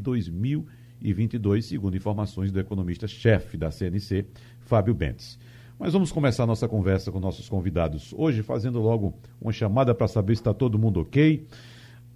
2022, 1.05 1.67
segundo 1.67 1.97
informações 1.97 2.51
do 2.51 2.59
economista-chefe 2.59 3.59
da 3.59 3.71
CNC, 3.71 4.27
Fábio 4.61 4.95
Bentes. 4.95 5.39
Mas 5.79 5.93
vamos 5.93 6.11
começar 6.11 6.47
nossa 6.47 6.67
conversa 6.67 7.13
com 7.13 7.21
nossos 7.21 7.49
convidados 7.49 8.15
hoje, 8.17 8.43
fazendo 8.43 8.81
logo 8.81 9.15
uma 9.41 9.53
chamada 9.53 9.95
para 9.95 10.09
saber 10.09 10.35
se 10.35 10.41
está 10.41 10.55
todo 10.55 10.79
mundo 10.79 11.01
ok. 11.01 11.47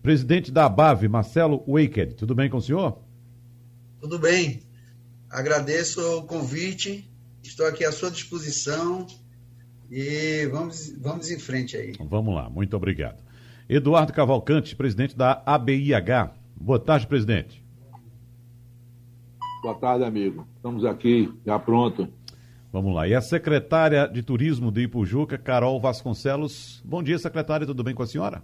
Presidente 0.03 0.51
da 0.51 0.65
ABAV, 0.65 1.09
Marcelo 1.09 1.63
Waked, 1.67 2.15
tudo 2.15 2.35
bem 2.35 2.49
com 2.49 2.57
o 2.57 2.63
senhor? 2.63 2.99
Tudo 4.01 4.19
bem. 4.19 4.63
Agradeço 5.29 6.01
o 6.19 6.23
convite, 6.23 7.11
estou 7.43 7.67
aqui 7.67 7.85
à 7.85 7.93
sua 7.93 8.11
disposição 8.11 9.07
e 9.91 10.47
vamos, 10.47 10.91
vamos 10.99 11.31
em 11.31 11.39
frente 11.39 11.77
aí. 11.77 11.93
Vamos 12.09 12.35
lá, 12.35 12.49
muito 12.49 12.75
obrigado. 12.75 13.23
Eduardo 13.69 14.13
Cavalcante, 14.15 14.75
presidente 14.75 15.15
da 15.15 15.43
ABIH. 15.45 16.33
Boa 16.57 16.79
tarde, 16.79 17.07
presidente. 17.07 17.68
Boa 19.63 19.75
tarde, 19.75 20.05
amigo. 20.05 20.47
Estamos 20.57 20.85
aqui, 20.85 21.33
já 21.45 21.59
pronto. 21.59 22.09
Vamos 22.73 22.95
lá. 22.95 23.09
E 23.09 23.15
a 23.15 23.21
secretária 23.21 24.07
de 24.07 24.23
Turismo 24.23 24.71
de 24.71 24.83
Ipujuca, 24.83 25.37
Carol 25.37 25.81
Vasconcelos. 25.81 26.81
Bom 26.85 27.03
dia, 27.03 27.19
secretária. 27.19 27.67
Tudo 27.67 27.83
bem 27.83 27.95
com 27.95 28.03
a 28.03 28.07
senhora? 28.07 28.43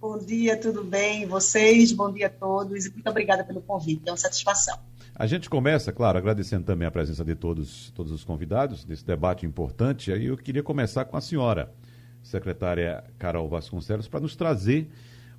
Bom 0.00 0.16
dia, 0.16 0.56
tudo 0.56 0.82
bem? 0.82 1.26
Vocês, 1.26 1.92
bom 1.92 2.10
dia 2.10 2.28
a 2.28 2.30
todos. 2.30 2.86
E 2.86 2.92
muito 2.92 3.10
obrigada 3.10 3.44
pelo 3.44 3.60
convite. 3.60 4.02
É 4.06 4.10
uma 4.10 4.16
satisfação. 4.16 4.78
A 5.14 5.26
gente 5.26 5.50
começa, 5.50 5.92
claro, 5.92 6.16
agradecendo 6.16 6.64
também 6.64 6.88
a 6.88 6.90
presença 6.90 7.22
de 7.22 7.34
todos, 7.34 7.90
todos 7.90 8.10
os 8.10 8.24
convidados 8.24 8.86
nesse 8.86 9.04
debate 9.04 9.44
importante. 9.44 10.10
Aí 10.10 10.26
eu 10.26 10.36
queria 10.38 10.62
começar 10.62 11.04
com 11.04 11.18
a 11.18 11.20
senhora, 11.20 11.70
secretária 12.22 13.04
Carol 13.18 13.46
Vasconcelos, 13.46 14.08
para 14.08 14.20
nos 14.20 14.34
trazer 14.34 14.90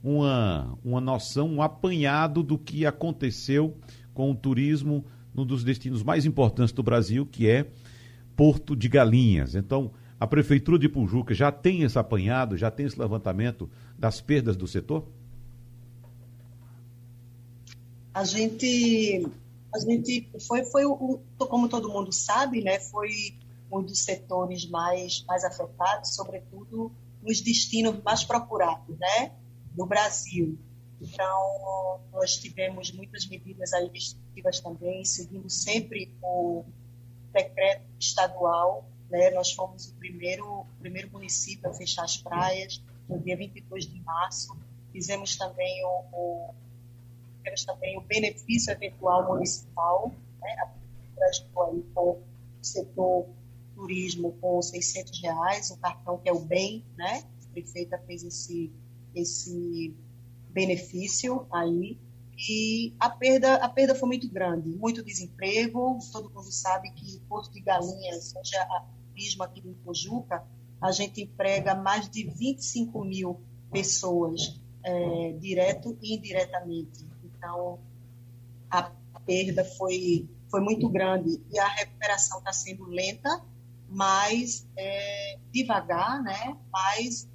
uma, 0.04 0.78
uma 0.84 1.02
noção, 1.02 1.48
um 1.48 1.62
apanhado 1.62 2.42
do 2.42 2.58
que 2.58 2.86
aconteceu 2.86 3.78
com 4.14 4.32
o 4.32 4.36
turismo 4.36 5.06
num 5.34 5.46
dos 5.46 5.64
destinos 5.64 6.04
mais 6.04 6.26
importantes 6.26 6.74
do 6.74 6.84
Brasil, 6.84 7.26
que 7.26 7.50
é 7.50 7.68
Porto 8.36 8.76
de 8.76 8.90
Galinhas. 8.90 9.56
Então, 9.56 9.92
a 10.20 10.28
Prefeitura 10.28 10.78
de 10.78 10.90
Pujuca 10.90 11.34
já 11.34 11.52
tem 11.52 11.84
esse 11.84 11.98
apanhado, 11.98 12.58
já 12.58 12.70
tem 12.70 12.86
esse 12.86 13.00
levantamento 13.00 13.70
das 13.98 14.20
perdas 14.20 14.58
do 14.58 14.68
setor? 14.68 15.08
A 18.14 18.24
gente 18.26 19.26
a 19.74 19.80
gente 19.80 20.30
foi, 20.46 20.66
foi 20.66 20.84
como 21.38 21.70
todo 21.70 21.90
mundo 21.90 22.12
sabe, 22.12 22.62
né, 22.62 22.78
foi 22.80 23.10
um 23.72 23.82
dos 23.82 24.04
setores 24.04 24.70
mais, 24.70 25.24
mais 25.26 25.46
afetados, 25.46 26.14
sobretudo 26.14 26.92
nos 27.24 27.40
destinos 27.40 27.96
mais 28.04 28.24
procurados, 28.24 28.98
né, 29.00 29.32
do 29.76 29.86
Brasil. 29.86 30.58
Então, 31.02 32.00
nós 32.12 32.38
tivemos 32.38 32.92
muitas 32.92 33.26
medidas 33.28 33.74
aí 33.74 33.90
restritivas 33.92 34.60
também, 34.60 35.04
seguindo 35.04 35.50
sempre 35.50 36.14
o 36.22 36.64
decreto 37.34 37.86
estadual, 38.00 38.86
né, 39.10 39.30
nós 39.32 39.52
fomos 39.52 39.88
o 39.88 39.96
primeiro, 39.96 40.46
o 40.46 40.68
primeiro 40.80 41.12
município 41.12 41.70
a 41.70 41.74
fechar 41.74 42.04
as 42.04 42.18
praias, 42.18 42.82
no 43.10 43.20
dia 43.20 43.36
22 43.36 43.88
de 43.88 44.00
março, 44.02 44.56
fizemos 44.92 45.36
também 45.36 45.84
o, 45.84 46.06
o 46.14 46.54
também 47.66 47.98
o 47.98 48.02
benefício 48.02 48.72
eventual 48.72 49.28
municipal, 49.28 50.14
né? 50.40 50.56
a 50.62 50.82
aí 51.66 51.84
com 51.94 52.12
o 52.12 52.24
setor 52.62 53.28
turismo 53.76 54.32
com 54.40 54.62
600 54.62 55.22
reais, 55.22 55.72
o 55.72 55.78
cartão 55.78 56.18
que 56.18 56.30
é 56.30 56.34
o 56.34 56.40
bem, 56.40 56.86
né? 56.98 57.24
A 57.44 57.54
prefeita 57.54 57.98
fez 58.06 58.24
esse, 58.24 58.72
esse 59.16 59.96
benefício 60.50 61.46
aí 61.52 61.98
e 62.50 62.96
a 63.00 63.10
perda, 63.10 63.56
a 63.56 63.70
perda 63.70 63.94
foi 63.94 64.08
muito 64.08 64.28
grande, 64.30 64.70
muito 64.70 65.04
desemprego, 65.04 66.00
todo 66.12 66.30
mundo 66.30 66.52
sabe 66.52 66.92
que 66.92 67.20
Porto 67.30 67.52
de 67.52 67.62
Galinhas, 67.62 68.34
onde 68.36 68.56
a 68.58 68.86
turismo 69.10 69.44
aqui 69.44 69.62
do 69.62 69.74
Pojuca, 69.76 70.44
a 70.82 70.92
gente 70.92 71.22
emprega 71.22 71.76
mais 71.76 72.10
de 72.10 72.24
25 72.24 73.04
mil 73.06 73.40
pessoas, 73.72 74.60
é, 74.84 75.34
direto 75.34 75.96
e 76.02 76.16
indiretamente. 76.16 77.06
Então, 77.24 77.80
a 78.70 78.92
perda 79.24 79.64
foi, 79.64 80.28
foi 80.50 80.62
muito 80.62 80.90
grande 80.90 81.40
e 81.52 81.60
a 81.60 81.68
recuperação 81.68 82.40
está 82.40 82.52
sendo 82.52 82.86
lenta, 82.86 83.46
mas 83.88 84.68
é, 84.76 85.38
devagar, 85.52 86.24
né? 86.24 86.58
Mas 86.72 87.30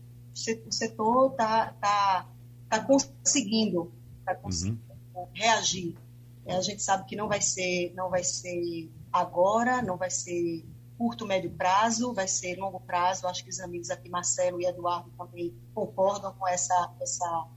o 0.67 0.73
setor 0.73 1.31
está 1.31 1.73
tá, 1.81 2.29
tá 2.69 2.85
conseguindo, 2.85 3.93
tá 4.25 4.35
conseguindo 4.35 4.81
uhum. 5.15 5.27
reagir. 5.33 5.97
É, 6.45 6.55
a 6.55 6.61
gente 6.61 6.83
sabe 6.83 7.07
que 7.07 7.17
não 7.17 7.27
vai 7.27 7.41
ser, 7.41 7.93
não 7.95 8.11
vai 8.11 8.23
ser 8.23 8.91
agora, 9.13 9.83
não 9.83 9.97
vai 9.97 10.11
ser 10.11 10.65
curto, 10.99 11.27
médio 11.27 11.51
prazo, 11.51 12.13
vai 12.13 12.29
ser 12.29 12.57
longo 12.59 12.81
prazo. 12.81 13.27
Acho 13.27 13.43
que 13.43 13.51
os 13.51 13.61
amigos 13.61 13.91
aqui, 13.91 14.09
Marcelo 14.09 14.61
e 14.61 14.67
Eduardo, 14.67 15.11
também 15.17 15.55
concordam 15.75 16.33
com 16.35 16.47
essa, 16.47 16.95
essa, 17.01 17.49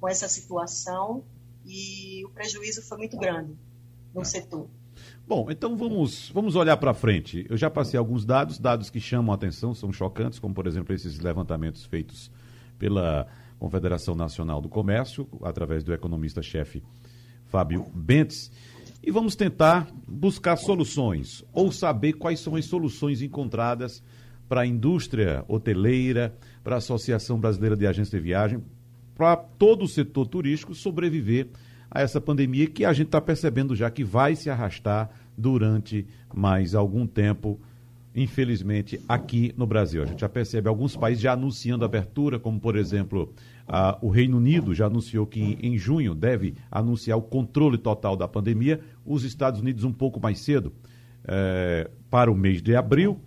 com 0.00 0.08
essa 0.08 0.28
situação 0.28 1.24
e 1.64 2.24
o 2.24 2.30
prejuízo 2.30 2.82
foi 2.82 2.98
muito 2.98 3.18
grande 3.18 3.56
no 4.14 4.22
é. 4.22 4.24
setor. 4.24 4.68
Bom, 5.28 5.48
então 5.50 5.76
vamos, 5.76 6.30
vamos 6.32 6.54
olhar 6.54 6.76
para 6.76 6.94
frente. 6.94 7.44
Eu 7.50 7.56
já 7.56 7.68
passei 7.68 7.98
alguns 7.98 8.24
dados, 8.24 8.60
dados 8.60 8.90
que 8.90 9.00
chamam 9.00 9.32
a 9.32 9.34
atenção, 9.34 9.74
são 9.74 9.92
chocantes, 9.92 10.38
como 10.38 10.54
por 10.54 10.68
exemplo 10.68 10.94
esses 10.94 11.18
levantamentos 11.18 11.84
feitos 11.84 12.30
pela 12.78 13.26
Confederação 13.58 14.14
Nacional 14.14 14.60
do 14.60 14.68
Comércio, 14.68 15.26
através 15.42 15.82
do 15.82 15.92
economista-chefe 15.92 16.80
Fábio 17.46 17.84
Bentes. 17.92 18.52
E 19.02 19.10
vamos 19.10 19.34
tentar 19.34 19.88
buscar 20.06 20.56
soluções, 20.56 21.44
ou 21.52 21.72
saber 21.72 22.12
quais 22.12 22.38
são 22.38 22.54
as 22.54 22.66
soluções 22.66 23.20
encontradas 23.20 24.04
para 24.48 24.60
a 24.60 24.66
indústria 24.66 25.44
hoteleira, 25.48 26.36
para 26.62 26.76
a 26.76 26.78
Associação 26.78 27.40
Brasileira 27.40 27.76
de 27.76 27.84
Agências 27.84 28.10
de 28.10 28.20
Viagem, 28.20 28.62
para 29.16 29.34
todo 29.34 29.86
o 29.86 29.88
setor 29.88 30.28
turístico 30.28 30.72
sobreviver 30.72 31.48
a 31.90 32.00
essa 32.00 32.20
pandemia 32.20 32.66
que 32.66 32.84
a 32.84 32.92
gente 32.92 33.06
está 33.06 33.20
percebendo 33.20 33.74
já 33.74 33.90
que 33.90 34.04
vai 34.04 34.34
se 34.34 34.50
arrastar 34.50 35.10
durante 35.36 36.06
mais 36.34 36.74
algum 36.74 37.06
tempo, 37.06 37.60
infelizmente, 38.14 39.00
aqui 39.08 39.52
no 39.56 39.66
Brasil. 39.66 40.02
A 40.02 40.06
gente 40.06 40.20
já 40.20 40.28
percebe 40.28 40.68
alguns 40.68 40.96
países 40.96 41.22
já 41.22 41.32
anunciando 41.32 41.84
abertura, 41.84 42.38
como 42.38 42.58
por 42.58 42.76
exemplo 42.76 43.32
a, 43.68 43.98
o 44.00 44.08
Reino 44.08 44.36
Unido 44.36 44.74
já 44.74 44.86
anunciou 44.86 45.26
que 45.26 45.58
em 45.60 45.76
junho 45.76 46.14
deve 46.14 46.54
anunciar 46.70 47.18
o 47.18 47.22
controle 47.22 47.78
total 47.78 48.16
da 48.16 48.26
pandemia, 48.26 48.80
os 49.04 49.24
Estados 49.24 49.60
Unidos 49.60 49.84
um 49.84 49.92
pouco 49.92 50.20
mais 50.20 50.40
cedo. 50.40 50.72
É, 51.28 51.90
para 52.08 52.30
o 52.30 52.34
mês 52.34 52.62
de 52.62 52.76
abril, 52.76 53.20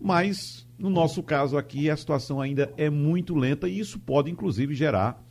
mas 0.00 0.66
no 0.78 0.88
nosso 0.88 1.22
caso 1.22 1.56
aqui 1.56 1.90
a 1.90 1.96
situação 1.96 2.40
ainda 2.40 2.72
é 2.76 2.88
muito 2.88 3.34
lenta 3.34 3.68
e 3.68 3.78
isso 3.78 3.98
pode 3.98 4.30
inclusive 4.30 4.74
gerar 4.74 5.22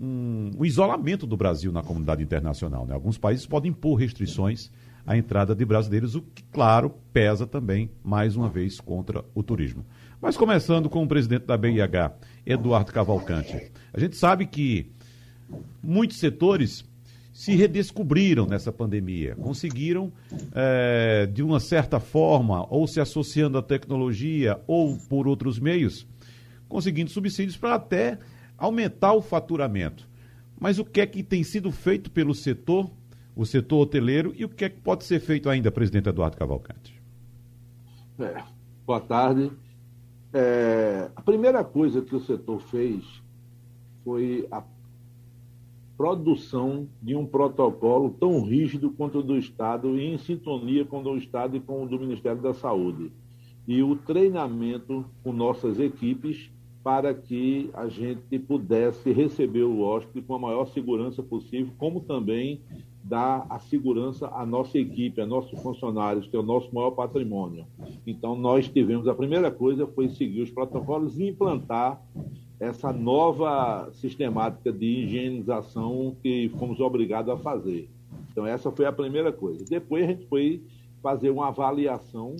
um, 0.00 0.50
um 0.58 0.64
isolamento 0.64 1.26
do 1.26 1.36
Brasil 1.36 1.72
na 1.72 1.82
comunidade 1.82 2.22
internacional. 2.22 2.86
Né? 2.86 2.94
Alguns 2.94 3.18
países 3.18 3.46
podem 3.46 3.70
impor 3.70 3.98
restrições 3.98 4.70
à 5.06 5.16
entrada 5.16 5.54
de 5.54 5.64
brasileiros, 5.64 6.14
o 6.14 6.22
que, 6.22 6.42
claro, 6.52 6.94
pesa 7.12 7.46
também, 7.46 7.90
mais 8.02 8.36
uma 8.36 8.48
vez, 8.48 8.80
contra 8.80 9.24
o 9.34 9.42
turismo. 9.42 9.84
Mas 10.20 10.36
começando 10.36 10.88
com 10.90 11.02
o 11.02 11.08
presidente 11.08 11.46
da 11.46 11.56
BIH, 11.56 12.12
Eduardo 12.44 12.92
Cavalcante. 12.92 13.72
A 13.92 13.98
gente 13.98 14.16
sabe 14.16 14.46
que 14.46 14.90
muitos 15.82 16.18
setores 16.18 16.84
se 17.32 17.56
redescobriram 17.56 18.44
nessa 18.44 18.70
pandemia, 18.70 19.34
conseguiram, 19.34 20.12
é, 20.54 21.24
de 21.24 21.42
uma 21.42 21.58
certa 21.58 21.98
forma, 21.98 22.66
ou 22.68 22.86
se 22.86 23.00
associando 23.00 23.56
à 23.56 23.62
tecnologia 23.62 24.60
ou 24.66 24.98
por 25.08 25.26
outros 25.26 25.58
meios, 25.58 26.06
conseguindo 26.68 27.10
subsídios 27.10 27.56
para 27.56 27.76
até 27.76 28.18
aumentar 28.58 29.14
o 29.14 29.22
faturamento. 29.22 30.06
Mas 30.60 30.78
o 30.78 30.84
que 30.84 31.00
é 31.00 31.06
que 31.06 31.22
tem 31.22 31.42
sido 31.42 31.72
feito 31.72 32.10
pelo 32.10 32.34
setor, 32.34 32.90
o 33.40 33.46
setor 33.46 33.80
hoteleiro, 33.80 34.34
e 34.36 34.44
o 34.44 34.50
que 34.50 34.66
é 34.66 34.68
que 34.68 34.78
pode 34.82 35.02
ser 35.02 35.18
feito 35.18 35.48
ainda, 35.48 35.70
presidente 35.70 36.10
Eduardo 36.10 36.36
Cavalcante? 36.36 37.00
É, 38.18 38.42
boa 38.86 39.00
tarde. 39.00 39.50
É, 40.30 41.10
a 41.16 41.22
primeira 41.22 41.64
coisa 41.64 42.02
que 42.02 42.14
o 42.14 42.20
setor 42.20 42.60
fez 42.60 43.02
foi 44.04 44.46
a 44.50 44.62
produção 45.96 46.86
de 47.00 47.16
um 47.16 47.24
protocolo 47.24 48.10
tão 48.20 48.42
rígido 48.42 48.90
quanto 48.90 49.20
o 49.20 49.22
do 49.22 49.38
Estado 49.38 49.98
e 49.98 50.12
em 50.12 50.18
sintonia 50.18 50.84
com 50.84 51.00
o 51.00 51.02
do 51.02 51.16
Estado 51.16 51.56
e 51.56 51.60
com 51.60 51.82
o 51.82 51.88
do 51.88 51.98
Ministério 51.98 52.42
da 52.42 52.52
Saúde. 52.52 53.10
E 53.66 53.82
o 53.82 53.96
treinamento 53.96 55.06
com 55.22 55.32
nossas 55.32 55.80
equipes 55.80 56.50
para 56.84 57.14
que 57.14 57.70
a 57.72 57.88
gente 57.88 58.38
pudesse 58.38 59.10
receber 59.12 59.62
o 59.62 59.80
hóspede 59.80 60.26
com 60.26 60.34
a 60.34 60.38
maior 60.38 60.66
segurança 60.66 61.22
possível, 61.22 61.72
como 61.78 62.02
também 62.02 62.60
dar 63.10 63.44
a 63.50 63.58
segurança 63.58 64.28
à 64.28 64.46
nossa 64.46 64.78
equipe, 64.78 65.20
a 65.20 65.26
nossos 65.26 65.60
funcionários, 65.60 66.28
que 66.28 66.36
é 66.36 66.38
o 66.38 66.44
nosso 66.44 66.72
maior 66.72 66.92
patrimônio. 66.92 67.66
Então, 68.06 68.36
nós 68.36 68.68
tivemos, 68.68 69.08
a 69.08 69.14
primeira 69.14 69.50
coisa 69.50 69.84
foi 69.84 70.08
seguir 70.10 70.42
os 70.42 70.50
protocolos 70.50 71.18
e 71.18 71.26
implantar 71.26 72.00
essa 72.60 72.92
nova 72.92 73.90
sistemática 73.94 74.70
de 74.70 74.86
higienização 74.86 76.14
que 76.22 76.50
fomos 76.56 76.78
obrigados 76.78 77.32
a 77.32 77.36
fazer. 77.36 77.90
Então, 78.30 78.46
essa 78.46 78.70
foi 78.70 78.86
a 78.86 78.92
primeira 78.92 79.32
coisa. 79.32 79.64
Depois, 79.68 80.04
a 80.04 80.06
gente 80.06 80.26
foi 80.26 80.62
fazer 81.02 81.30
uma 81.30 81.48
avaliação 81.48 82.36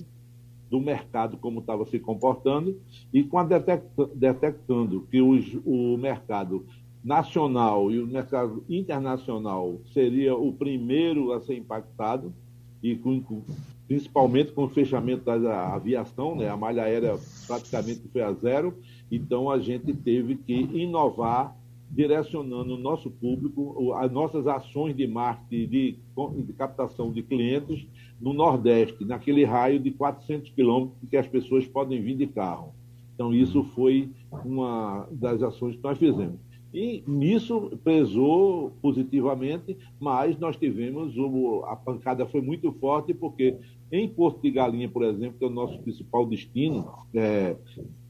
do 0.69 0.79
mercado, 0.79 1.35
como 1.35 1.59
estava 1.59 1.85
se 1.85 1.99
comportando, 1.99 2.79
e 3.13 3.23
com 3.23 3.37
a 3.37 3.43
detectando 3.43 5.01
que 5.11 5.21
os, 5.21 5.53
o 5.65 5.97
mercado 5.97 6.65
nacional 7.03 7.91
e 7.91 7.99
o 7.99 8.07
mercado 8.07 8.63
internacional 8.69 9.79
seria 9.91 10.35
o 10.35 10.53
primeiro 10.53 11.31
a 11.33 11.41
ser 11.41 11.57
impactado, 11.57 12.33
e 12.81 12.95
com, 12.95 13.43
principalmente 13.87 14.51
com 14.51 14.63
o 14.63 14.69
fechamento 14.69 15.25
da 15.25 15.73
aviação, 15.73 16.35
né? 16.35 16.49
a 16.49 16.57
malha 16.57 16.83
aérea 16.83 17.17
praticamente 17.45 18.01
foi 18.11 18.21
a 18.21 18.31
zero, 18.33 18.75
então 19.11 19.49
a 19.49 19.59
gente 19.59 19.93
teve 19.93 20.35
que 20.35 20.53
inovar 20.53 21.55
direcionando 21.91 22.75
o 22.75 22.77
nosso 22.77 23.11
público, 23.11 23.93
as 23.95 24.09
nossas 24.11 24.47
ações 24.47 24.95
de 24.95 25.05
marketing, 25.05 25.67
de, 25.67 25.99
de 26.45 26.53
captação 26.53 27.11
de 27.11 27.21
clientes 27.21 27.85
no 28.19 28.31
Nordeste, 28.33 29.03
naquele 29.03 29.43
raio 29.43 29.79
de 29.79 29.91
400 29.91 30.51
quilômetros 30.51 31.09
que 31.09 31.17
as 31.17 31.27
pessoas 31.27 31.67
podem 31.67 32.01
vir 32.01 32.15
de 32.15 32.27
carro. 32.27 32.73
Então, 33.13 33.33
isso 33.33 33.63
foi 33.75 34.09
uma 34.45 35.05
das 35.11 35.43
ações 35.43 35.75
que 35.75 35.83
nós 35.83 35.97
fizemos. 35.97 36.39
E 36.73 37.03
nisso 37.05 37.77
pesou 37.83 38.71
positivamente, 38.81 39.77
mas 39.99 40.39
nós 40.39 40.55
tivemos, 40.55 41.17
o, 41.17 41.63
a 41.65 41.75
pancada 41.75 42.25
foi 42.25 42.41
muito 42.41 42.71
forte, 42.73 43.13
porque 43.13 43.57
em 43.91 44.07
Porto 44.07 44.41
de 44.41 44.51
Galinha, 44.51 44.87
por 44.87 45.03
exemplo, 45.03 45.37
que 45.37 45.43
é 45.43 45.47
o 45.47 45.51
nosso 45.51 45.77
principal 45.79 46.25
destino, 46.25 46.89
é, 47.13 47.57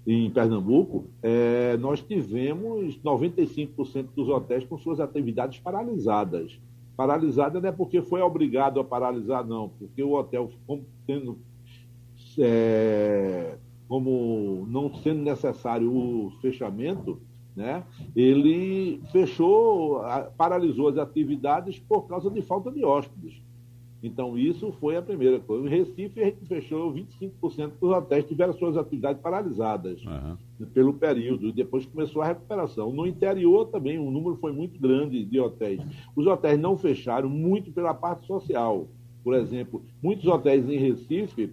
em 0.06 0.30
Pernambuco, 0.30 1.06
é, 1.24 1.75
nós 1.78 2.02
tivemos 2.02 3.00
95% 3.00 4.10
dos 4.16 4.30
hotéis 4.30 4.64
com 4.64 4.78
suas 4.78 5.00
atividades 5.00 5.60
paralisadas. 5.60 6.60
Paralisada 6.96 7.60
não 7.60 7.69
é 7.69 7.72
porque 7.72 8.02
foi 8.02 8.22
obrigado 8.22 8.80
a 8.80 8.84
paralisar, 8.84 9.46
não, 9.46 9.69
porque 9.69 10.04
o 10.04 10.14
hotel, 10.14 10.52
como, 10.68 10.86
tendo, 11.07 11.40
é, 12.38 13.57
como 13.88 14.68
não 14.69 14.94
sendo 14.96 15.24
necessário 15.24 15.92
o 15.92 16.31
fechamento, 16.42 17.19
né, 17.56 17.83
ele 18.15 19.01
fechou, 19.12 20.01
paralisou 20.38 20.88
as 20.89 20.98
atividades 20.98 21.80
por 21.80 22.07
causa 22.07 22.30
de 22.30 22.42
falta 22.42 22.71
de 22.71 22.83
hóspedes. 22.83 23.42
Então, 24.03 24.36
isso 24.36 24.71
foi 24.80 24.98
a 24.98 25.01
primeira 25.01 25.39
coisa. 25.39 25.68
Em 25.68 25.69
Recife, 25.69 26.19
a 26.19 26.25
gente 26.25 26.45
fechou 26.48 26.92
25% 26.92 27.74
dos 27.80 27.92
hotéis, 27.92 28.25
tiveram 28.25 28.53
suas 28.53 28.75
atividades 28.75 29.21
paralisadas 29.21 30.03
uhum. 30.03 30.65
pelo 30.74 30.94
período, 30.94 31.48
e 31.48 31.51
depois 31.51 31.86
começou 31.86 32.21
a 32.21 32.27
recuperação. 32.27 32.92
No 32.92 33.06
interior 33.06 33.68
também, 33.68 34.00
o 34.00 34.09
número 34.09 34.38
foi 34.38 34.51
muito 34.51 34.80
grande 34.80 35.24
de 35.24 35.39
hotéis. 35.39 35.81
Os 36.15 36.25
hotéis 36.25 36.59
não 36.59 36.75
fecharam 36.75 37.30
muito 37.30 37.71
pela 37.71 37.94
parte 37.94 38.25
social. 38.25 38.88
Por 39.24 39.36
exemplo, 39.36 39.83
muitos 40.01 40.25
hotéis 40.25 40.68
em 40.68 40.77
Recife 40.77 41.51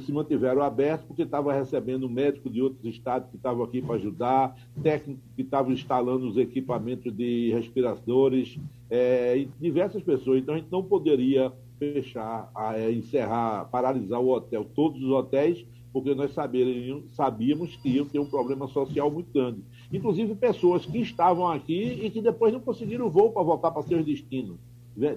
se 0.00 0.12
mantiveram 0.12 0.62
abertos 0.62 1.06
porque 1.06 1.22
estavam 1.22 1.52
recebendo 1.52 2.08
médico 2.08 2.50
de 2.50 2.60
outros 2.60 2.84
estados 2.84 3.30
que 3.30 3.36
estavam 3.36 3.62
aqui 3.62 3.80
para 3.80 3.94
ajudar, 3.94 4.56
técnicos 4.82 5.22
que 5.36 5.42
estavam 5.42 5.72
instalando 5.72 6.28
os 6.28 6.36
equipamentos 6.36 7.12
de 7.14 7.52
respiradores, 7.52 8.58
é, 8.90 9.46
diversas 9.60 10.02
pessoas. 10.02 10.40
Então, 10.40 10.54
a 10.54 10.58
gente 10.58 10.70
não 10.70 10.82
poderia 10.82 11.52
fechar, 11.78 12.50
é, 12.74 12.90
encerrar, 12.90 13.66
paralisar 13.66 14.20
o 14.20 14.30
hotel, 14.30 14.66
todos 14.74 15.00
os 15.00 15.10
hotéis, 15.10 15.64
porque 15.92 16.14
nós 16.14 16.32
sabíamos, 16.34 17.04
sabíamos 17.14 17.76
que 17.76 17.88
iam 17.88 18.04
ter 18.04 18.18
um 18.18 18.26
problema 18.26 18.66
social 18.66 19.10
muito 19.10 19.32
grande. 19.32 19.62
Inclusive 19.92 20.34
pessoas 20.34 20.84
que 20.84 20.98
estavam 20.98 21.46
aqui 21.46 22.00
e 22.02 22.10
que 22.10 22.20
depois 22.20 22.52
não 22.52 22.60
conseguiram 22.60 23.08
voo 23.08 23.30
para 23.30 23.42
voltar 23.42 23.70
para 23.70 23.82
seus 23.82 24.04
destinos. 24.04 24.58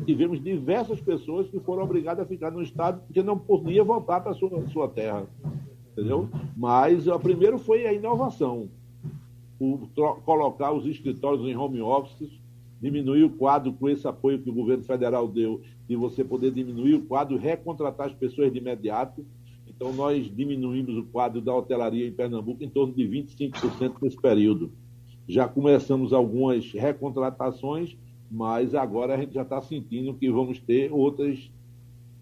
Tivemos 0.05 0.43
diversas 0.43 1.01
pessoas 1.01 1.47
que 1.47 1.59
foram 1.59 1.83
obrigadas 1.83 2.23
a 2.23 2.27
ficar 2.27 2.51
no 2.51 2.61
estado 2.61 3.01
porque 3.07 3.23
não 3.23 3.37
podia 3.37 3.83
voltar 3.83 4.21
para 4.21 4.31
a 4.31 4.35
sua, 4.35 4.67
sua 4.69 4.87
terra. 4.87 5.25
Entendeu? 5.91 6.29
Mas 6.55 7.07
o 7.07 7.19
primeiro 7.19 7.57
foi 7.57 7.87
a 7.87 7.93
inovação. 7.93 8.69
O, 9.59 9.87
colocar 10.23 10.71
os 10.71 10.85
escritórios 10.85 11.47
em 11.47 11.55
home 11.55 11.81
office, 11.81 12.31
diminuir 12.79 13.23
o 13.23 13.29
quadro 13.31 13.73
com 13.73 13.89
esse 13.89 14.07
apoio 14.07 14.39
que 14.39 14.49
o 14.49 14.53
governo 14.53 14.83
federal 14.83 15.27
deu, 15.27 15.61
de 15.87 15.95
você 15.95 16.23
poder 16.23 16.51
diminuir 16.51 16.95
o 16.95 17.05
quadro, 17.05 17.37
recontratar 17.37 18.07
as 18.07 18.13
pessoas 18.13 18.51
de 18.51 18.59
imediato. 18.59 19.25
Então, 19.67 19.91
nós 19.93 20.29
diminuímos 20.35 20.95
o 20.95 21.03
quadro 21.05 21.41
da 21.41 21.55
hotelaria 21.55 22.07
em 22.07 22.11
Pernambuco 22.11 22.63
em 22.63 22.69
torno 22.69 22.93
de 22.93 23.03
25% 23.03 23.95
nesse 24.01 24.17
período. 24.19 24.71
Já 25.27 25.47
começamos 25.47 26.13
algumas 26.13 26.71
recontratações, 26.71 27.97
mas 28.31 28.73
agora 28.73 29.13
a 29.13 29.17
gente 29.17 29.33
já 29.33 29.41
está 29.41 29.61
sentindo 29.61 30.13
que 30.13 30.31
vamos 30.31 30.57
ter 30.57 30.89
outras, 30.91 31.51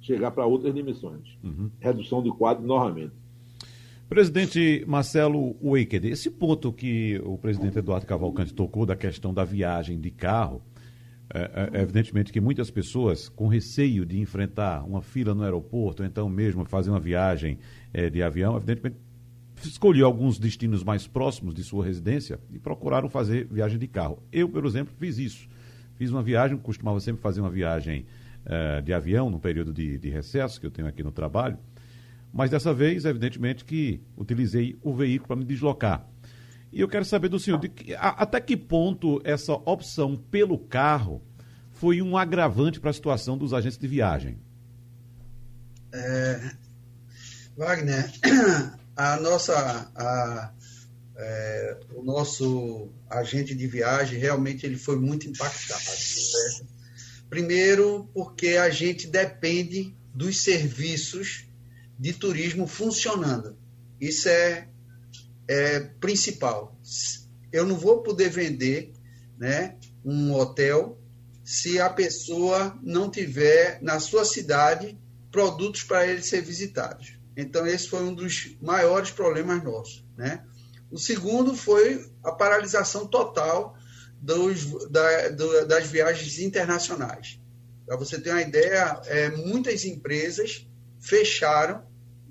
chegar 0.02 0.32
para 0.32 0.46
outras 0.46 0.74
dimensões. 0.74 1.38
Uhum. 1.44 1.70
Redução 1.80 2.24
do 2.24 2.34
quadro 2.34 2.66
novamente. 2.66 3.14
Presidente 4.10 4.84
Marcelo 4.88 5.56
Weicked, 5.62 6.08
esse 6.08 6.32
ponto 6.32 6.74
que 6.74 7.22
o 7.24 7.38
presidente 7.38 7.78
Eduardo 7.78 8.08
Cavalcante 8.08 8.52
tocou 8.52 8.84
da 8.84 8.96
questão 8.96 9.32
da 9.32 9.44
viagem 9.44 10.00
de 10.02 10.10
carro, 10.10 10.64
é, 11.32 11.70
é, 11.74 11.82
evidentemente 11.82 12.34
que 12.34 12.42
muitas 12.42 12.72
pessoas, 12.72 13.30
com 13.30 13.48
receio 13.48 14.04
de 14.04 14.20
enfrentar 14.20 14.84
uma 14.84 15.04
fila 15.04 15.36
no 15.36 15.44
aeroporto, 15.44 16.02
ou 16.02 16.08
então 16.08 16.28
mesmo 16.28 16.66
fazer 16.66 16.90
uma 16.90 17.00
viagem 17.00 17.60
é, 17.94 18.10
de 18.10 18.24
avião, 18.24 18.58
evidentemente 18.58 18.98
escolheu 19.62 20.08
alguns 20.08 20.40
destinos 20.40 20.84
mais 20.84 21.06
próximos 21.06 21.54
de 21.54 21.64
sua 21.64 21.86
residência 21.86 22.40
e 22.52 22.58
procuraram 22.58 23.10
fazer 23.10 23.46
viagem 23.46 23.78
de 23.78 23.88
carro. 23.88 24.24
Eu, 24.32 24.50
por 24.50 24.66
exemplo, 24.66 24.92
fiz 24.98 25.20
isso. 25.20 25.48
Fiz 26.00 26.12
uma 26.12 26.24
viagem, 26.24 26.58
costumava 26.58 26.98
sempre 27.02 27.22
fazer 27.22 27.42
uma 27.42 27.50
viagem 27.50 28.06
é, 28.46 28.80
de 28.80 28.94
avião 28.94 29.30
no 29.30 29.38
período 29.38 29.74
de, 29.74 29.98
de 29.98 30.10
recesso 30.10 30.58
que 30.58 30.66
eu 30.66 30.72
tenho 30.72 30.88
aqui 30.88 31.04
no 31.04 31.12
trabalho. 31.12 31.58
Mas 32.32 32.50
dessa 32.50 32.74
vez, 32.74 33.04
evidentemente, 33.04 33.66
que 33.66 34.02
utilizei 34.16 34.80
o 34.82 34.94
veículo 34.94 35.28
para 35.28 35.36
me 35.36 35.44
deslocar. 35.44 36.08
E 36.72 36.80
eu 36.80 36.88
quero 36.88 37.04
saber 37.04 37.28
do 37.28 37.38
senhor, 37.38 37.60
que, 37.60 37.94
a, 37.96 38.12
até 38.12 38.40
que 38.40 38.56
ponto 38.56 39.20
essa 39.26 39.52
opção 39.52 40.16
pelo 40.16 40.58
carro 40.58 41.22
foi 41.70 42.02
um 42.02 42.16
agravante 42.16 42.80
para 42.80 42.92
a 42.92 42.94
situação 42.94 43.38
dos 43.38 43.54
agentes 43.54 43.78
de 43.78 43.86
viagem? 43.86 44.40
É, 45.92 46.52
Wagner, 47.58 48.10
a 48.96 49.18
nossa, 49.18 49.92
a, 49.94 50.54
é, 51.22 51.78
o 51.94 52.02
nosso 52.02 52.90
agente 53.10 53.54
de 53.54 53.68
viagem 53.68 54.18
realmente 54.18 54.66
ele 54.66 54.78
foi 54.78 54.98
muito 54.98 55.28
impactado. 55.28 55.84
Primeiro, 57.30 58.10
porque 58.14 58.56
a 58.56 58.70
gente 58.70 59.06
depende 59.06 59.94
dos 60.16 60.42
serviços 60.42 61.46
de 62.00 62.14
turismo 62.14 62.66
funcionando. 62.66 63.58
Isso 64.00 64.30
é, 64.30 64.70
é 65.46 65.82
principal. 66.00 66.80
Eu 67.52 67.66
não 67.66 67.76
vou 67.76 68.02
poder 68.02 68.30
vender 68.30 68.94
né, 69.38 69.76
um 70.06 70.34
hotel 70.34 70.98
se 71.44 71.82
a 71.82 71.90
pessoa 71.90 72.80
não 72.82 73.10
tiver 73.10 73.80
na 73.82 74.00
sua 74.00 74.24
cidade 74.24 74.98
produtos 75.30 75.84
para 75.84 76.08
ele 76.08 76.22
ser 76.22 76.42
visitados. 76.42 77.20
Então, 77.36 77.68
esse 77.68 77.90
foi 77.90 78.04
um 78.04 78.14
dos 78.14 78.56
maiores 78.62 79.12
problemas 79.12 79.62
nossos. 79.64 80.06
Né? 80.18 80.46
O 80.92 80.98
segundo 80.98 81.56
foi 81.56 82.10
a 82.24 82.32
paralisação 82.32 83.06
total 83.08 83.78
dos, 84.20 84.90
da, 84.90 85.30
do, 85.30 85.68
das 85.68 85.88
viagens 85.88 86.40
internacionais. 86.40 87.40
Para 87.86 87.96
você 87.98 88.20
ter 88.20 88.32
uma 88.32 88.42
ideia, 88.42 89.02
é, 89.06 89.30
muitas 89.30 89.86
empresas 89.86 90.68
fecharam 91.00 91.84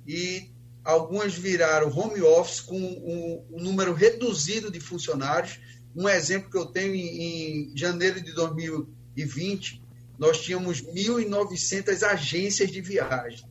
e 0.06 0.50
algumas 0.84 1.34
viraram 1.34 1.90
home 1.90 2.22
office 2.22 2.60
com 2.60 2.78
um, 2.78 3.44
um 3.50 3.62
número 3.62 3.92
reduzido 3.92 4.70
de 4.70 4.80
funcionários. 4.80 5.58
Um 5.94 6.08
exemplo 6.08 6.50
que 6.50 6.56
eu 6.56 6.66
tenho 6.66 6.94
em, 6.94 7.72
em 7.72 7.76
janeiro 7.76 8.20
de 8.20 8.32
2020, 8.32 9.82
nós 10.18 10.40
tínhamos 10.40 10.82
1.900 10.82 12.02
agências 12.02 12.70
de 12.70 12.80
viagem. 12.80 13.47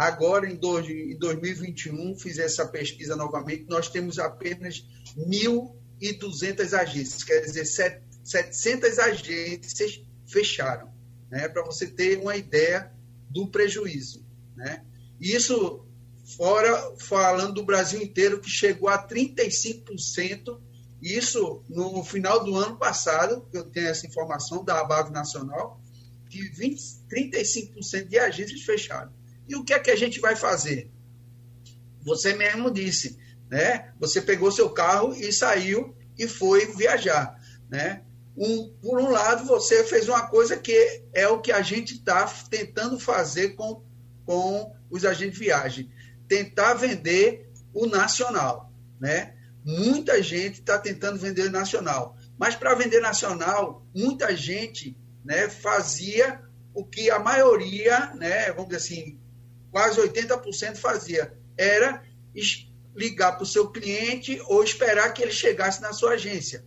Agora, 0.00 0.50
em, 0.50 0.56
dois, 0.56 0.88
em 0.88 1.14
2021, 1.18 2.16
fiz 2.18 2.38
essa 2.38 2.66
pesquisa 2.66 3.14
novamente, 3.14 3.66
nós 3.68 3.90
temos 3.90 4.18
apenas 4.18 4.82
1.200 5.14 6.72
agências, 6.72 7.22
quer 7.22 7.40
dizer, 7.40 7.66
700 8.24 8.98
agências 8.98 10.02
fecharam, 10.26 10.90
né, 11.30 11.46
para 11.50 11.62
você 11.62 11.86
ter 11.86 12.16
uma 12.16 12.34
ideia 12.34 12.90
do 13.28 13.48
prejuízo. 13.48 14.24
Né? 14.56 14.82
Isso 15.20 15.84
fora 16.34 16.96
falando 17.00 17.52
do 17.52 17.66
Brasil 17.66 18.00
inteiro, 18.00 18.40
que 18.40 18.48
chegou 18.48 18.88
a 18.88 19.06
35%, 19.06 20.62
isso 21.02 21.62
no 21.68 22.02
final 22.02 22.42
do 22.42 22.56
ano 22.56 22.78
passado, 22.78 23.46
eu 23.52 23.64
tenho 23.64 23.88
essa 23.88 24.06
informação 24.06 24.64
da 24.64 24.80
ABAV 24.80 25.10
Nacional, 25.10 25.78
que 26.30 26.40
20, 26.40 26.80
35% 27.06 28.08
de 28.08 28.18
agências 28.18 28.62
fecharam. 28.62 29.19
E 29.50 29.56
o 29.56 29.64
que 29.64 29.74
é 29.74 29.80
que 29.80 29.90
a 29.90 29.96
gente 29.96 30.20
vai 30.20 30.36
fazer? 30.36 30.88
Você 32.02 32.34
mesmo 32.34 32.70
disse, 32.70 33.18
né? 33.50 33.92
Você 33.98 34.22
pegou 34.22 34.52
seu 34.52 34.70
carro 34.70 35.12
e 35.12 35.32
saiu 35.32 35.92
e 36.16 36.28
foi 36.28 36.66
viajar, 36.66 37.36
né? 37.68 38.04
Um, 38.36 38.72
por 38.80 39.00
um 39.00 39.10
lado, 39.10 39.44
você 39.44 39.82
fez 39.82 40.08
uma 40.08 40.28
coisa 40.28 40.56
que 40.56 41.02
é 41.12 41.26
o 41.26 41.40
que 41.40 41.50
a 41.50 41.62
gente 41.62 41.94
está 41.94 42.32
tentando 42.48 43.00
fazer 43.00 43.56
com, 43.56 43.82
com 44.24 44.72
os 44.88 45.04
agentes 45.04 45.40
de 45.40 45.44
viagem, 45.46 45.92
tentar 46.28 46.74
vender 46.74 47.50
o 47.74 47.86
nacional, 47.86 48.72
né? 49.00 49.34
Muita 49.64 50.22
gente 50.22 50.60
está 50.60 50.78
tentando 50.78 51.18
vender 51.18 51.48
o 51.48 51.50
nacional, 51.50 52.16
mas 52.38 52.54
para 52.54 52.76
vender 52.76 53.00
nacional, 53.00 53.84
muita 53.92 54.34
gente, 54.36 54.96
né, 55.24 55.50
fazia 55.50 56.40
o 56.72 56.84
que 56.84 57.10
a 57.10 57.18
maioria, 57.18 58.14
né, 58.14 58.52
vamos 58.52 58.68
dizer 58.70 58.76
assim, 58.76 59.20
quase 59.70 60.00
80% 60.00 60.76
fazia, 60.76 61.32
era 61.56 62.02
ligar 62.94 63.32
para 63.32 63.42
o 63.42 63.46
seu 63.46 63.70
cliente 63.70 64.40
ou 64.46 64.62
esperar 64.62 65.12
que 65.12 65.22
ele 65.22 65.32
chegasse 65.32 65.80
na 65.80 65.92
sua 65.92 66.12
agência. 66.12 66.64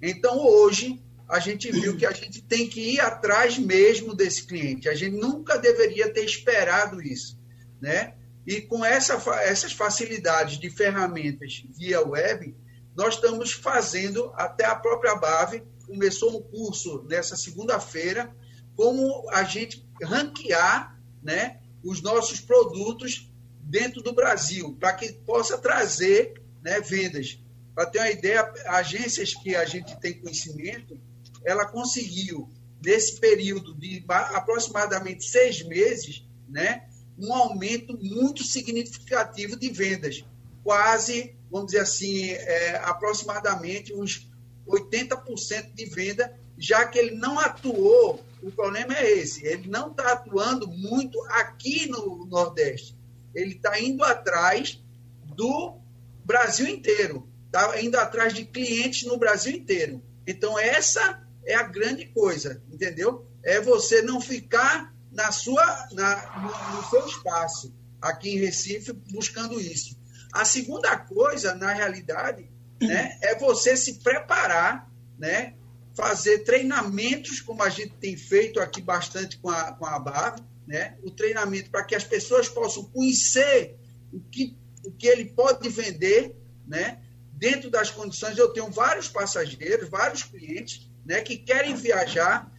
Então, 0.00 0.38
hoje, 0.38 1.02
a 1.28 1.38
gente 1.38 1.72
viu 1.72 1.96
que 1.96 2.04
a 2.04 2.12
gente 2.12 2.42
tem 2.42 2.68
que 2.68 2.94
ir 2.94 3.00
atrás 3.00 3.58
mesmo 3.58 4.14
desse 4.14 4.46
cliente. 4.46 4.88
A 4.88 4.94
gente 4.94 5.16
nunca 5.16 5.58
deveria 5.58 6.12
ter 6.12 6.24
esperado 6.24 7.00
isso. 7.00 7.40
Né? 7.80 8.14
E 8.46 8.60
com 8.60 8.84
essa, 8.84 9.14
essas 9.40 9.72
facilidades 9.72 10.58
de 10.58 10.68
ferramentas 10.68 11.64
via 11.76 12.06
web, 12.06 12.54
nós 12.94 13.14
estamos 13.14 13.52
fazendo, 13.52 14.30
até 14.34 14.66
a 14.66 14.74
própria 14.74 15.14
BAVE 15.14 15.62
começou 15.86 16.36
um 16.36 16.42
curso 16.42 17.04
nessa 17.08 17.36
segunda-feira, 17.36 18.34
como 18.76 19.28
a 19.30 19.42
gente 19.42 19.86
ranquear 20.02 20.98
né, 21.22 21.61
os 21.82 22.00
nossos 22.00 22.40
produtos 22.40 23.30
dentro 23.60 24.02
do 24.02 24.12
Brasil, 24.12 24.76
para 24.78 24.92
que 24.92 25.12
possa 25.12 25.58
trazer 25.58 26.34
né, 26.62 26.80
vendas. 26.80 27.38
Para 27.74 27.86
ter 27.86 27.98
uma 27.98 28.10
ideia, 28.10 28.52
agências 28.66 29.34
que 29.34 29.56
a 29.56 29.64
gente 29.64 29.98
tem 29.98 30.20
conhecimento, 30.20 31.00
ela 31.44 31.66
conseguiu, 31.66 32.50
nesse 32.84 33.18
período 33.18 33.74
de 33.74 34.04
aproximadamente 34.08 35.24
seis 35.24 35.62
meses, 35.62 36.24
né, 36.48 36.86
um 37.18 37.32
aumento 37.32 37.96
muito 37.98 38.44
significativo 38.44 39.56
de 39.56 39.70
vendas. 39.70 40.24
Quase, 40.62 41.34
vamos 41.50 41.68
dizer 41.68 41.80
assim, 41.80 42.30
é, 42.30 42.76
aproximadamente 42.84 43.94
uns 43.94 44.28
80% 44.66 45.74
de 45.74 45.86
venda, 45.86 46.36
já 46.58 46.86
que 46.86 46.98
ele 46.98 47.16
não 47.16 47.38
atuou 47.38 48.22
o 48.42 48.50
problema 48.50 48.96
é 48.96 49.18
esse: 49.18 49.46
ele 49.46 49.68
não 49.68 49.90
está 49.90 50.12
atuando 50.12 50.66
muito 50.68 51.20
aqui 51.30 51.86
no 51.86 52.26
Nordeste. 52.26 52.96
Ele 53.34 53.54
está 53.54 53.80
indo 53.80 54.04
atrás 54.04 54.82
do 55.24 55.78
Brasil 56.24 56.66
inteiro, 56.66 57.28
está 57.46 57.80
indo 57.80 57.96
atrás 57.96 58.34
de 58.34 58.44
clientes 58.44 59.04
no 59.04 59.16
Brasil 59.16 59.54
inteiro. 59.54 60.02
Então, 60.26 60.58
essa 60.58 61.22
é 61.44 61.54
a 61.54 61.62
grande 61.62 62.06
coisa, 62.06 62.62
entendeu? 62.70 63.26
É 63.42 63.60
você 63.60 64.02
não 64.02 64.20
ficar 64.20 64.94
na 65.10 65.32
sua, 65.32 65.88
na, 65.92 66.40
no, 66.40 66.76
no 66.76 66.90
seu 66.90 67.06
espaço, 67.06 67.74
aqui 68.00 68.30
em 68.30 68.38
Recife, 68.38 68.92
buscando 68.92 69.60
isso. 69.60 69.98
A 70.32 70.44
segunda 70.44 70.96
coisa, 70.96 71.54
na 71.54 71.72
realidade, 71.72 72.50
né, 72.80 73.18
é 73.20 73.34
você 73.34 73.76
se 73.76 74.00
preparar 74.00 74.90
né, 75.18 75.54
fazer 75.94 76.38
treinamentos, 76.40 77.40
como 77.40 77.62
a 77.62 77.68
gente 77.68 77.94
tem 77.94 78.16
feito 78.16 78.60
aqui 78.60 78.80
bastante 78.80 79.38
com 79.38 79.50
a, 79.50 79.72
com 79.72 79.86
a 79.86 79.98
BAV, 79.98 80.40
né? 80.66 80.96
o 81.02 81.10
treinamento 81.10 81.70
para 81.70 81.84
que 81.84 81.94
as 81.94 82.04
pessoas 82.04 82.48
possam 82.48 82.84
conhecer 82.84 83.76
o 84.12 84.20
que, 84.20 84.56
o 84.84 84.90
que 84.90 85.06
ele 85.06 85.26
pode 85.26 85.68
vender, 85.68 86.34
né? 86.66 87.00
dentro 87.32 87.70
das 87.70 87.90
condições. 87.90 88.38
Eu 88.38 88.52
tenho 88.52 88.70
vários 88.70 89.08
passageiros, 89.08 89.88
vários 89.88 90.22
clientes 90.22 90.88
né? 91.04 91.20
que 91.20 91.36
querem 91.36 91.74
viajar. 91.74 92.50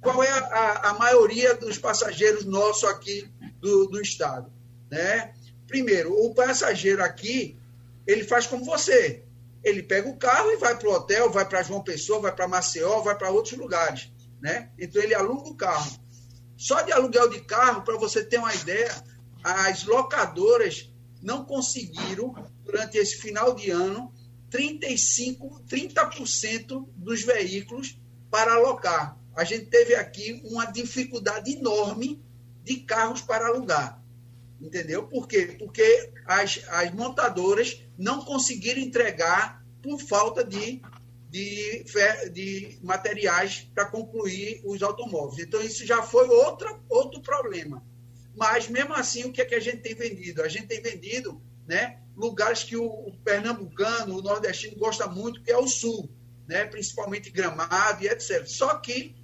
Qual 0.00 0.22
é 0.22 0.30
a, 0.30 0.90
a 0.90 0.94
maioria 0.94 1.54
dos 1.54 1.78
passageiros 1.78 2.44
nossos 2.44 2.88
aqui 2.88 3.30
do, 3.60 3.86
do 3.86 4.00
estado? 4.00 4.50
Né? 4.90 5.34
Primeiro, 5.66 6.12
o 6.12 6.34
passageiro 6.34 7.04
aqui, 7.04 7.56
ele 8.06 8.24
faz 8.24 8.46
como 8.46 8.64
você 8.64 9.22
ele 9.62 9.82
pega 9.82 10.08
o 10.08 10.16
carro 10.16 10.50
e 10.50 10.56
vai 10.56 10.76
para 10.76 10.88
o 10.88 10.92
hotel, 10.92 11.30
vai 11.30 11.46
para 11.46 11.62
João 11.62 11.82
Pessoa, 11.82 12.20
vai 12.20 12.34
para 12.34 12.48
Maceió, 12.48 13.00
vai 13.00 13.16
para 13.16 13.30
outros 13.30 13.58
lugares. 13.58 14.10
Né? 14.40 14.70
Então 14.78 15.02
ele 15.02 15.14
aluga 15.14 15.48
o 15.48 15.56
carro. 15.56 15.98
Só 16.56 16.82
de 16.82 16.92
aluguel 16.92 17.28
de 17.28 17.40
carro, 17.40 17.82
para 17.82 17.96
você 17.96 18.24
ter 18.24 18.38
uma 18.38 18.54
ideia, 18.54 18.90
as 19.42 19.84
locadoras 19.84 20.90
não 21.22 21.44
conseguiram, 21.44 22.34
durante 22.64 22.96
esse 22.98 23.16
final 23.16 23.54
de 23.54 23.70
ano, 23.70 24.12
35, 24.50 25.62
30% 25.68 26.88
dos 26.96 27.22
veículos 27.22 27.98
para 28.30 28.54
alocar. 28.54 29.18
A 29.36 29.44
gente 29.44 29.66
teve 29.66 29.94
aqui 29.94 30.42
uma 30.44 30.66
dificuldade 30.66 31.52
enorme 31.52 32.22
de 32.62 32.80
carros 32.80 33.20
para 33.20 33.46
alugar. 33.46 34.02
Entendeu? 34.60 35.06
Por 35.06 35.26
quê? 35.26 35.56
Porque 35.58 36.12
as, 36.26 36.60
as 36.68 36.92
montadoras 36.92 37.82
não 38.00 38.24
conseguiram 38.24 38.80
entregar 38.80 39.62
por 39.82 40.00
falta 40.00 40.42
de, 40.42 40.80
de, 41.28 41.84
de 42.32 42.78
materiais 42.82 43.70
para 43.74 43.84
concluir 43.84 44.62
os 44.64 44.82
automóveis. 44.82 45.46
Então, 45.46 45.60
isso 45.60 45.86
já 45.86 46.02
foi 46.02 46.26
outra, 46.28 46.80
outro 46.88 47.20
problema. 47.20 47.84
Mas, 48.34 48.68
mesmo 48.68 48.94
assim, 48.94 49.24
o 49.24 49.32
que, 49.32 49.42
é 49.42 49.44
que 49.44 49.54
a 49.54 49.60
gente 49.60 49.82
tem 49.82 49.94
vendido? 49.94 50.42
A 50.42 50.48
gente 50.48 50.66
tem 50.66 50.80
vendido 50.80 51.42
né, 51.66 52.00
lugares 52.16 52.64
que 52.64 52.74
o, 52.74 52.86
o 52.86 53.12
pernambucano, 53.22 54.16
o 54.16 54.22
nordestino 54.22 54.78
gosta 54.78 55.06
muito, 55.06 55.42
que 55.42 55.52
é 55.52 55.58
o 55.58 55.68
sul, 55.68 56.10
né, 56.48 56.64
principalmente 56.64 57.30
Gramado 57.30 58.02
e 58.02 58.08
etc. 58.08 58.46
Só 58.46 58.78
que 58.78 59.14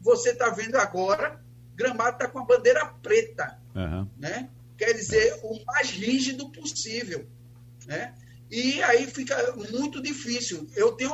você 0.00 0.30
está 0.30 0.48
vendo 0.48 0.76
agora, 0.76 1.44
Gramado 1.74 2.16
está 2.16 2.26
com 2.26 2.38
a 2.38 2.46
bandeira 2.46 2.86
preta. 3.02 3.60
Uhum. 3.74 4.08
Né? 4.16 4.48
quer 4.76 4.92
dizer, 4.92 5.38
o 5.42 5.64
mais 5.64 5.90
rígido 5.90 6.50
possível. 6.50 7.26
Né? 7.86 8.14
E 8.50 8.82
aí 8.82 9.06
fica 9.06 9.52
muito 9.72 10.00
difícil. 10.00 10.68
Eu 10.76 10.92
tenho, 10.92 11.12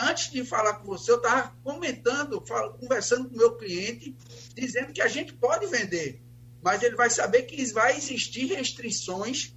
antes 0.00 0.30
de 0.30 0.44
falar 0.44 0.74
com 0.74 0.86
você, 0.86 1.10
eu 1.10 1.16
estava 1.16 1.54
comentando, 1.62 2.42
conversando 2.80 3.28
com 3.28 3.36
meu 3.36 3.56
cliente, 3.56 4.16
dizendo 4.54 4.92
que 4.92 5.02
a 5.02 5.08
gente 5.08 5.34
pode 5.34 5.66
vender, 5.66 6.22
mas 6.62 6.82
ele 6.82 6.96
vai 6.96 7.10
saber 7.10 7.42
que 7.42 7.72
vai 7.72 7.96
existir 7.96 8.46
restrições 8.46 9.54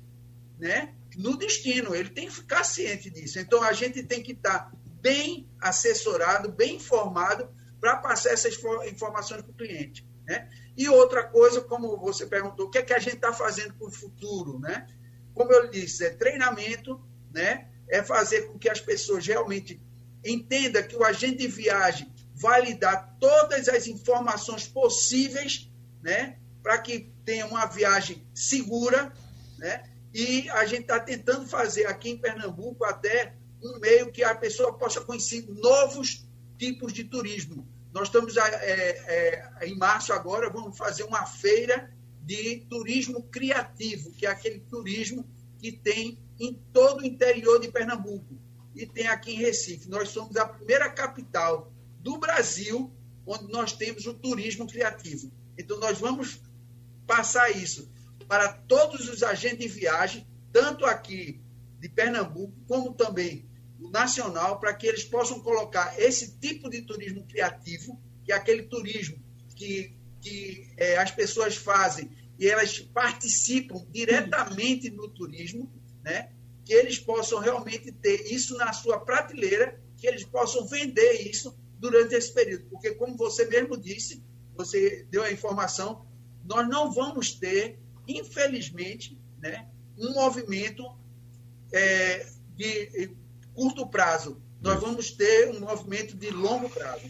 né, 0.59 0.93
no 1.15 1.37
destino. 1.37 1.95
Ele 1.95 2.09
tem 2.09 2.27
que 2.27 2.33
ficar 2.33 2.63
ciente 2.63 3.09
disso. 3.09 3.39
Então 3.39 3.63
a 3.63 3.73
gente 3.73 4.03
tem 4.03 4.21
que 4.21 4.33
estar 4.33 4.71
bem 5.01 5.49
assessorado, 5.59 6.51
bem 6.51 6.75
informado 6.75 7.49
para 7.79 7.97
passar 7.97 8.31
essas 8.31 8.57
informações 8.87 9.41
para 9.41 9.51
o 9.51 9.55
cliente. 9.55 10.07
Né? 10.25 10.49
E 10.77 10.87
outra 10.87 11.23
coisa, 11.23 11.61
como 11.61 11.97
você 11.97 12.25
perguntou, 12.25 12.67
o 12.67 12.69
que 12.69 12.77
é 12.77 12.83
que 12.83 12.93
a 12.93 12.99
gente 12.99 13.15
está 13.15 13.33
fazendo 13.33 13.73
para 13.73 13.87
o 13.87 13.91
futuro? 13.91 14.59
Né? 14.59 14.87
Como 15.33 15.51
eu 15.51 15.69
disse, 15.69 16.05
é 16.05 16.09
treinamento, 16.09 17.01
né? 17.33 17.67
é 17.89 18.01
fazer 18.01 18.43
com 18.43 18.57
que 18.57 18.69
as 18.69 18.79
pessoas 18.79 19.25
realmente 19.27 19.81
entendam 20.23 20.83
que 20.83 20.95
o 20.95 21.03
agente 21.03 21.37
de 21.37 21.47
viagem 21.47 22.11
vai 22.33 22.65
lhe 22.65 22.73
dar 22.73 23.17
todas 23.19 23.67
as 23.67 23.85
informações 23.87 24.67
possíveis 24.67 25.69
né? 26.01 26.37
para 26.63 26.77
que 26.77 27.11
tenha 27.25 27.45
uma 27.45 27.65
viagem 27.65 28.25
segura. 28.33 29.11
Né? 29.57 29.83
E 30.13 30.49
a 30.49 30.65
gente 30.65 30.81
está 30.81 30.99
tentando 30.99 31.47
fazer 31.47 31.85
aqui 31.85 32.09
em 32.09 32.17
Pernambuco 32.17 32.83
até 32.85 33.35
um 33.63 33.79
meio 33.79 34.11
que 34.11 34.23
a 34.23 34.33
pessoa 34.33 34.77
possa 34.77 35.01
conhecer 35.01 35.45
novos 35.49 36.25
tipos 36.57 36.93
de 36.93 37.03
turismo. 37.03 37.67
Nós 37.93 38.07
estamos 38.07 38.37
é, 38.37 38.41
é, 38.41 39.67
em 39.67 39.77
março 39.77 40.13
agora, 40.13 40.49
vamos 40.49 40.77
fazer 40.77 41.03
uma 41.03 41.25
feira 41.25 41.93
de 42.21 42.65
turismo 42.69 43.23
criativo, 43.23 44.11
que 44.11 44.25
é 44.25 44.29
aquele 44.29 44.59
turismo 44.59 45.25
que 45.59 45.71
tem 45.71 46.17
em 46.39 46.53
todo 46.73 47.01
o 47.01 47.05
interior 47.05 47.59
de 47.59 47.71
Pernambuco 47.71 48.39
e 48.75 48.85
tem 48.85 49.07
aqui 49.07 49.31
em 49.31 49.37
Recife. 49.37 49.89
Nós 49.89 50.09
somos 50.09 50.35
a 50.37 50.47
primeira 50.47 50.89
capital 50.89 51.71
do 51.99 52.17
Brasil 52.17 52.91
onde 53.25 53.51
nós 53.51 53.73
temos 53.73 54.05
o 54.05 54.13
turismo 54.13 54.67
criativo. 54.67 55.31
Então, 55.57 55.79
nós 55.79 55.99
vamos 55.99 56.41
passar 57.05 57.49
isso 57.51 57.91
para 58.27 58.53
todos 58.53 59.09
os 59.09 59.23
agentes 59.23 59.59
de 59.59 59.67
viagem, 59.67 60.27
tanto 60.51 60.85
aqui 60.85 61.41
de 61.79 61.89
Pernambuco, 61.89 62.53
como 62.67 62.93
também 62.93 63.45
o 63.79 63.89
nacional, 63.89 64.59
para 64.59 64.73
que 64.73 64.87
eles 64.87 65.03
possam 65.03 65.39
colocar 65.41 65.99
esse 65.99 66.37
tipo 66.39 66.69
de 66.69 66.81
turismo 66.83 67.25
criativo, 67.27 67.99
que 68.23 68.31
é 68.31 68.35
aquele 68.35 68.63
turismo 68.63 69.17
que, 69.55 69.95
que 70.21 70.71
é, 70.77 70.97
as 70.97 71.11
pessoas 71.11 71.55
fazem 71.55 72.09
e 72.39 72.47
elas 72.47 72.79
participam 72.79 73.85
diretamente 73.91 74.89
no 74.89 75.09
turismo, 75.09 75.71
né? 76.03 76.31
que 76.63 76.73
eles 76.73 76.99
possam 76.99 77.39
realmente 77.39 77.91
ter 77.91 78.31
isso 78.31 78.55
na 78.57 78.71
sua 78.71 78.99
prateleira, 78.99 79.79
que 79.97 80.07
eles 80.07 80.23
possam 80.23 80.65
vender 80.65 81.27
isso 81.29 81.57
durante 81.79 82.15
esse 82.15 82.33
período. 82.33 82.65
Porque, 82.69 82.91
como 82.91 83.17
você 83.17 83.45
mesmo 83.45 83.75
disse, 83.75 84.23
você 84.55 85.05
deu 85.09 85.23
a 85.23 85.31
informação, 85.31 86.05
nós 86.45 86.67
não 86.67 86.91
vamos 86.91 87.33
ter, 87.33 87.79
infelizmente, 88.07 89.19
né, 89.39 89.67
um 89.97 90.13
movimento 90.13 90.83
é, 91.73 92.25
de 92.55 93.11
curto 93.53 93.87
prazo. 93.87 94.41
Nós 94.61 94.79
vamos 94.79 95.11
ter 95.11 95.49
um 95.49 95.59
movimento 95.59 96.15
de 96.15 96.29
longo 96.29 96.69
prazo. 96.69 97.09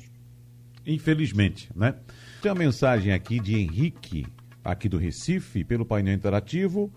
Infelizmente, 0.85 1.69
né? 1.75 1.99
Tem 2.41 2.51
uma 2.51 2.57
mensagem 2.57 3.13
aqui 3.13 3.39
de 3.39 3.55
Henrique, 3.55 4.25
aqui 4.63 4.89
do 4.89 4.97
Recife, 4.97 5.63
pelo 5.63 5.85
painel 5.85 6.15
interativo, 6.15 6.91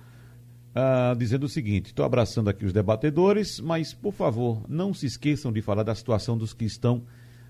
uh, 0.75 1.15
dizendo 1.19 1.45
o 1.45 1.49
seguinte: 1.51 1.89
estou 1.89 2.03
abraçando 2.03 2.49
aqui 2.49 2.65
os 2.65 2.73
debatedores, 2.73 3.61
mas, 3.61 3.93
por 3.93 4.15
favor, 4.15 4.65
não 4.67 4.95
se 4.95 5.05
esqueçam 5.05 5.53
de 5.53 5.61
falar 5.61 5.83
da 5.83 5.95
situação 5.95 6.39
dos 6.39 6.55
que 6.55 6.65
estão 6.65 7.05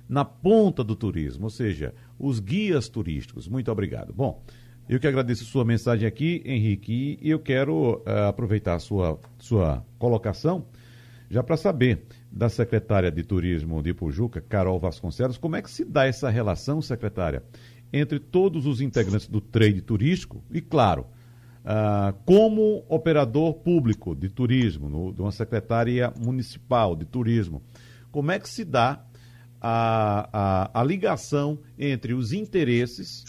na 0.08 0.24
ponta 0.24 0.82
do 0.82 0.96
turismo, 0.96 1.44
ou 1.44 1.50
seja, 1.50 1.94
os 2.18 2.40
guias 2.40 2.88
turísticos. 2.88 3.46
Muito 3.46 3.70
obrigado. 3.70 4.12
Bom, 4.12 4.42
eu 4.88 4.98
que 4.98 5.06
agradeço 5.06 5.44
sua 5.44 5.64
mensagem 5.64 6.08
aqui, 6.08 6.42
Henrique, 6.44 7.16
e 7.22 7.30
eu 7.30 7.38
quero 7.38 7.98
uh, 7.98 8.26
aproveitar 8.28 8.74
a 8.74 8.80
sua, 8.80 9.20
sua 9.38 9.86
colocação 10.00 10.66
já 11.30 11.42
para 11.42 11.56
saber 11.56 12.06
da 12.30 12.48
secretária 12.48 13.10
de 13.10 13.22
Turismo 13.22 13.82
de 13.82 13.94
Pujuca, 13.94 14.40
Carol 14.40 14.78
Vasconcelos, 14.78 15.38
como 15.38 15.56
é 15.56 15.62
que 15.62 15.70
se 15.70 15.84
dá 15.84 16.06
essa 16.06 16.28
relação, 16.28 16.80
secretária, 16.82 17.42
entre 17.96 18.18
todos 18.18 18.66
os 18.66 18.80
integrantes 18.80 19.28
do 19.28 19.40
trade 19.40 19.80
turístico 19.80 20.42
e, 20.50 20.60
claro, 20.60 21.06
uh, 21.64 22.12
como 22.24 22.84
operador 22.88 23.54
público 23.54 24.16
de 24.16 24.28
turismo, 24.28 24.88
no, 24.88 25.12
de 25.12 25.20
uma 25.20 25.30
secretaria 25.30 26.12
municipal 26.18 26.96
de 26.96 27.04
turismo, 27.04 27.62
como 28.11 28.33
é 28.33 28.40
que 28.40 28.48
se 28.48 28.64
dá 28.64 29.00
a, 29.61 30.28
a, 30.33 30.80
a 30.80 30.83
ligação 30.83 31.57
entre 31.78 32.14
os 32.14 32.33
interesses 32.33 33.24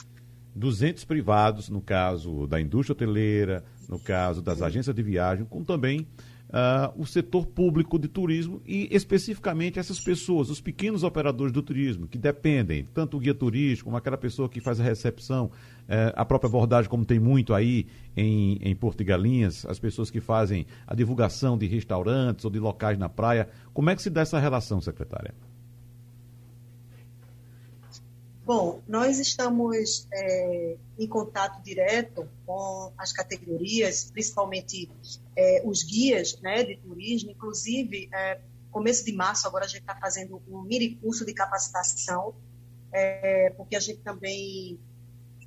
dos 0.55 0.81
entes 0.81 1.05
privados, 1.05 1.69
no 1.69 1.79
caso 1.79 2.47
da 2.47 2.59
indústria 2.59 2.93
hoteleira, 2.93 3.63
no 3.87 3.99
caso 3.99 4.41
das 4.41 4.63
agências 4.63 4.95
de 4.95 5.03
viagem, 5.03 5.45
com 5.45 5.63
também 5.63 6.07
uh, 6.49 6.99
o 6.99 7.05
setor 7.05 7.45
público 7.45 7.97
de 7.97 8.07
turismo 8.07 8.61
e 8.65 8.87
especificamente 8.91 9.79
essas 9.79 9.99
pessoas, 9.99 10.49
os 10.49 10.61
pequenos 10.61 11.03
operadores 11.03 11.51
do 11.51 11.61
turismo, 11.61 12.07
que 12.07 12.17
dependem, 12.17 12.87
tanto 12.93 13.17
o 13.17 13.19
guia 13.19 13.33
turístico, 13.33 13.85
como 13.85 13.97
aquela 13.97 14.17
pessoa 14.17 14.49
que 14.49 14.59
faz 14.59 14.79
a 14.79 14.83
recepção, 14.83 15.45
uh, 15.45 16.13
a 16.15 16.25
própria 16.25 16.47
abordagem, 16.47 16.89
como 16.89 17.05
tem 17.05 17.19
muito 17.19 17.53
aí 17.53 17.87
em, 18.15 18.57
em 18.61 18.75
Porto 18.75 19.01
e 19.01 19.03
Galinhas, 19.03 19.65
as 19.65 19.79
pessoas 19.79 20.09
que 20.09 20.19
fazem 20.19 20.65
a 20.87 20.95
divulgação 20.95 21.57
de 21.57 21.67
restaurantes 21.67 22.45
ou 22.45 22.51
de 22.51 22.59
locais 22.59 22.97
na 22.97 23.09
praia. 23.09 23.49
Como 23.73 23.89
é 23.89 23.95
que 23.95 24.01
se 24.01 24.09
dá 24.09 24.21
essa 24.21 24.39
relação, 24.39 24.81
secretária? 24.81 25.33
Bom, 28.45 28.83
nós 28.87 29.17
estamos 29.17 30.07
é, 30.13 30.77
em 30.99 31.07
contato 31.07 31.63
direto 31.63 32.29
com 32.45 32.93
as 32.95 33.11
categorias, 33.11 34.11
principalmente 34.11 34.87
é, 35.35 35.63
os 35.65 35.81
guias 35.81 36.39
né, 36.41 36.63
de 36.63 36.77
turismo. 36.77 37.31
Inclusive, 37.31 38.07
é, 38.13 38.39
começo 38.69 39.03
de 39.03 39.13
março, 39.13 39.47
agora 39.47 39.65
a 39.65 39.67
gente 39.67 39.81
está 39.81 39.95
fazendo 39.95 40.39
um 40.47 40.61
mini 40.61 40.95
curso 40.97 41.25
de 41.25 41.33
capacitação, 41.33 42.35
é, 42.91 43.49
porque 43.57 43.75
a 43.75 43.79
gente 43.79 44.01
também 44.01 44.79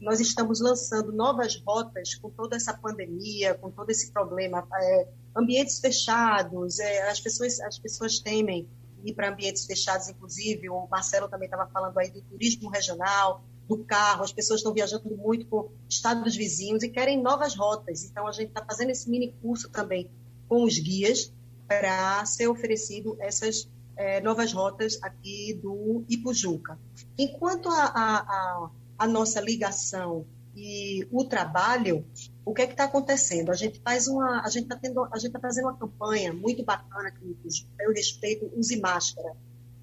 nós 0.00 0.18
estamos 0.18 0.61
lançando 0.61 1.12
novas 1.12 1.54
rotas 1.64 2.16
com 2.16 2.30
toda 2.30 2.56
essa 2.56 2.76
pandemia, 2.76 3.54
com 3.54 3.70
todo 3.70 3.90
esse 3.90 4.11
problema, 4.11 4.66
é, 4.74 5.08
ambientes 5.37 5.78
fechados, 5.78 6.80
é, 6.80 7.08
as 7.08 7.20
pessoas 7.20 7.61
as 7.61 7.78
pessoas 7.78 8.18
temem 8.18 8.68
ir 9.04 9.14
para 9.14 9.30
ambientes 9.30 9.64
fechados, 9.64 10.08
inclusive. 10.08 10.68
O 10.68 10.87
Marcelo 10.88 11.28
também 11.28 11.46
estava 11.46 11.68
falando 11.70 11.98
aí 11.98 12.11
do 12.11 12.20
turismo 12.22 12.70
regional, 12.70 13.42
do 13.68 13.78
carro. 13.84 14.24
As 14.24 14.32
pessoas 14.32 14.61
estão 14.61 14.72
viajando 14.72 15.08
muito 15.16 15.46
por 15.46 15.70
estados 15.88 16.37
vizinhos 16.37 16.82
e 16.82 16.88
querem 16.88 17.22
novas 17.22 17.54
rotas. 17.54 18.04
Então, 18.04 18.26
a 18.26 18.32
gente 18.32 18.48
está 18.48 18.64
fazendo 18.64 18.90
esse 18.90 19.08
mini 19.08 19.32
curso 19.42 19.68
também 19.70 20.11
com 20.48 20.64
os 20.64 20.78
guias 20.78 21.32
para 21.66 22.24
ser 22.24 22.48
oferecido 22.48 23.16
essas 23.20 23.68
é, 23.96 24.20
novas 24.20 24.52
rotas 24.52 24.98
aqui 25.02 25.58
do 25.62 26.04
Ipujuca. 26.08 26.78
Enquanto 27.18 27.68
a, 27.68 27.84
a, 27.84 28.16
a, 28.18 28.70
a 28.98 29.06
nossa 29.06 29.40
ligação 29.40 30.24
e 30.56 31.06
o 31.11 31.24
trabalho, 31.24 32.06
o 32.48 32.54
que 32.54 32.62
é 32.62 32.66
que 32.66 32.72
está 32.72 32.84
acontecendo? 32.84 33.50
A 33.50 33.54
gente 33.54 33.78
faz 33.80 34.08
uma, 34.08 34.40
a 34.42 34.48
gente 34.48 34.62
está 34.62 34.76
tendo, 34.76 35.04
a 35.04 35.18
gente 35.18 35.26
está 35.26 35.38
fazendo 35.38 35.66
uma 35.66 35.76
campanha 35.76 36.32
muito 36.32 36.64
bacana 36.64 37.11
aqui 37.11 37.22
no 37.22 37.92
respeito 37.92 38.50
use 38.56 38.80
máscara. 38.80 39.37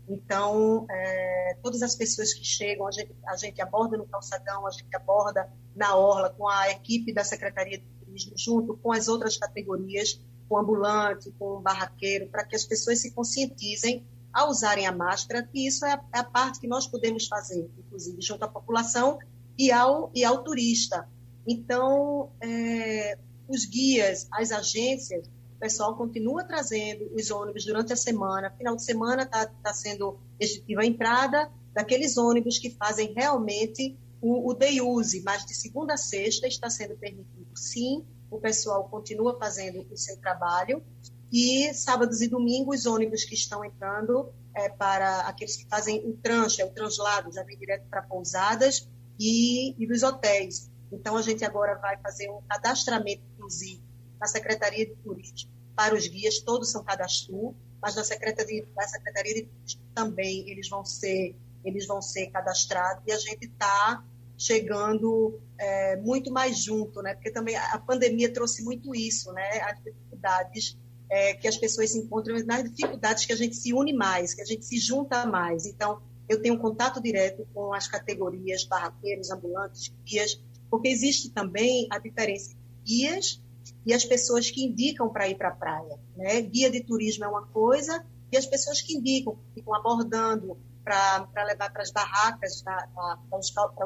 Então, 0.10 0.88
é, 0.89 1.58
todas 1.62 1.84
as 1.84 1.93
pessoas 1.93 2.34
que 2.34 2.43
chegam, 2.43 2.88
a 2.88 2.91
gente, 2.91 3.15
a 3.28 3.36
gente 3.36 3.62
aborda 3.62 3.97
no 3.97 4.08
calçadão, 4.08 4.65
a 4.65 4.71
gente 4.71 4.95
aborda 4.95 5.47
na 5.75 5.95
orla 5.95 6.32
com 6.32 6.49
a 6.49 6.71
equipe 6.71 7.13
da 7.13 7.23
Secretaria 7.23 7.78
de 7.78 7.86
Turismo, 8.04 8.34
junto 8.36 8.75
com 8.78 8.91
as 8.91 9.08
outras 9.08 9.38
categorias, 9.38 10.19
com 10.49 10.58
ambulante, 10.58 11.32
com 11.38 11.62
barraqueiro, 11.62 12.30
para 12.30 12.43
que 12.45 12.56
as 12.56 12.65
pessoas 12.65 12.99
se 12.99 13.12
conscientizem 13.12 14.04
a 14.34 14.49
usarem 14.49 14.88
a 14.88 14.91
máscara, 14.91 15.47
e 15.54 15.67
isso 15.67 15.86
é 15.86 15.93
a, 15.93 16.04
é 16.15 16.19
a 16.19 16.23
parte 16.23 16.60
que 16.60 16.67
nós 16.67 16.88
podemos 16.88 17.28
fazer, 17.28 17.69
inclusive, 17.78 18.19
junto 18.21 18.43
à 18.43 18.47
população 18.47 19.19
e 19.56 19.71
ao, 19.71 20.12
e 20.15 20.25
ao 20.25 20.43
turista. 20.43 21.08
Então, 21.48 22.32
é, 22.42 23.18
os 23.48 23.66
guias, 23.66 24.28
as 24.32 24.52
agências, 24.52 25.28
o 25.28 25.60
pessoal 25.60 25.96
continua 25.96 26.44
trazendo 26.44 27.10
os 27.14 27.30
ônibus 27.32 27.66
durante 27.66 27.94
a 27.94 27.96
semana. 27.96 28.52
Final 28.52 28.76
de 28.76 28.84
semana 28.84 29.24
está 29.24 29.46
tá 29.46 29.74
sendo 29.74 30.20
restritiva 30.40 30.82
a 30.82 30.86
entrada 30.86 31.52
daqueles 31.74 32.18
ônibus 32.18 32.58
que 32.58 32.70
fazem 32.72 33.14
realmente 33.14 33.98
o, 34.22 34.50
o 34.50 34.54
day 34.54 34.82
use, 34.82 35.22
mas 35.24 35.46
de 35.46 35.54
segunda 35.54 35.94
a 35.94 35.98
sexta 35.98 36.48
está 36.48 36.70
sendo 36.70 36.96
permitido 36.98 37.48
sim. 37.54 38.04
O 38.30 38.40
pessoal 38.40 38.90
continua 38.90 39.38
fazendo 39.38 39.86
o 39.92 39.98
seu 39.98 40.18
trabalho. 40.18 40.84
E 41.32 41.74
sábados 41.74 42.22
e 42.22 42.28
domingos, 42.28 42.82
os 42.82 42.86
ônibus 42.86 43.24
que 43.24 43.36
estão 43.36 43.64
entrando 43.64 44.30
é, 44.56 44.70
para 44.70 45.22
aqueles 45.22 45.58
que 45.58 45.68
fazem 45.68 46.08
o 46.08 46.14
tranche, 46.14 46.62
é 46.62 46.66
o 46.66 46.72
translado, 46.72 47.32
já 47.32 47.44
vem 47.44 47.58
direto 47.58 47.88
para 47.90 48.02
pousadas 48.02 48.90
e, 49.20 49.76
e 49.78 49.88
dos 49.88 50.02
hotéis. 50.02 50.70
Então, 50.91 51.17
a 51.17 51.21
gente 51.21 51.43
agora 51.43 51.76
vai 51.76 51.98
fazer 51.98 52.30
um 52.30 52.41
cadastramento, 52.48 53.24
inclusive, 53.34 53.82
na 54.19 54.28
Secretaria 54.28 54.86
de 54.86 54.95
Turismo 54.95 55.56
para 55.76 55.93
os 55.93 56.08
guias, 56.08 56.39
todos 56.39 56.71
são 56.71 56.84
cadastro, 56.84 57.54
mas 57.82 57.95
na 57.95 58.04
Secretaria, 58.04 58.65
na 58.76 58.88
Secretaria 58.88 59.36
de 59.36 59.43
Turismo 59.43 59.82
também 59.93 60.50
eles 60.50 60.69
vão 60.69 60.86
ser, 60.86 61.36
eles 61.63 61.86
vão 61.86 62.02
ser 62.02 62.28
cadastrados 62.28 63.04
e 63.06 63.12
a 63.12 63.17
gente 63.17 63.45
está 63.45 64.04
chegando 64.38 65.39
é, 65.58 65.95
muito 65.98 66.32
mais 66.32 66.58
junto, 66.63 67.02
né? 67.02 67.13
Porque 67.13 67.32
também 67.32 67.56
a 67.56 67.78
pandemia 67.78 68.32
trouxe 68.34 68.63
muito 68.63 68.95
isso, 68.95 69.32
né? 69.34 69.62
As 69.62 69.78
dificuldades 69.84 70.78
é, 71.10 71.34
que 71.34 71.48
as 71.48 71.58
pessoas 71.58 71.91
se 71.91 72.00
encontram, 72.00 72.38
nas 72.45 72.63
dificuldades 72.63 73.26
que 73.26 73.34
a 73.34 73.36
gente 73.36 73.56
se 73.56 73.74
une 73.74 73.93
mais, 73.93 74.34
que 74.34 74.41
a 74.41 74.45
gente 74.45 74.65
se 74.65 74.78
junta 74.78 75.26
mais. 75.26 75.65
Então, 75.65 76.02
eu 76.28 76.41
tenho 76.41 76.58
contato 76.58 77.02
direto 77.02 77.48
com 77.54 77.74
as 77.74 77.88
categorias 77.88 78.65
barraqueiros, 78.65 79.30
ambulantes, 79.30 79.93
guias, 80.04 80.41
porque 80.76 80.90
existe 80.90 81.30
também 81.30 81.88
a 81.90 81.98
diferença 81.98 82.52
entre 82.52 82.84
guias 82.84 83.42
e 83.86 83.94
as 83.94 84.04
pessoas 84.04 84.52
que 84.52 84.62
indicam 84.62 85.08
para 85.08 85.30
ir 85.30 85.36
para 85.36 85.48
a 85.48 85.56
praia. 85.56 85.98
Né? 86.18 86.42
Guia 86.42 86.70
de 86.70 86.84
turismo 86.84 87.24
é 87.24 87.28
uma 87.30 87.48
coisa 87.48 88.06
e 88.30 88.36
as 88.36 88.46
pessoas 88.46 88.82
que 88.82 88.94
indicam, 88.94 89.36
que 89.36 89.62
ficam 89.62 89.74
abordando 89.74 90.58
para 90.84 91.44
levar 91.46 91.72
para 91.72 91.82
as 91.82 91.92
barracas, 91.92 92.62
para 92.62 92.90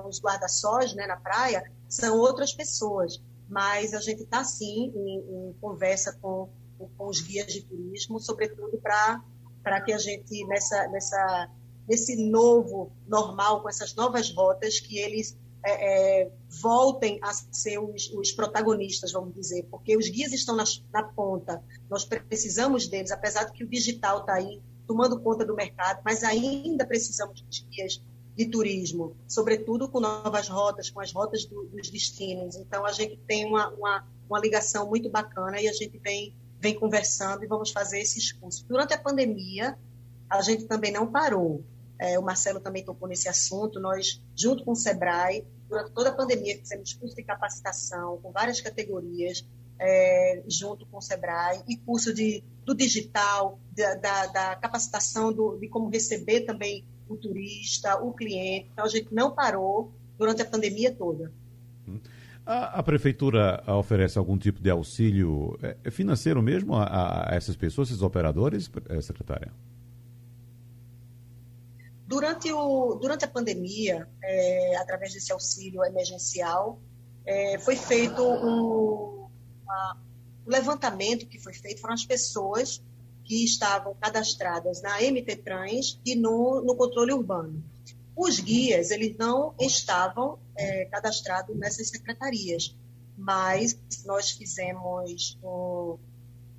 os, 0.04 0.20
guarda-sóis 0.20 0.96
né, 0.96 1.06
na 1.06 1.18
praia, 1.18 1.64
são 1.88 2.18
outras 2.18 2.54
pessoas. 2.54 3.22
Mas 3.48 3.94
a 3.94 4.00
gente 4.00 4.24
está, 4.24 4.44
sim, 4.44 4.92
em, 4.96 5.50
em 5.50 5.54
conversa 5.62 6.18
com, 6.20 6.50
com, 6.98 7.08
os 7.08 7.22
guias 7.22 7.54
de 7.54 7.62
turismo, 7.62 8.20
sobretudo 8.20 8.80
para 8.80 9.82
que 9.82 9.94
a 9.94 9.98
gente, 10.00 10.44
nessa, 10.48 10.88
nessa, 10.88 11.52
nesse 11.88 12.16
novo 12.16 12.92
normal, 13.08 13.62
com 13.62 13.70
essas 13.70 13.94
novas 13.94 14.34
rotas, 14.34 14.80
que 14.80 14.98
eles 14.98 15.38
é, 15.64 16.22
é, 16.22 16.32
voltem 16.62 17.20
a 17.22 17.34
ser 17.34 17.80
os, 17.80 18.10
os, 18.14 18.32
protagonistas, 18.32 19.12
vamos 19.12 19.34
dizer, 19.34 19.68
porque 19.70 19.98
os 19.98 20.08
guias 20.08 20.32
estão 20.32 20.56
na, 20.56 20.64
na, 20.94 21.04
ponta, 21.04 21.62
nós 21.90 22.06
precisamos 22.06 22.88
deles, 22.88 23.12
apesar 23.12 23.44
de 23.46 23.52
que 23.52 23.64
o 23.64 23.68
digital 23.68 24.22
está 24.22 24.36
aí 24.36 24.62
tomando 24.88 25.20
conta 25.20 25.46
do 25.46 25.56
mercado, 25.56 26.02
mas 26.04 26.24
ainda 26.24 26.86
precisamos 26.86 27.42
dos 27.42 27.60
guias 27.70 28.02
de 28.36 28.46
turismo, 28.46 29.16
sobretudo 29.28 29.90
com 29.90 30.00
novas 30.00 30.48
rotas, 30.48 30.90
com 30.90 31.02
as 31.02 31.12
rotas 31.12 31.46
do, 31.46 31.66
dos 31.66 31.90
destinos. 31.90 32.56
Então, 32.56 32.86
a 32.86 32.92
gente 32.94 33.18
tem 33.28 33.46
uma, 33.46 33.70
uma, 33.72 34.08
uma 34.30 34.40
ligação 34.40 34.88
muito 34.88 35.10
bacana 35.10 35.60
e 35.60 35.68
a 35.68 35.74
gente 35.74 36.00
vem, 36.00 36.34
vem 36.58 36.74
conversando 36.74 37.44
e 37.44 37.48
vamos 37.48 37.72
fazer 37.72 38.00
esses 38.00 38.32
cursos. 38.32 38.64
Durante 38.64 38.94
a 38.94 38.98
pandemia, 38.98 39.78
a 40.30 40.42
gente 40.42 40.66
também 40.66 40.92
não 40.92 41.12
parou. 41.12 41.64
É, 42.00 42.18
o 42.18 42.24
Marcelo 42.24 42.62
também 42.62 42.84
tocou 42.84 43.10
nesse 43.10 43.28
assunto. 43.28 43.80
Nós, 43.80 44.24
junto 44.34 44.64
com 44.64 44.72
o 44.72 44.76
SEBRAE, 44.76 45.46
durante 45.68 45.92
toda 45.92 46.10
a 46.10 46.14
pandemia, 46.14 46.58
fizemos 46.58 46.94
curso 46.94 47.16
de 47.16 47.24
capacitação 47.24 48.18
com 48.24 48.32
várias 48.32 48.62
categorias, 48.62 49.46
é, 49.78 50.42
junto 50.48 50.86
com 50.86 50.98
o 50.98 51.02
SEBRAE, 51.02 51.62
e 51.68 51.76
curso 51.76 52.14
de, 52.14 52.42
do 52.66 52.74
digital, 52.74 53.60
da, 53.76 53.96
da, 53.96 54.26
da 54.28 54.56
capacitação 54.56 55.34
do, 55.34 55.58
de 55.58 55.68
como 55.68 55.90
receber 55.90 56.42
também 56.42 56.86
o 57.10 57.18
turista, 57.18 58.02
o 58.02 58.14
cliente. 58.14 58.70
Então, 58.72 58.86
a 58.86 58.90
gente 58.90 59.14
não 59.14 59.36
parou 59.36 59.92
durante 60.18 60.42
a 60.42 60.46
pandemia 60.46 60.94
toda. 60.94 61.32
A, 62.46 62.80
a 62.80 62.84
prefeitura 62.84 63.62
oferece 63.68 64.18
algum 64.18 64.38
tipo 64.38 64.62
de 64.62 64.70
auxílio 64.70 65.60
é, 65.62 65.92
financeiro 65.92 66.42
mesmo 66.42 66.76
a, 66.76 67.30
a 67.30 67.36
essas 67.36 67.58
pessoas, 67.58 67.90
esses 67.90 68.02
operadores, 68.02 68.72
secretária? 69.02 69.52
Durante, 72.10 72.52
o, 72.52 72.96
durante 72.96 73.24
a 73.24 73.28
pandemia, 73.28 74.10
é, 74.24 74.76
através 74.78 75.14
desse 75.14 75.32
auxílio 75.32 75.86
emergencial, 75.86 76.82
é, 77.24 77.60
foi 77.60 77.76
feito 77.76 78.24
um, 78.24 79.28
um 79.28 79.30
levantamento 80.48 81.28
que 81.28 81.38
foi 81.38 81.54
feito 81.54 81.80
foram 81.80 81.94
as 81.94 82.04
pessoas 82.04 82.84
que 83.24 83.46
estavam 83.46 83.94
cadastradas 83.94 84.82
na 84.82 85.00
MT 85.00 85.36
Trans 85.44 86.02
e 86.04 86.16
no, 86.16 86.64
no 86.66 86.76
controle 86.76 87.14
urbano. 87.14 87.64
Os 88.16 88.40
guias, 88.40 88.90
eles 88.90 89.16
não 89.16 89.54
estavam 89.60 90.40
é, 90.56 90.86
cadastrados 90.86 91.56
nessas 91.56 91.90
secretarias, 91.90 92.76
mas 93.16 93.80
nós 94.04 94.32
fizemos 94.32 95.38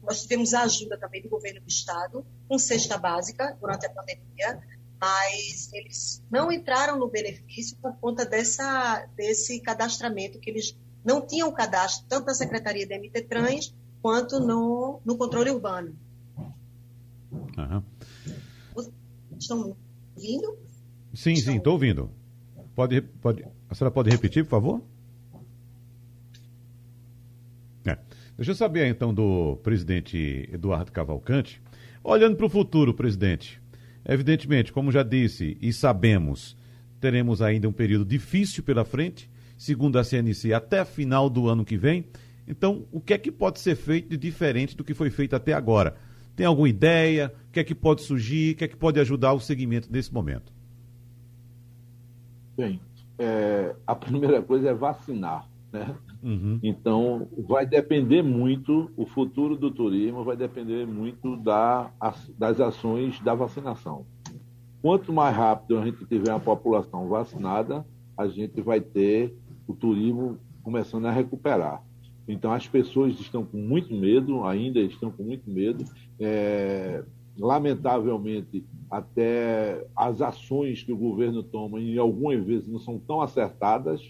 nós 0.01 0.23
tivemos 0.23 0.55
a 0.55 0.63
ajuda 0.63 0.97
também 0.97 1.21
do 1.21 1.29
governo 1.29 1.61
do 1.61 1.69
estado 1.69 2.25
com 2.47 2.57
cesta 2.57 2.97
básica 2.97 3.59
durante 3.61 3.87
a 3.87 3.91
pandemia 3.91 4.80
mas 5.01 5.73
eles 5.73 6.23
não 6.31 6.53
entraram 6.53 6.99
no 6.99 7.09
benefício 7.09 7.77
por 7.81 7.97
conta 7.97 8.27
dessa, 8.27 9.07
desse 9.17 9.61
cadastramento, 9.61 10.39
que 10.39 10.51
eles 10.51 10.77
não 11.05 11.27
tinham 11.27 11.51
cadastro 11.53 12.05
tanto 12.09 12.27
na 12.27 12.35
Secretaria 12.35 12.87
da 12.87 12.99
MT 12.99 13.23
Trans 13.23 13.75
quanto 14.03 14.39
no, 14.39 15.01
no 15.05 15.17
controle 15.17 15.51
urbano. 15.51 15.97
Uhum. 17.33 17.83
Estão 19.39 19.75
ouvindo? 20.15 20.59
Sim, 21.15 21.33
Estão... 21.33 21.53
sim, 21.53 21.59
estou 21.59 21.73
ouvindo. 21.73 22.11
Pode, 22.75 23.01
pode, 23.01 23.47
a 23.69 23.75
senhora 23.75 23.93
pode 23.93 24.11
repetir, 24.11 24.45
por 24.45 24.51
favor? 24.51 24.83
É. 27.87 27.99
Deixa 28.37 28.51
eu 28.51 28.55
saber 28.55 28.87
então 28.87 29.15
do 29.15 29.57
presidente 29.63 30.49
Eduardo 30.53 30.93
Cavalcante. 30.93 31.63
Olhando 32.03 32.37
para 32.37 32.47
o 32.47 32.51
futuro, 32.51 32.95
presidente, 32.95 33.60
Evidentemente, 34.05 34.73
como 34.73 34.91
já 34.91 35.03
disse 35.03 35.57
e 35.61 35.73
sabemos, 35.73 36.57
teremos 37.01 37.43
ainda 37.43 37.69
um 37.69 37.73
período 37.73 38.05
difícil 38.05 38.63
pela 38.63 38.85
frente, 38.85 39.31
segundo 39.57 39.99
a 39.99 40.05
CNC, 40.05 40.53
até 40.53 40.85
final 40.85 41.29
do 41.29 41.49
ano 41.49 41.65
que 41.65 41.77
vem. 41.77 42.07
Então, 42.47 42.87
o 42.91 43.01
que 43.01 43.15
é 43.15 43.19
que 43.19 43.31
pode 43.31 43.61
ser 43.61 43.77
feito 43.77 44.09
de 44.09 44.17
diferente 44.17 44.77
do 44.77 44.83
que 44.83 44.95
foi 44.95 45.11
feito 45.11 45.37
até 45.37 45.53
agora? 45.53 45.97
Tem 46.35 46.47
alguma 46.47 46.69
ideia? 46.69 47.33
O 47.49 47.53
que 47.53 47.61
é 47.61 47.65
que 47.65 47.75
pode 47.75 48.03
surgir? 48.03 48.55
O 48.55 48.57
que 48.57 48.65
é 48.65 48.69
que 48.69 48.77
pode 48.77 48.99
ajudar 48.99 49.33
o 49.33 49.41
segmento 49.41 49.93
nesse 49.93 50.13
momento? 50.13 50.53
Bem, 52.57 52.81
é, 53.19 53.75
a 53.87 53.95
primeira 53.95 54.43
coisa 54.43 54.71
é 54.71 54.75
vacinar. 54.75 55.47
Né? 55.73 55.95
Uhum. 56.23 56.59
Então, 56.63 57.29
vai 57.37 57.67
depender 57.67 58.23
muito, 58.23 58.91
o 58.97 59.07
futuro 59.07 59.57
do 59.57 59.71
turismo 59.71 60.23
vai 60.23 60.37
depender 60.37 60.87
muito 60.87 61.37
da, 61.37 61.91
das 62.39 62.61
ações 62.61 63.19
da 63.21 63.35
vacinação. 63.35 64.05
Quanto 64.83 65.13
mais 65.13 65.35
rápido 65.37 65.79
a 65.79 65.85
gente 65.85 66.05
tiver 66.07 66.31
a 66.31 66.39
população 66.39 67.09
vacinada, 67.09 67.87
a 68.17 68.29
gente 68.29 68.61
vai 68.61 68.81
ter 68.81 69.35
o 69.67 69.75
turismo 69.75 70.39
começando 70.63 71.07
a 71.07 71.11
recuperar. 71.11 71.83
Então, 72.29 72.53
as 72.53 72.69
pessoas 72.69 73.19
estão 73.19 73.45
com 73.45 73.59
muito 73.59 73.95
medo, 73.95 74.45
ainda 74.45 74.79
estão 74.81 75.11
com 75.11 75.23
muito 75.23 75.51
medo. 75.51 75.87
É, 76.19 77.03
lamentavelmente, 77.39 78.65
até 78.91 79.87
as 79.97 80.21
ações 80.21 80.83
que 80.83 80.93
o 80.93 80.97
governo 80.97 81.43
toma, 81.43 81.81
em 81.81 81.99
algumas 81.99 82.45
vezes, 82.45 82.69
não 82.69 82.79
são 82.79 82.99
tão 82.99 83.21
acertadas. 83.21 84.03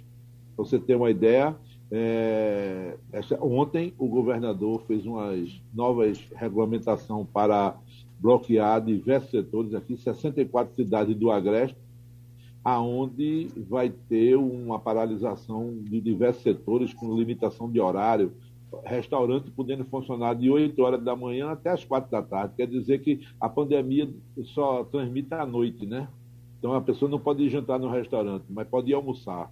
Para 0.55 0.65
você 0.65 0.79
ter 0.79 0.97
uma 0.97 1.11
ideia, 1.11 1.57
é, 1.91 2.97
essa, 3.13 3.43
ontem 3.43 3.93
o 3.99 4.07
governador 4.07 4.83
fez 4.87 5.05
umas 5.05 5.51
novas 5.75 6.19
regulamentação 6.37 7.27
para 7.27 7.77
bloquear 8.21 8.81
diversos 8.81 9.31
setores 9.31 9.75
aqui, 9.75 9.97
64 9.97 10.75
cidades 10.75 11.17
do 11.17 11.31
Agreste, 11.31 11.77
aonde 12.63 13.49
vai 13.69 13.89
ter 13.89 14.37
uma 14.37 14.79
paralisação 14.79 15.75
de 15.83 16.01
diversos 16.01 16.43
setores 16.43 16.95
com 16.95 17.17
limitação 17.17 17.71
de 17.71 17.81
horário, 17.81 18.33
restaurante 18.85 19.51
podendo 19.51 19.85
funcionar 19.85 20.35
de 20.35 20.49
8 20.49 20.81
horas 20.83 21.03
da 21.03 21.17
manhã 21.17 21.51
até 21.51 21.71
as 21.71 21.85
4 21.85 22.09
da 22.11 22.23
tarde. 22.23 22.55
Quer 22.57 22.69
dizer 22.69 23.01
que 23.01 23.27
a 23.41 23.49
pandemia 23.49 24.09
só 24.55 24.85
transmite 24.85 25.35
à 25.35 25.45
noite, 25.45 25.87
né? 25.87 26.07
Então 26.59 26.75
a 26.75 26.81
pessoa 26.81 27.11
não 27.11 27.19
pode 27.19 27.49
jantar 27.49 27.81
no 27.81 27.91
restaurante, 27.91 28.45
mas 28.49 28.69
pode 28.69 28.93
almoçar 28.93 29.51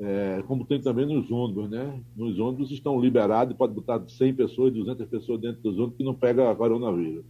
é, 0.00 0.42
como 0.46 0.64
tem 0.64 0.80
também 0.80 1.06
nos 1.06 1.30
ônibus, 1.30 1.68
né? 1.68 2.00
Nos 2.16 2.38
ônibus 2.38 2.70
estão 2.70 3.00
liberados, 3.00 3.56
pode 3.56 3.74
botar 3.74 4.00
100 4.06 4.34
pessoas, 4.34 4.72
200 4.72 5.06
pessoas 5.06 5.40
dentro 5.40 5.60
dos 5.62 5.76
ônibus 5.76 5.96
que 5.96 6.04
não 6.04 6.14
pega 6.14 6.54
coronavírus. 6.54 7.24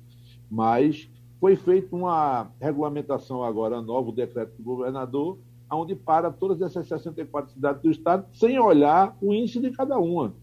Mas 0.50 1.08
foi 1.40 1.56
feita 1.56 1.94
uma 1.96 2.50
regulamentação 2.60 3.42
agora 3.42 3.80
nova, 3.80 4.10
o 4.10 4.14
decreto 4.14 4.56
do 4.56 4.62
governador, 4.62 5.38
onde 5.70 5.94
para 5.94 6.30
todas 6.30 6.60
essas 6.60 6.86
64 6.86 7.52
cidades 7.52 7.82
do 7.82 7.90
estado, 7.90 8.26
sem 8.32 8.58
olhar 8.58 9.16
o 9.20 9.32
índice 9.32 9.60
de 9.60 9.70
cada 9.70 9.98
uma. 9.98 10.34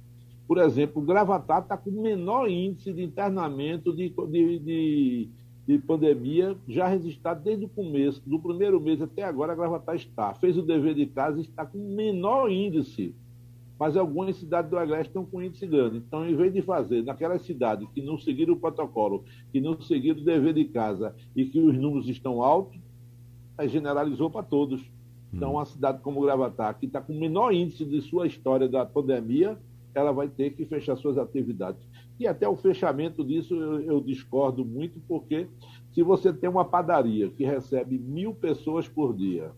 Por 0.48 0.58
exemplo, 0.60 1.02
Gravatar 1.02 1.64
está 1.64 1.76
com 1.76 1.90
o 1.90 2.02
menor 2.02 2.50
índice 2.50 2.94
de 2.94 3.04
internamento 3.04 3.96
de, 3.96 4.14
de, 4.30 4.60
de 4.60 5.30
de 5.68 5.80
pandemia 5.80 6.56
já 6.68 6.88
registrado 6.88 7.44
desde 7.44 7.66
o 7.66 7.70
começo, 7.70 8.22
do 8.26 8.40
primeiro 8.40 8.80
mês 8.80 9.02
até 9.02 9.24
agora, 9.24 9.54
a 9.54 9.56
Gravatar 9.56 9.96
está. 9.96 10.34
Fez 10.36 10.58
o 10.58 10.62
dever 10.62 10.94
de 10.94 11.08
casa 11.08 11.40
e 11.40 11.42
está 11.42 11.66
com 11.66 11.78
menor 11.78 12.52
índice. 12.52 13.16
Mas 13.78 13.98
algumas 13.98 14.38
cidades 14.38 14.70
do 14.70 14.78
Agreste 14.78 15.08
estão 15.08 15.26
com 15.26 15.42
índice 15.42 15.68
grande. 15.68 15.98
Então, 15.98 16.28
em 16.28 16.36
vez 16.36 16.54
de 16.54 16.62
fazer 16.62 17.04
naquelas 17.04 17.42
cidades 17.42 17.88
que 17.94 18.02
não 18.02 18.18
seguiram 18.18 18.54
o 18.54 18.60
protocolo, 18.60 19.26
que 19.52 19.60
não 19.60 19.80
seguiram 19.82 20.22
o 20.22 20.24
dever 20.24 20.54
de 20.54 20.66
casa 20.66 21.14
e 21.36 21.46
que 21.46 21.60
os 21.60 21.76
números 21.76 22.08
estão 22.08 22.42
altos, 22.42 22.80
generalizou 23.68 24.30
para 24.30 24.44
todos. 24.44 24.82
Então, 25.34 25.54
uma 25.54 25.66
cidade 25.66 26.00
como 26.02 26.22
Gravatar, 26.22 26.80
que 26.80 26.86
está 26.86 27.02
com 27.02 27.12
o 27.12 27.20
menor 27.20 27.54
índice 27.54 27.84
de 27.84 28.00
sua 28.02 28.28
história 28.28 28.70
da 28.70 28.86
pandemia, 28.86 29.58
ela 29.94 30.12
vai 30.12 30.30
ter 30.30 30.52
que 30.52 30.66
fechar 30.66 30.96
suas 30.96 31.18
atividades. 31.18 31.82
E 32.20 32.28
até 32.28 32.48
o 32.48 32.56
fechamento 32.56 33.24
disso 33.24 33.54
eu, 33.56 33.82
eu, 33.82 34.02
discordo 34.02 34.64
muito, 34.64 35.00
porque 35.08 35.48
se 35.92 36.02
você 36.02 36.32
tem 36.32 36.50
uma 36.50 36.64
padaria 36.64 37.30
que 37.30 37.44
recebe 37.44 37.98
mil 37.98 38.34
pessoas 38.34 38.88
por 38.88 39.14
dia, 39.14 39.52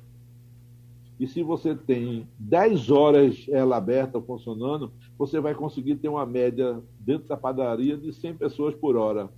e 1.19 1.27
se 1.27 1.41
você 1.41 1.75
tem 1.75 2.27
10 2.37 2.91
horas 2.91 3.45
ela 3.49 3.77
aberta 3.77 4.21
funcionando, 4.21 4.91
você 5.17 5.39
vai 5.39 5.55
conseguir 5.55 5.95
ter 5.95 6.09
uma 6.09 6.25
média 6.25 6.81
dentro 6.99 7.27
da 7.27 7.35
padaria 7.35 7.97
de 7.97 8.13
100 8.13 8.35
pessoas 8.35 8.75
por 8.75 8.95
hora. 8.95 9.29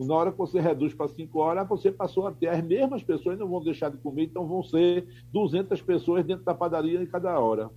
Na 0.00 0.14
hora 0.14 0.32
que 0.32 0.38
você 0.38 0.60
reduz 0.60 0.92
para 0.92 1.06
5 1.06 1.38
horas, 1.38 1.68
você 1.68 1.92
passou 1.92 2.26
a 2.26 2.32
ter 2.32 2.48
as 2.48 2.64
mesmas 2.64 3.02
pessoas 3.02 3.38
não 3.38 3.48
vão 3.48 3.62
deixar 3.62 3.90
de 3.90 3.96
comer, 3.98 4.24
então 4.24 4.44
vão 4.44 4.62
ser 4.62 5.06
200 5.32 5.80
pessoas 5.82 6.24
dentro 6.24 6.44
da 6.44 6.52
padaria 6.52 7.00
em 7.00 7.06
cada 7.06 7.38
hora. 7.38 7.70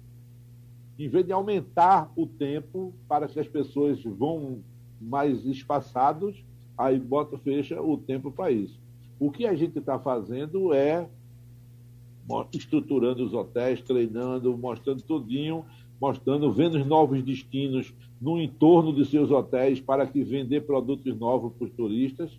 Em 0.97 1.07
vez 1.07 1.25
de 1.25 1.31
aumentar 1.31 2.12
o 2.15 2.25
tempo 2.25 2.93
para 3.07 3.27
que 3.27 3.39
as 3.39 3.47
pessoas 3.47 4.01
vão 4.03 4.63
mais 4.99 5.45
espaçados, 5.45 6.43
aí 6.77 6.99
bota, 6.99 7.38
fecha 7.38 7.81
o 7.81 7.97
tempo 7.97 8.31
para 8.31 8.51
isso. 8.51 8.79
O 9.19 9.31
que 9.31 9.45
a 9.45 9.55
gente 9.55 9.77
está 9.77 9.99
fazendo 9.99 10.73
é 10.73 11.07
estruturando 12.53 13.23
os 13.23 13.33
hotéis, 13.33 13.81
treinando, 13.81 14.57
mostrando 14.57 15.01
tudinho, 15.01 15.63
mostrando, 15.99 16.51
vendo 16.51 16.77
os 16.77 16.86
novos 16.86 17.23
destinos 17.23 17.93
no 18.19 18.39
entorno 18.39 18.93
de 18.93 19.05
seus 19.05 19.31
hotéis 19.31 19.79
para 19.79 20.05
que 20.05 20.23
vender 20.23 20.65
produtos 20.65 21.17
novos 21.17 21.53
para 21.53 21.65
os 21.65 21.71
turistas. 21.71 22.31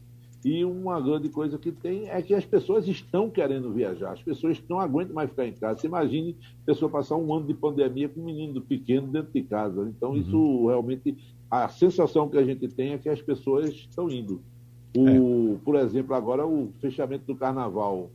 E 0.48 0.64
uma 0.64 0.98
grande 0.98 1.28
coisa 1.28 1.58
que 1.58 1.70
tem 1.70 2.08
é 2.08 2.22
que 2.22 2.32
as 2.32 2.46
pessoas 2.46 2.88
estão 2.88 3.28
querendo 3.28 3.70
viajar, 3.70 4.12
as 4.12 4.22
pessoas 4.22 4.58
não 4.66 4.80
aguentam 4.80 5.14
mais 5.14 5.28
ficar 5.28 5.46
em 5.46 5.52
casa. 5.52 5.78
Você 5.78 5.86
imagine 5.86 6.34
a 6.62 6.64
pessoa 6.64 6.90
passar 6.90 7.16
um 7.16 7.34
ano 7.34 7.46
de 7.46 7.52
pandemia 7.52 8.08
com 8.08 8.22
um 8.22 8.24
menino 8.24 8.62
pequeno 8.62 9.08
dentro 9.08 9.30
de 9.30 9.42
casa. 9.42 9.92
Então, 9.94 10.12
uhum. 10.12 10.16
isso 10.16 10.66
realmente, 10.66 11.18
a 11.50 11.68
sensação 11.68 12.30
que 12.30 12.38
a 12.38 12.44
gente 12.44 12.66
tem 12.66 12.94
é 12.94 12.98
que 12.98 13.10
as 13.10 13.20
pessoas 13.20 13.68
estão 13.74 14.08
indo. 14.08 14.40
O, 14.96 15.56
é. 15.56 15.58
Por 15.62 15.76
exemplo, 15.76 16.14
agora 16.14 16.46
o 16.46 16.72
fechamento 16.80 17.26
do 17.26 17.36
carnaval. 17.36 18.08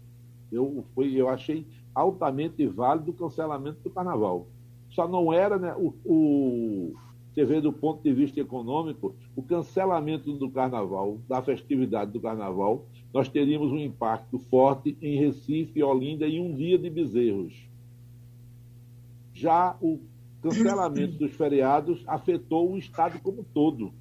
Eu, 0.52 0.84
foi, 0.96 1.14
eu 1.14 1.30
achei 1.30 1.68
altamente 1.94 2.66
válido 2.66 3.12
o 3.12 3.14
cancelamento 3.14 3.78
do 3.84 3.92
carnaval. 3.92 4.48
Só 4.90 5.08
não 5.08 5.32
era 5.32 5.60
né, 5.60 5.76
o, 5.78 5.94
o 6.04 6.94
você 7.34 7.46
vê 7.46 7.60
do 7.60 7.74
ponto 7.74 8.04
de 8.04 8.14
vista 8.14 8.40
econômico, 8.40 9.16
o 9.36 9.42
cancelamento 9.42 10.32
do 10.34 10.50
carnaval, 10.52 11.18
da 11.28 11.42
festividade 11.42 12.12
do 12.12 12.20
carnaval, 12.20 12.86
nós 13.12 13.28
teríamos 13.28 13.72
um 13.72 13.80
impacto 13.80 14.38
forte 14.38 14.96
em 15.02 15.18
Recife, 15.18 15.82
Olinda 15.82 16.28
e 16.28 16.40
um 16.40 16.54
dia 16.54 16.78
de 16.78 16.90
bezerros. 16.90 17.54
Já 19.34 19.76
o 19.82 20.00
cancelamento 20.44 21.18
dos 21.18 21.32
feriados 21.32 22.04
afetou 22.06 22.72
o 22.72 22.78
estado 22.78 23.20
como 23.20 23.44
todo. 23.44 23.92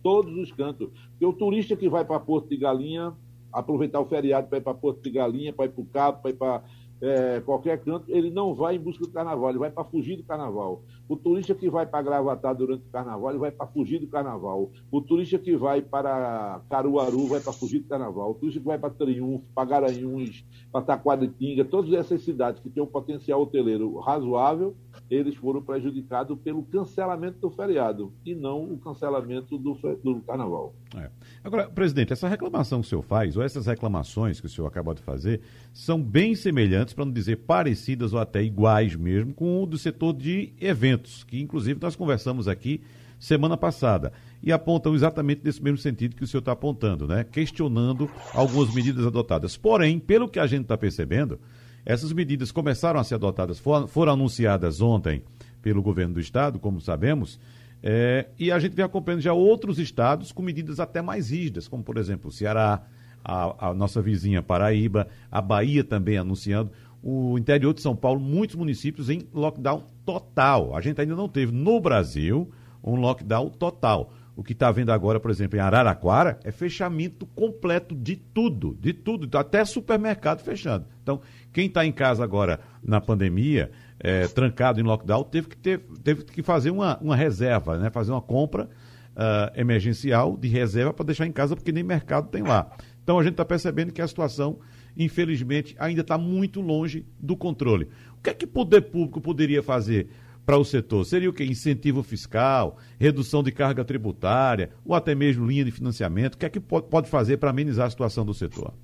Todos 0.00 0.36
os 0.36 0.52
cantos. 0.52 0.88
Porque 1.10 1.26
o 1.26 1.32
turista 1.32 1.76
que 1.76 1.88
vai 1.88 2.04
para 2.04 2.20
Porto 2.20 2.48
de 2.48 2.56
Galinha, 2.56 3.12
aproveitar 3.52 3.98
o 3.98 4.06
feriado 4.06 4.46
para 4.46 4.58
ir 4.58 4.62
para 4.62 4.72
Porto 4.72 5.02
de 5.02 5.10
Galinha, 5.10 5.52
para 5.52 5.64
ir 5.64 5.70
para 5.70 5.82
o 5.82 5.86
Cabo, 5.86 6.22
para 6.22 6.30
ir 6.30 6.34
para 6.34 6.62
é, 7.02 7.40
qualquer 7.40 7.78
canto, 7.82 8.04
ele 8.08 8.30
não 8.30 8.54
vai 8.54 8.76
em 8.76 8.78
busca 8.78 9.04
do 9.04 9.10
carnaval, 9.10 9.50
ele 9.50 9.58
vai 9.58 9.70
para 9.70 9.84
fugir 9.84 10.16
do 10.16 10.24
carnaval. 10.24 10.82
O 11.08 11.16
turista 11.16 11.54
que 11.54 11.68
vai 11.70 11.86
para 11.86 12.02
Gravatar 12.02 12.54
durante 12.54 12.86
o 12.86 12.90
carnaval, 12.90 13.30
ele 13.30 13.38
vai 13.38 13.50
para 13.50 13.66
fugir 13.66 13.98
do 13.98 14.06
carnaval. 14.06 14.70
O 14.90 15.00
turista 15.00 15.38
que 15.38 15.56
vai 15.56 15.80
para 15.80 16.60
Caruaru 16.68 17.26
vai 17.26 17.40
para 17.40 17.52
fugir 17.52 17.80
do 17.80 17.88
carnaval. 17.88 18.30
O 18.30 18.34
turista 18.34 18.60
que 18.60 18.66
vai 18.66 18.78
para 18.78 18.90
Triunfo, 18.90 19.44
para 19.54 19.68
Garanhuns, 19.68 20.44
para 20.70 20.84
Taquaritinga, 20.84 21.64
todas 21.64 21.92
essas 21.92 22.22
cidades 22.22 22.60
que 22.60 22.68
têm 22.68 22.82
um 22.82 22.86
potencial 22.86 23.42
hoteleiro 23.42 23.98
razoável, 23.98 24.76
eles 25.10 25.34
foram 25.34 25.60
prejudicados 25.60 26.38
pelo 26.38 26.62
cancelamento 26.62 27.38
do 27.40 27.50
feriado 27.50 28.12
e 28.24 28.32
não 28.34 28.62
o 28.62 28.78
cancelamento 28.78 29.58
do, 29.58 29.74
do 30.04 30.20
carnaval. 30.20 30.72
É. 30.96 31.10
Agora, 31.42 31.68
presidente, 31.68 32.12
essa 32.12 32.28
reclamação 32.28 32.80
que 32.80 32.86
o 32.86 32.88
senhor 32.88 33.02
faz, 33.02 33.36
ou 33.36 33.42
essas 33.42 33.66
reclamações 33.66 34.40
que 34.40 34.46
o 34.46 34.48
senhor 34.48 34.68
acabou 34.68 34.94
de 34.94 35.02
fazer, 35.02 35.40
são 35.72 36.00
bem 36.00 36.36
semelhantes, 36.36 36.94
para 36.94 37.04
não 37.04 37.12
dizer 37.12 37.38
parecidas 37.38 38.12
ou 38.12 38.20
até 38.20 38.40
iguais 38.42 38.94
mesmo, 38.94 39.34
com 39.34 39.62
o 39.62 39.66
do 39.66 39.76
setor 39.76 40.12
de 40.12 40.52
eventos, 40.60 41.24
que 41.24 41.40
inclusive 41.40 41.80
nós 41.82 41.96
conversamos 41.96 42.46
aqui 42.46 42.80
semana 43.18 43.56
passada, 43.56 44.12
e 44.42 44.50
apontam 44.50 44.94
exatamente 44.94 45.42
nesse 45.44 45.62
mesmo 45.62 45.76
sentido 45.76 46.16
que 46.16 46.24
o 46.24 46.26
senhor 46.26 46.40
está 46.40 46.52
apontando, 46.52 47.06
né? 47.06 47.24
questionando 47.24 48.08
algumas 48.32 48.72
medidas 48.72 49.04
adotadas. 49.04 49.56
Porém, 49.56 49.98
pelo 49.98 50.28
que 50.28 50.38
a 50.38 50.46
gente 50.46 50.62
está 50.62 50.78
percebendo, 50.78 51.38
essas 51.84 52.12
medidas 52.12 52.52
começaram 52.52 53.00
a 53.00 53.04
ser 53.04 53.14
adotadas, 53.16 53.58
foram, 53.58 53.86
foram 53.86 54.12
anunciadas 54.12 54.80
ontem 54.80 55.22
pelo 55.62 55.82
governo 55.82 56.14
do 56.14 56.20
estado, 56.20 56.58
como 56.58 56.80
sabemos, 56.80 57.38
é, 57.82 58.26
e 58.38 58.52
a 58.52 58.58
gente 58.58 58.74
vem 58.74 58.84
acompanhando 58.84 59.22
já 59.22 59.32
outros 59.32 59.78
estados 59.78 60.32
com 60.32 60.42
medidas 60.42 60.78
até 60.78 61.00
mais 61.00 61.30
rígidas, 61.30 61.66
como 61.66 61.82
por 61.82 61.96
exemplo 61.96 62.28
o 62.28 62.32
Ceará, 62.32 62.82
a, 63.24 63.68
a, 63.68 63.74
nossa 63.74 64.02
vizinha 64.02 64.42
Paraíba, 64.42 65.08
a 65.30 65.40
Bahia 65.40 65.84
também 65.84 66.18
anunciando, 66.18 66.70
o 67.02 67.38
interior 67.38 67.72
de 67.72 67.80
São 67.80 67.96
Paulo, 67.96 68.20
muitos 68.20 68.56
municípios 68.56 69.08
em 69.08 69.26
lockdown 69.32 69.84
total. 70.04 70.76
A 70.76 70.80
gente 70.80 71.00
ainda 71.00 71.16
não 71.16 71.28
teve 71.28 71.52
no 71.52 71.80
Brasil 71.80 72.50
um 72.82 72.96
lockdown 72.96 73.48
total. 73.48 74.12
O 74.36 74.42
que 74.42 74.52
está 74.52 74.70
vendo 74.70 74.90
agora, 74.90 75.18
por 75.20 75.30
exemplo, 75.30 75.58
em 75.58 75.60
Araraquara, 75.60 76.38
é 76.44 76.50
fechamento 76.50 77.26
completo 77.26 77.94
de 77.94 78.16
tudo, 78.16 78.76
de 78.80 78.92
tudo, 78.92 79.36
até 79.36 79.64
supermercado 79.64 80.40
fechando. 80.40 80.86
Então, 81.02 81.20
quem 81.52 81.66
está 81.66 81.84
em 81.84 81.92
casa 81.92 82.24
agora 82.24 82.60
na 82.82 83.00
pandemia, 83.00 83.70
é, 83.98 84.26
trancado 84.28 84.80
em 84.80 84.82
lockdown, 84.82 85.24
teve 85.24 85.48
que, 85.48 85.56
ter, 85.56 85.80
teve 86.02 86.24
que 86.24 86.42
fazer 86.42 86.70
uma, 86.70 86.98
uma 86.98 87.16
reserva, 87.16 87.76
né? 87.76 87.90
fazer 87.90 88.12
uma 88.12 88.22
compra 88.22 88.68
uh, 89.10 89.60
emergencial 89.60 90.36
de 90.36 90.48
reserva 90.48 90.92
para 90.92 91.06
deixar 91.06 91.26
em 91.26 91.32
casa, 91.32 91.54
porque 91.54 91.72
nem 91.72 91.82
mercado 91.82 92.28
tem 92.28 92.42
lá. 92.42 92.70
Então 93.02 93.18
a 93.18 93.22
gente 93.22 93.32
está 93.32 93.44
percebendo 93.44 93.92
que 93.92 94.00
a 94.00 94.08
situação, 94.08 94.58
infelizmente, 94.96 95.74
ainda 95.78 96.00
está 96.00 96.16
muito 96.16 96.60
longe 96.60 97.04
do 97.18 97.36
controle. 97.36 97.88
O 98.18 98.22
que 98.22 98.30
é 98.30 98.34
que 98.34 98.44
o 98.44 98.48
poder 98.48 98.82
público 98.82 99.20
poderia 99.20 99.62
fazer 99.62 100.08
para 100.50 100.58
o 100.58 100.64
setor? 100.64 101.04
Seria 101.04 101.30
o 101.30 101.32
que? 101.32 101.44
Incentivo 101.44 102.02
fiscal, 102.02 102.76
redução 102.98 103.40
de 103.40 103.52
carga 103.52 103.84
tributária, 103.84 104.70
ou 104.84 104.96
até 104.96 105.14
mesmo 105.14 105.46
linha 105.46 105.64
de 105.64 105.70
financiamento? 105.70 106.34
O 106.34 106.38
que 106.38 106.44
é 106.44 106.50
que 106.50 106.58
pode 106.58 107.08
fazer 107.08 107.36
para 107.36 107.50
amenizar 107.50 107.86
a 107.86 107.90
situação 107.90 108.26
do 108.26 108.34
setor? 108.34 108.74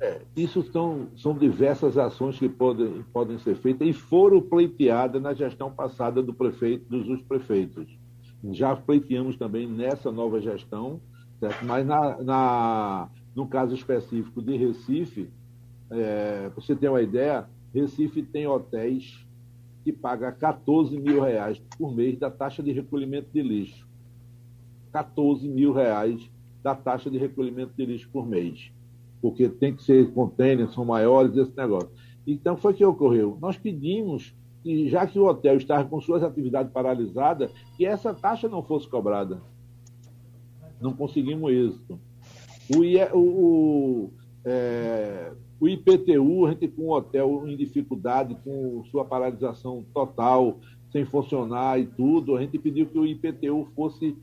É, 0.00 0.22
isso 0.34 0.62
são, 0.72 1.08
são 1.18 1.36
diversas 1.36 1.98
ações 1.98 2.38
que 2.38 2.48
podem, 2.48 3.04
podem 3.12 3.38
ser 3.40 3.56
feitas 3.56 3.86
e 3.86 3.92
foram 3.92 4.40
pleiteadas 4.40 5.20
na 5.20 5.34
gestão 5.34 5.70
passada 5.70 6.22
do 6.22 6.32
prefeito, 6.32 6.86
dos 6.88 7.20
prefeitos. 7.20 7.86
Já 8.52 8.74
pleiteamos 8.74 9.36
também 9.36 9.68
nessa 9.68 10.10
nova 10.10 10.40
gestão, 10.40 10.98
certo? 11.40 11.62
mas 11.66 11.86
na, 11.86 12.22
na, 12.22 13.08
no 13.36 13.46
caso 13.46 13.74
específico 13.74 14.40
de 14.40 14.56
Recife, 14.56 15.28
é, 15.90 16.48
para 16.48 16.62
você 16.62 16.74
ter 16.74 16.88
uma 16.88 17.02
ideia, 17.02 17.46
Recife 17.74 18.22
tem 18.22 18.46
hotéis 18.46 19.21
que 19.84 19.92
pagam 19.92 20.32
14 20.32 20.98
mil 20.98 21.20
reais 21.20 21.60
por 21.78 21.94
mês 21.94 22.18
da 22.18 22.30
taxa 22.30 22.62
de 22.62 22.72
recolhimento 22.72 23.28
de 23.32 23.42
lixo. 23.42 23.86
14 24.92 25.48
mil 25.48 25.72
reais 25.72 26.30
da 26.62 26.74
taxa 26.74 27.10
de 27.10 27.18
recolhimento 27.18 27.72
de 27.76 27.84
lixo 27.84 28.08
por 28.10 28.26
mês 28.26 28.72
porque 29.22 29.48
tem 29.48 29.74
que 29.74 29.84
ser 29.84 30.12
containers, 30.12 30.74
são 30.74 30.84
maiores, 30.84 31.36
esse 31.36 31.56
negócio. 31.56 31.88
Então, 32.26 32.56
foi 32.56 32.72
o 32.72 32.74
que 32.74 32.84
ocorreu. 32.84 33.38
Nós 33.40 33.56
pedimos, 33.56 34.34
que, 34.64 34.88
já 34.88 35.06
que 35.06 35.18
o 35.18 35.26
hotel 35.26 35.56
estava 35.56 35.88
com 35.88 36.00
suas 36.00 36.24
atividades 36.24 36.72
paralisadas, 36.72 37.52
que 37.76 37.86
essa 37.86 38.12
taxa 38.12 38.48
não 38.48 38.64
fosse 38.64 38.88
cobrada. 38.88 39.40
Não 40.80 40.92
conseguimos 40.92 41.52
êxito. 41.52 42.00
O, 42.68 43.16
o, 43.16 43.20
o, 43.20 44.10
é, 44.44 45.32
o 45.62 45.68
IPTU, 45.68 46.44
a 46.44 46.50
gente 46.50 46.66
com 46.66 46.88
o 46.88 46.92
hotel 46.92 47.44
em 47.46 47.56
dificuldade, 47.56 48.36
com 48.44 48.82
sua 48.90 49.04
paralisação 49.04 49.84
total, 49.94 50.58
sem 50.90 51.04
funcionar 51.04 51.78
e 51.78 51.86
tudo, 51.86 52.36
a 52.36 52.40
gente 52.40 52.58
pediu 52.58 52.84
que 52.86 52.98
o 52.98 53.06
IPTU 53.06 53.68
fosse 53.76 54.16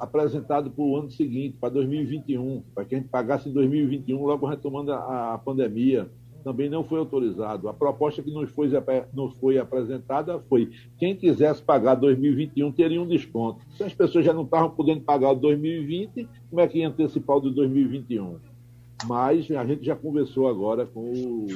apresentado 0.00 0.70
para 0.70 0.82
o 0.82 0.96
ano 0.96 1.10
seguinte, 1.10 1.58
para 1.60 1.68
2021, 1.68 2.62
para 2.74 2.86
que 2.86 2.94
a 2.94 2.98
gente 2.98 3.10
pagasse 3.10 3.46
em 3.46 3.52
2021, 3.52 4.24
logo 4.24 4.46
retomando 4.46 4.90
a, 4.90 5.34
a 5.34 5.38
pandemia. 5.38 6.10
Também 6.42 6.70
não 6.70 6.82
foi 6.82 6.98
autorizado. 6.98 7.68
A 7.68 7.74
proposta 7.74 8.22
que 8.22 8.30
nos 8.30 8.48
foi, 8.48 8.70
nos 9.12 9.34
foi 9.34 9.58
apresentada 9.58 10.40
foi: 10.48 10.70
quem 10.96 11.14
quisesse 11.14 11.60
pagar 11.60 11.96
2021 11.96 12.72
teria 12.72 13.02
um 13.02 13.06
desconto. 13.06 13.60
Se 13.76 13.82
as 13.84 13.92
pessoas 13.92 14.24
já 14.24 14.32
não 14.32 14.44
estavam 14.44 14.70
podendo 14.70 15.02
pagar 15.02 15.32
o 15.32 15.34
2020, 15.34 16.26
como 16.48 16.62
é 16.62 16.66
que 16.66 16.78
ia 16.78 16.88
antecipar 16.88 17.36
o 17.36 17.40
de 17.42 17.50
2021? 17.50 18.55
Mas 19.04 19.50
a 19.50 19.66
gente 19.66 19.84
já 19.84 19.94
conversou 19.94 20.48
agora 20.48 20.86
com 20.86 21.00
o 21.00 21.46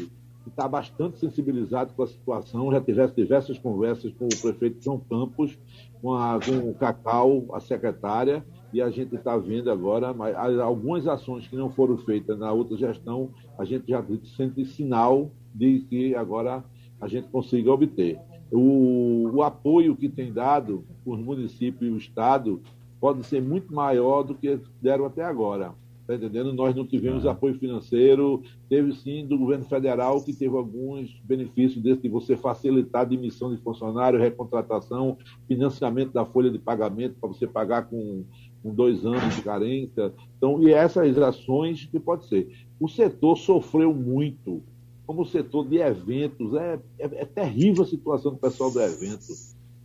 está 0.47 0.67
bastante 0.69 1.19
sensibilizado 1.19 1.93
com 1.95 2.03
a 2.03 2.07
situação, 2.07 2.73
já 2.73 2.81
tivesse 2.81 3.15
diversas 3.15 3.59
conversas 3.59 4.13
com 4.13 4.27
o 4.27 4.41
prefeito 4.41 4.83
São 4.83 4.99
Campos, 4.99 5.59
com, 6.01 6.15
a, 6.15 6.39
com 6.41 6.71
o 6.71 6.75
Cacau, 6.75 7.45
a 7.53 7.61
secretária, 7.61 8.45
e 8.73 8.81
a 8.81 8.91
gente 8.91 9.15
está 9.15 9.37
vendo 9.37 9.71
agora 9.71 10.13
mas, 10.13 10.37
algumas 10.59 11.07
ações 11.07 11.47
que 11.47 11.57
não 11.57 11.71
foram 11.71 11.97
feitas 11.99 12.39
na 12.39 12.53
outra 12.53 12.77
gestão, 12.77 13.31
a 13.59 13.65
gente 13.65 13.89
já 13.89 14.05
sente 14.37 14.65
sinal 14.65 15.31
de 15.55 15.81
que 15.89 16.15
agora 16.15 16.65
a 17.01 17.09
gente 17.09 17.29
consiga 17.29 17.73
obter. 17.73 18.19
O, 18.53 19.31
o 19.33 19.43
apoio 19.43 19.97
que 19.97 20.09
tem 20.09 20.33
dado 20.33 20.85
os 21.05 21.19
municípios 21.19 21.91
e 21.91 21.93
o 21.93 21.97
Estado 21.97 22.61
pode 23.01 23.25
ser 23.25 23.41
muito 23.41 23.73
maior 23.73 24.23
do 24.23 24.35
que 24.35 24.61
deram 24.81 25.07
até 25.07 25.25
agora. 25.25 25.73
Está 26.11 26.27
entendendo? 26.27 26.53
Nós 26.53 26.75
não 26.75 26.87
tivemos 26.87 27.25
apoio 27.25 27.59
financeiro, 27.59 28.43
teve 28.69 28.93
sim 28.95 29.27
do 29.27 29.39
governo 29.39 29.65
federal, 29.65 30.23
que 30.23 30.33
teve 30.33 30.57
alguns 30.57 31.21
benefícios 31.25 31.83
desse 31.83 32.03
de 32.03 32.09
você 32.09 32.37
facilitar 32.37 33.03
a 33.03 33.05
admissão 33.05 33.55
de 33.55 33.61
funcionário, 33.61 34.19
recontratação, 34.19 35.17
financiamento 35.47 36.13
da 36.13 36.25
folha 36.25 36.51
de 36.51 36.59
pagamento 36.59 37.15
para 37.21 37.29
você 37.29 37.47
pagar 37.47 37.89
com 37.89 38.25
com 38.63 38.75
dois 38.75 39.05
anos 39.05 39.35
de 39.35 39.43
carência. 39.43 40.13
Então, 40.37 40.63
e 40.63 40.73
essas 40.73 41.17
ações 41.19 41.87
que 41.87 41.99
pode 41.99 42.27
ser. 42.27 42.49
O 42.79 42.89
setor 42.89 43.37
sofreu 43.37 43.95
muito, 43.95 44.63
como 45.07 45.23
o 45.23 45.27
setor 45.27 45.67
de 45.67 45.79
eventos. 45.79 46.55
É, 46.55 46.79
é, 46.99 47.05
é 47.05 47.25
terrível 47.25 47.83
a 47.83 47.87
situação 47.87 48.33
do 48.33 48.39
pessoal 48.39 48.71
do 48.71 48.81
evento. 48.81 49.33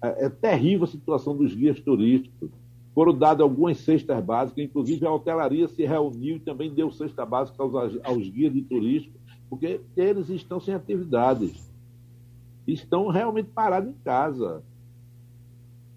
É, 0.01 0.25
é, 0.25 0.29
terrível 0.29 0.85
a 0.85 0.87
situação 0.87 1.35
dos 1.35 1.53
guias 1.53 1.79
turísticos. 1.79 2.49
Foram 2.95 3.13
dadas 3.13 3.41
algumas 3.41 3.77
cestas 3.79 4.23
básicas, 4.23 4.63
inclusive 4.63 5.05
a 5.05 5.11
hotelaria 5.11 5.67
se 5.67 5.85
reuniu 5.85 6.37
e 6.37 6.39
também 6.39 6.73
deu 6.73 6.89
cesta 6.91 7.25
básica 7.25 7.61
aos, 7.61 7.99
aos 8.03 8.29
guias 8.29 8.53
de 8.53 8.61
turismo, 8.61 9.13
porque 9.49 9.81
eles 9.97 10.29
estão 10.29 10.61
sem 10.61 10.73
atividades. 10.73 11.71
Estão 12.65 13.09
realmente 13.09 13.49
parados 13.49 13.89
em 13.89 13.97
casa 14.03 14.63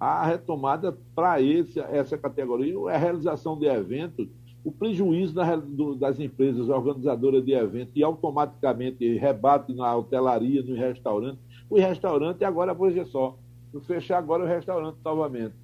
a 0.00 0.24
retomada 0.26 0.96
para 1.14 1.42
essa 1.42 2.16
categoria 2.16 2.74
é 2.88 2.94
a 2.94 2.98
realização 2.98 3.58
de 3.58 3.66
eventos, 3.66 4.28
o 4.64 4.70
prejuízo 4.70 5.34
da, 5.34 5.56
do, 5.56 5.94
das 5.94 6.20
empresas 6.20 6.68
organizadoras 6.68 7.44
de 7.44 7.52
eventos 7.52 7.96
e 7.96 8.02
automaticamente 8.02 9.16
rebate 9.16 9.74
na 9.74 9.96
hotelaria, 9.96 10.62
no 10.62 10.74
restaurante. 10.74 11.38
O 11.68 11.76
restaurante 11.76 12.44
agora, 12.44 12.74
veja 12.74 13.04
só, 13.06 13.36
vou 13.72 13.82
fechar 13.82 14.18
agora 14.18 14.44
o 14.44 14.46
restaurante 14.46 14.98
novamente. 15.04 15.54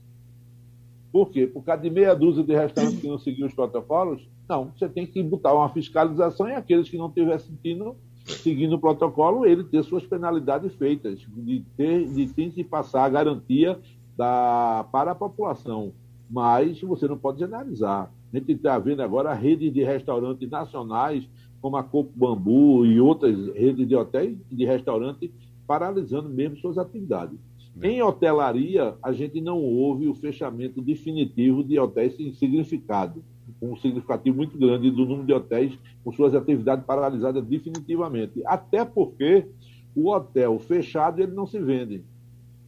Por 1.15 1.31
quê? 1.31 1.47
Por 1.47 1.63
causa 1.63 1.81
de 1.81 1.91
meia 1.91 2.13
dúzia 2.13 2.43
de 2.43 2.53
restaurantes 2.57 3.01
que 3.01 3.07
não 3.07 3.21
seguiam 3.21 3.47
os 3.47 3.55
protocolos? 3.55 4.29
Não, 4.49 4.73
você 4.77 4.89
tem 4.89 5.07
que 5.07 5.23
botar 5.23 5.55
uma 5.55 5.69
fiscalização 5.69 6.49
e 6.49 6.55
aqueles 6.55 6.89
que 6.89 6.99
não 6.99 7.07
estiverem 7.07 7.39
sentindo, 7.39 7.95
seguindo 8.25 8.75
o 8.75 8.81
protocolo, 8.81 9.47
ele 9.47 9.63
ter 9.63 9.85
suas 9.85 10.05
penalidades 10.05 10.75
feitas, 10.75 11.21
de 11.21 11.65
ter, 11.77 12.09
de 12.09 12.27
ter 12.35 12.51
que 12.51 12.65
passar 12.65 13.05
a 13.05 13.09
garantia 13.09 13.79
da, 14.17 14.89
para 14.91 15.13
a 15.13 15.15
população, 15.15 15.93
mas 16.29 16.81
você 16.81 17.07
não 17.07 17.17
pode 17.17 17.39
generalizar. 17.39 18.11
A 18.33 18.37
gente 18.37 18.51
está 18.51 18.77
vendo 18.81 19.01
agora 19.01 19.31
a 19.31 19.35
rede 19.35 19.71
de 19.71 19.85
restaurantes 19.85 20.51
nacionais, 20.51 21.31
como 21.63 21.77
a 21.77 21.85
Coco 21.85 22.11
Bambu 22.17 22.85
e 22.87 23.01
outras 23.01 23.39
redes 23.55 23.87
de 23.87 23.95
hotéis 23.95 24.37
e 24.51 24.57
de 24.57 24.65
restaurantes, 24.65 25.31
paralisando 25.65 26.29
mesmo 26.29 26.57
suas 26.57 26.77
atividades. 26.77 27.39
Em 27.83 28.01
hotelaria, 28.03 28.95
a 29.03 29.13
gente 29.13 29.41
não 29.41 29.61
houve 29.61 30.07
o 30.07 30.15
fechamento 30.15 30.81
definitivo 30.81 31.65
de 31.65 31.79
hotéis 31.79 32.17
sem 32.17 32.33
significado, 32.33 33.23
com 33.59 33.73
um 33.73 33.77
significativo 33.77 34.37
muito 34.37 34.57
grande 34.57 34.91
do 34.91 35.05
número 35.05 35.27
de 35.27 35.33
hotéis 35.33 35.77
com 36.05 36.13
suas 36.13 36.35
atividades 36.35 36.85
paralisadas 36.85 37.45
definitivamente. 37.45 38.41
Até 38.47 38.85
porque 38.85 39.47
o 39.95 40.11
hotel 40.11 40.59
fechado 40.59 41.21
ele 41.21 41.33
não 41.33 41.47
se 41.47 41.59
vende. 41.59 42.05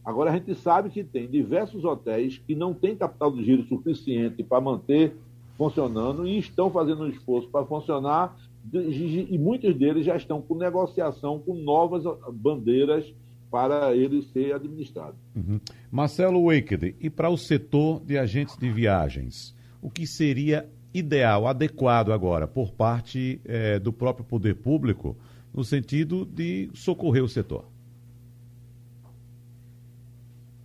Agora, 0.03 0.31
a 0.31 0.33
gente 0.33 0.55
sabe 0.55 0.89
que 0.89 1.03
tem 1.03 1.27
diversos 1.27 1.83
hotéis 1.83 2.37
que 2.37 2.55
não 2.55 2.73
têm 2.73 2.95
capital 2.95 3.31
de 3.31 3.43
giro 3.43 3.63
suficiente 3.63 4.43
para 4.43 4.61
manter 4.61 5.15
funcionando 5.57 6.27
e 6.27 6.37
estão 6.37 6.69
fazendo 6.69 7.03
um 7.03 7.09
esforço 7.09 7.49
para 7.49 7.65
funcionar, 7.65 8.37
e 8.73 9.37
muitos 9.37 9.73
deles 9.73 10.05
já 10.05 10.15
estão 10.15 10.41
com 10.41 10.55
negociação 10.55 11.39
com 11.39 11.55
novas 11.55 12.03
bandeiras 12.33 13.05
para 13.49 13.95
ele 13.95 14.21
ser 14.33 14.53
administrado. 14.53 15.15
Uhum. 15.35 15.59
Marcelo 15.91 16.45
Waked, 16.45 16.95
e 16.99 17.09
para 17.09 17.29
o 17.29 17.37
setor 17.37 18.03
de 18.03 18.17
agentes 18.17 18.57
de 18.57 18.69
viagens, 18.69 19.55
o 19.81 19.89
que 19.89 20.05
seria 20.05 20.69
ideal, 20.93 21.47
adequado 21.47 22.11
agora, 22.11 22.47
por 22.47 22.71
parte 22.71 23.41
eh, 23.45 23.79
do 23.79 23.93
próprio 23.93 24.25
poder 24.25 24.55
público, 24.55 25.15
no 25.53 25.63
sentido 25.63 26.25
de 26.25 26.69
socorrer 26.73 27.23
o 27.23 27.29
setor? 27.29 27.65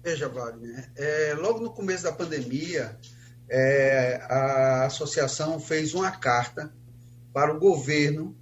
Veja, 0.02 0.28
Wagner, 0.28 0.90
é, 0.96 1.34
logo 1.34 1.60
no 1.60 1.70
começo 1.70 2.02
da 2.02 2.12
pandemia, 2.12 2.98
é, 3.48 4.20
a 4.28 4.86
associação 4.86 5.60
fez 5.60 5.94
uma 5.94 6.10
carta 6.10 6.72
para 7.32 7.54
o 7.54 7.60
governo 7.60 8.36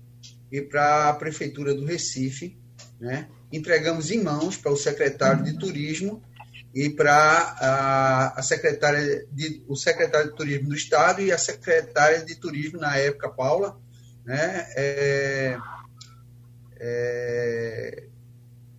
e 0.50 0.62
para 0.62 1.10
a 1.10 1.14
Prefeitura 1.14 1.74
do 1.74 1.84
Recife, 1.84 2.58
né? 2.98 3.28
Entregamos 3.52 4.10
em 4.10 4.22
mãos 4.22 4.56
para 4.56 4.72
o 4.72 4.76
secretário 4.76 5.44
de 5.44 5.58
Turismo 5.58 6.22
e 6.74 6.88
para 6.88 7.12
a, 7.12 8.38
a 8.38 8.42
secretária 8.42 9.26
de, 9.32 9.62
o 9.66 9.76
secretário 9.76 10.30
de 10.30 10.36
Turismo 10.36 10.68
do 10.68 10.74
Estado 10.74 11.20
e 11.20 11.32
a 11.32 11.38
secretária 11.38 12.24
de 12.24 12.34
Turismo, 12.36 12.78
na 12.78 12.96
época, 12.96 13.28
Paula, 13.28 13.78
né? 14.24 14.66
É, 14.76 15.58
é, 16.78 18.04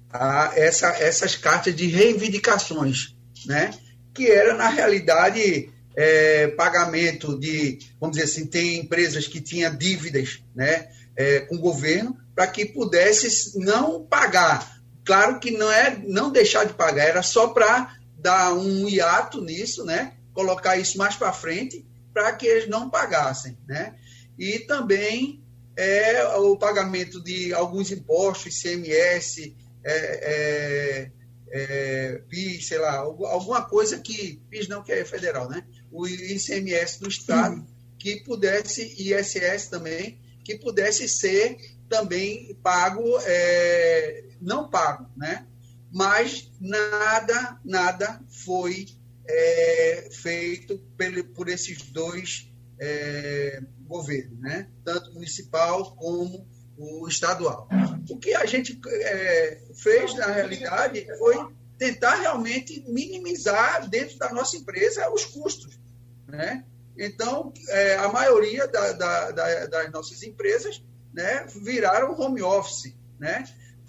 a 0.09 0.51
essa, 0.55 0.87
essas 0.97 1.35
cartas 1.35 1.75
de 1.75 1.87
reivindicações, 1.87 3.15
né? 3.45 3.71
que 4.13 4.29
era, 4.29 4.55
na 4.55 4.69
realidade, 4.69 5.71
é, 5.95 6.47
pagamento 6.49 7.37
de, 7.39 7.79
vamos 7.99 8.17
dizer 8.17 8.29
assim, 8.29 8.45
tem 8.45 8.79
empresas 8.79 9.27
que 9.27 9.41
tinham 9.41 9.75
dívidas 9.75 10.43
né, 10.53 10.89
é, 11.15 11.41
com 11.41 11.55
o 11.55 11.59
governo 11.59 12.17
para 12.35 12.47
que 12.47 12.65
pudesse 12.65 13.59
não 13.59 14.03
pagar. 14.05 14.79
Claro 15.05 15.39
que 15.39 15.51
não 15.51 15.71
é 15.71 15.97
não 16.05 16.31
deixar 16.31 16.65
de 16.65 16.73
pagar, 16.73 17.05
era 17.05 17.23
só 17.23 17.47
para 17.47 17.95
dar 18.17 18.53
um 18.53 18.87
hiato 18.87 19.41
nisso, 19.41 19.83
né? 19.83 20.13
colocar 20.33 20.77
isso 20.77 20.97
mais 20.97 21.15
para 21.15 21.33
frente 21.33 21.85
para 22.13 22.33
que 22.33 22.45
eles 22.45 22.69
não 22.69 22.89
pagassem. 22.89 23.57
Né? 23.67 23.95
E 24.37 24.59
também 24.59 25.43
é, 25.75 26.23
o 26.37 26.57
pagamento 26.57 27.21
de 27.21 27.53
alguns 27.53 27.91
impostos, 27.91 28.63
ICMS, 28.63 29.55
é, 29.83 29.91
é, 29.93 31.11
é, 31.53 32.21
PIS, 32.29 32.67
sei 32.67 32.79
lá, 32.79 32.97
alguma 32.97 33.63
coisa 33.63 33.99
que, 33.99 34.41
PIS 34.49 34.67
não 34.67 34.83
que 34.83 34.91
é 34.91 35.03
federal, 35.03 35.49
né? 35.49 35.65
O 35.91 36.07
ICMS 36.07 36.99
do 36.99 37.09
Estado, 37.09 37.65
que 37.97 38.23
pudesse, 38.23 38.95
ISS 38.97 39.67
também, 39.69 40.19
que 40.43 40.57
pudesse 40.57 41.07
ser 41.09 41.57
também 41.91 42.57
pago, 42.63 43.03
é, 43.25 44.23
não 44.39 44.69
pago, 44.69 45.11
né? 45.17 45.45
Mas 45.91 46.49
nada, 46.61 47.59
nada 47.65 48.21
foi 48.45 48.87
é, 49.27 50.07
feito 50.09 50.79
por, 50.97 51.23
por 51.35 51.49
esses 51.49 51.81
dois 51.91 52.49
é, 52.79 53.61
governos, 53.81 54.39
né? 54.39 54.69
Tanto 54.85 55.13
municipal 55.13 55.93
como 55.97 56.47
o 56.77 57.07
estadual. 57.09 57.67
O 58.09 58.17
que 58.17 58.33
a 58.33 58.45
gente 58.45 58.79
é, 58.87 59.61
fez, 59.75 60.15
na 60.15 60.27
realidade, 60.27 61.05
foi 61.17 61.35
tentar 61.77 62.15
realmente 62.15 62.85
minimizar 62.87 63.89
dentro 63.89 64.17
da 64.17 64.31
nossa 64.31 64.55
empresa 64.55 65.11
os 65.11 65.25
custos. 65.25 65.77
Né? 66.25 66.63
Então, 66.97 67.51
é, 67.67 67.95
a 67.95 68.07
maioria 68.07 68.65
da, 68.67 68.93
da, 68.93 69.31
da, 69.31 69.65
das 69.65 69.91
nossas 69.91 70.23
empresas 70.23 70.81
né, 71.13 71.45
viraram 71.63 72.19
home 72.19 72.41
office, 72.41 72.95
né? 73.19 73.43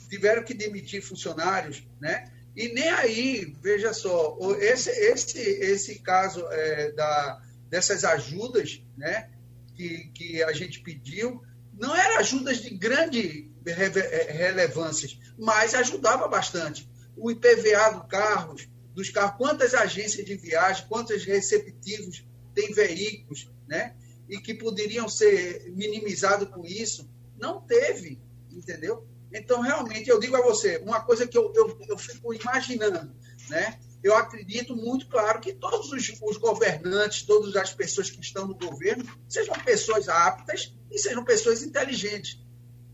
tiveram 0.08 0.42
que 0.42 0.52
demitir 0.52 1.02
funcionários, 1.02 1.86
né? 2.00 2.30
e 2.54 2.68
nem 2.68 2.88
aí, 2.88 3.56
veja 3.62 3.94
só, 3.94 4.36
esse, 4.60 4.90
esse, 4.90 5.38
esse 5.38 5.98
caso 6.00 6.46
é, 6.50 6.92
da, 6.92 7.40
dessas 7.70 8.04
ajudas 8.04 8.82
né, 8.96 9.30
que, 9.74 10.10
que 10.14 10.42
a 10.42 10.52
gente 10.52 10.80
pediu, 10.80 11.42
não 11.72 11.96
eram 11.96 12.18
ajudas 12.18 12.58
de 12.58 12.70
grande 12.70 13.50
eh, 13.64 14.32
relevância, 14.32 15.08
mas 15.38 15.74
ajudava 15.74 16.28
bastante. 16.28 16.88
O 17.16 17.30
IPVA 17.30 17.94
do 17.94 18.06
carros, 18.06 18.68
dos 18.94 19.08
carros, 19.10 19.36
quantas 19.38 19.72
agências 19.74 20.24
de 20.24 20.36
viagem, 20.36 20.86
quantos 20.88 21.24
receptivos 21.24 22.24
tem 22.54 22.72
veículos, 22.72 23.50
né? 23.66 23.94
E 24.28 24.38
que 24.38 24.54
poderiam 24.54 25.08
ser 25.08 25.70
minimizados 25.74 26.48
com 26.48 26.64
isso, 26.64 27.08
não 27.42 27.60
teve, 27.60 28.22
entendeu? 28.50 29.06
Então, 29.32 29.60
realmente, 29.60 30.08
eu 30.08 30.20
digo 30.20 30.36
a 30.36 30.42
você, 30.42 30.78
uma 30.78 31.00
coisa 31.00 31.26
que 31.26 31.36
eu, 31.36 31.52
eu, 31.54 31.76
eu 31.88 31.98
fico 31.98 32.32
imaginando, 32.32 33.12
né? 33.50 33.78
eu 34.02 34.16
acredito 34.16 34.74
muito 34.74 35.08
claro 35.08 35.40
que 35.40 35.52
todos 35.52 35.92
os, 35.92 36.20
os, 36.22 36.36
governantes, 36.36 37.22
todas 37.22 37.54
as 37.54 37.72
pessoas 37.72 38.10
que 38.10 38.20
estão 38.20 38.46
no 38.46 38.54
governo, 38.54 39.04
sejam 39.28 39.54
pessoas 39.64 40.08
aptas 40.08 40.74
e 40.90 40.98
sejam 40.98 41.24
pessoas 41.24 41.62
inteligentes. 41.62 42.40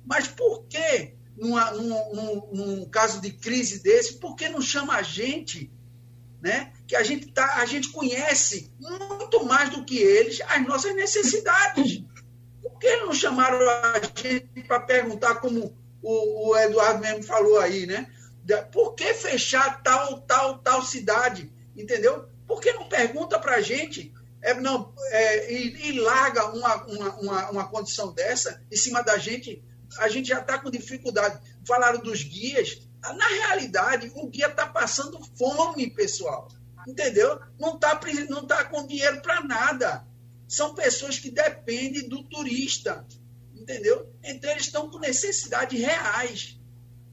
Mas 0.05 0.29
por 0.29 0.67
que, 0.67 1.15
numa, 1.37 1.71
num, 1.71 2.15
num, 2.15 2.51
num, 2.53 2.89
caso 2.91 3.21
de 3.21 3.33
crise 3.33 3.83
desse, 3.83 4.19
por 4.19 4.37
que 4.37 4.49
não 4.49 4.61
chama 4.61 4.95
a 4.95 5.03
gente? 5.03 5.73
Né? 6.43 6.73
Que 6.87 6.95
a 6.95 7.03
gente, 7.03 7.33
tá, 7.33 7.57
a 7.57 7.67
gente 7.67 7.89
conhece 7.91 8.71
muito 8.79 9.45
mais 9.45 9.71
do 9.71 9.85
que 9.85 9.99
eles 9.99 10.41
as 10.43 10.67
nossas 10.67 10.95
necessidades. 10.95 12.05
Por 12.63 12.79
que 12.79 12.97
não 12.97 13.13
chamaram 13.13 13.59
a 13.69 14.01
gente 14.01 14.41
para 14.67 14.81
perguntar, 14.81 15.37
como 15.37 15.77
o, 16.03 16.51
o 16.51 16.57
Eduardo 16.57 17.01
mesmo 17.01 17.23
falou 17.23 17.59
aí, 17.59 17.87
né? 17.87 18.11
Por 18.73 18.95
que 18.95 19.13
fechar 19.15 19.83
tal, 19.83 20.21
tal, 20.23 20.59
tal 20.59 20.83
cidade? 20.83 21.53
Entendeu? 21.77 22.29
Por 22.47 22.61
que 22.61 22.73
não 22.73 22.89
pergunta 22.89 23.39
para 23.39 23.57
a 23.57 23.61
gente 23.61 24.13
é, 24.41 24.55
não, 24.55 24.95
é, 25.11 25.53
e, 25.53 25.91
e, 25.91 26.01
larga 26.01 26.47
uma, 26.47 26.85
uma, 26.85 27.17
uma, 27.17 27.51
uma, 27.51 27.69
condição 27.69 28.13
dessa 28.13 28.63
em 28.71 28.77
cima 28.77 29.03
da 29.03 29.19
gente? 29.19 29.63
A 29.99 30.09
gente 30.09 30.29
já 30.29 30.41
está 30.41 30.59
com 30.59 30.71
dificuldade. 30.71 31.41
Falaram 31.67 32.01
dos 32.01 32.23
guias. 32.23 32.81
Na 33.03 33.27
realidade, 33.27 34.13
o 34.15 34.29
guia 34.29 34.47
está 34.47 34.67
passando 34.67 35.19
fome, 35.37 35.91
pessoal. 35.91 36.49
entendeu? 36.87 37.41
Não 37.59 37.75
está 37.75 38.01
não 38.29 38.47
tá 38.47 38.65
com 38.65 38.87
dinheiro 38.87 39.21
para 39.21 39.43
nada. 39.43 40.07
São 40.49 40.75
pessoas 40.75 41.19
que 41.19 41.31
dependem 41.31 42.09
do 42.09 42.25
turista, 42.25 43.07
entendeu? 43.55 44.11
Então 44.25 44.51
eles 44.51 44.65
estão 44.65 44.91
com 44.91 44.99
necessidades 44.99 45.79
reais. 45.79 46.59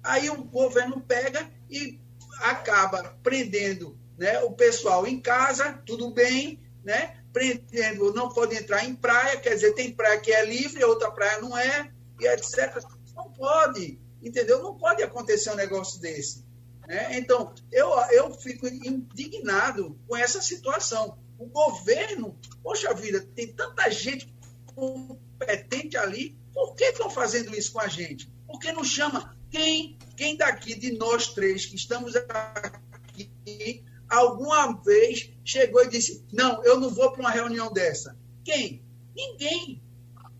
Aí 0.01 0.29
o 0.29 0.43
governo 0.45 1.01
pega 1.01 1.51
e 1.69 1.99
acaba 2.39 3.17
prendendo 3.21 3.99
né, 4.17 4.39
o 4.43 4.53
pessoal 4.53 5.05
em 5.05 5.19
casa, 5.19 5.73
tudo 5.85 6.11
bem, 6.11 6.61
né? 6.83 7.17
Prendendo, 7.33 8.13
não 8.13 8.29
pode 8.29 8.55
entrar 8.55 8.85
em 8.85 8.95
praia, 8.95 9.37
quer 9.37 9.55
dizer, 9.55 9.73
tem 9.73 9.93
praia 9.93 10.19
que 10.19 10.31
é 10.31 10.45
livre, 10.45 10.83
outra 10.85 11.11
praia 11.11 11.41
não 11.41 11.57
é, 11.57 11.91
e 12.19 12.27
etc. 12.27 12.81
Não 13.13 13.29
pode, 13.31 13.99
entendeu? 14.21 14.63
Não 14.63 14.77
pode 14.77 15.03
acontecer 15.03 15.51
um 15.51 15.55
negócio 15.55 15.99
desse. 15.99 16.45
Né? 16.87 17.17
Então, 17.17 17.53
eu, 17.71 17.89
eu 18.11 18.31
fico 18.35 18.67
indignado 18.67 19.99
com 20.07 20.15
essa 20.15 20.41
situação. 20.41 21.17
O 21.37 21.47
governo, 21.47 22.37
poxa 22.63 22.93
vida, 22.93 23.21
tem 23.35 23.53
tanta 23.53 23.89
gente 23.89 24.33
competente 24.73 25.97
ali, 25.97 26.37
por 26.53 26.75
que 26.75 26.85
estão 26.85 27.09
fazendo 27.09 27.55
isso 27.55 27.73
com 27.73 27.79
a 27.79 27.87
gente? 27.87 28.29
Por 28.47 28.59
que 28.59 28.71
não 28.71 28.83
chama? 28.83 29.35
Quem, 29.49 29.97
quem 30.15 30.37
daqui 30.37 30.75
de 30.75 30.97
nós 30.97 31.27
três 31.27 31.65
que 31.65 31.75
estamos 31.75 32.15
aqui, 32.15 33.83
alguma 34.09 34.73
vez 34.81 35.31
chegou 35.43 35.83
e 35.83 35.89
disse: 35.89 36.25
Não, 36.31 36.63
eu 36.63 36.79
não 36.79 36.89
vou 36.89 37.11
para 37.11 37.21
uma 37.21 37.31
reunião 37.31 37.71
dessa? 37.71 38.17
Quem? 38.43 38.83
Ninguém. 39.15 39.81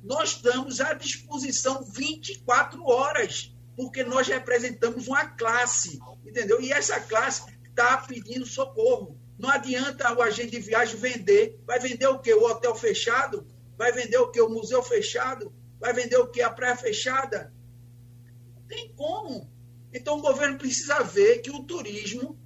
Nós 0.04 0.32
estamos 0.32 0.80
à 0.80 0.93
disposição 0.93 1.84
24 1.84 2.86
horas 2.86 3.56
porque 3.76 4.04
nós 4.04 4.28
representamos 4.28 5.08
uma 5.08 5.26
classe, 5.26 6.00
entendeu? 6.26 6.62
E 6.62 6.72
essa 6.72 7.00
classe 7.02 7.43
está 7.68 7.98
pedindo 7.98 8.46
socorro. 8.46 9.20
Não 9.38 9.50
adianta 9.50 10.14
o 10.14 10.22
agente 10.22 10.52
de 10.52 10.60
viagem 10.60 10.98
vender. 10.98 11.60
Vai 11.66 11.80
vender 11.80 12.08
o 12.08 12.20
quê? 12.20 12.34
O 12.34 12.46
hotel 12.46 12.76
fechado? 12.76 13.46
Vai 13.78 13.92
vender 13.92 14.18
o 14.18 14.32
quê? 14.32 14.42
O 14.42 14.50
museu 14.50 14.82
fechado? 14.82 15.54
Vai 15.80 15.94
vender 15.94 16.18
o 16.18 16.28
quê? 16.28 16.42
A 16.42 16.50
praia 16.50 16.76
fechada? 16.76 17.54
Não 18.56 18.64
tem 18.68 18.94
como. 18.96 19.50
Então 19.94 20.18
o 20.18 20.22
governo 20.22 20.58
precisa 20.58 21.04
ver 21.04 21.40
que 21.40 21.52
o 21.52 21.64
turismo 21.64 22.40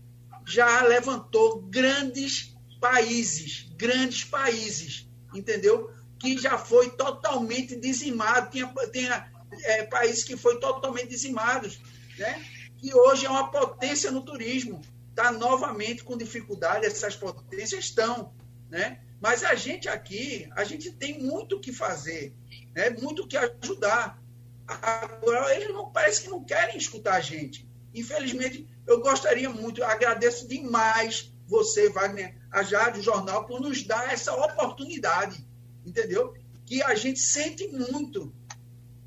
já 0.45 0.81
levantou 0.83 1.61
grandes 1.61 2.55
países, 2.79 3.67
grandes 3.75 4.23
países, 4.23 5.07
entendeu? 5.33 5.93
Que 6.19 6.37
já 6.37 6.57
foi 6.57 6.89
totalmente 6.91 7.75
dizimado. 7.75 8.49
Tinha, 8.49 8.73
tinha 8.91 9.31
é, 9.63 9.83
países 9.83 10.23
que 10.23 10.35
foi 10.35 10.59
totalmente 10.59 11.09
dizimados, 11.09 11.79
né? 12.17 12.43
que 12.77 12.93
hoje 12.93 13.25
é 13.25 13.29
uma 13.29 13.51
potência 13.51 14.09
no 14.09 14.21
turismo. 14.21 14.81
Está 15.19 15.31
novamente 15.33 16.03
com 16.03 16.17
dificuldade, 16.17 16.85
essas 16.85 17.15
potências 17.15 17.85
estão. 17.85 18.33
Né? 18.69 19.01
Mas 19.19 19.43
a 19.43 19.53
gente 19.53 19.89
aqui, 19.89 20.49
a 20.55 20.63
gente 20.63 20.91
tem 20.91 21.21
muito 21.21 21.59
que 21.59 21.73
fazer, 21.73 22.33
né? 22.73 22.89
muito 22.91 23.23
o 23.23 23.27
que 23.27 23.35
ajudar. 23.35 24.21
Agora, 24.65 25.53
eles 25.55 25.73
não 25.73 25.91
parece 25.91 26.21
que 26.21 26.29
não 26.29 26.43
querem 26.43 26.77
escutar 26.77 27.15
a 27.15 27.19
gente. 27.19 27.67
Infelizmente, 27.93 28.69
eu 28.87 29.01
gostaria 29.01 29.49
muito, 29.49 29.83
agradeço 29.83 30.47
demais 30.47 31.33
você, 31.47 31.89
Wagner, 31.89 32.37
a 32.51 32.63
Jádio 32.63 33.01
Jornal, 33.01 33.45
por 33.45 33.59
nos 33.59 33.83
dar 33.83 34.13
essa 34.13 34.33
oportunidade, 34.33 35.45
entendeu? 35.85 36.33
Que 36.65 36.81
a 36.83 36.93
gente 36.95 37.19
sente 37.19 37.67
muito 37.67 38.31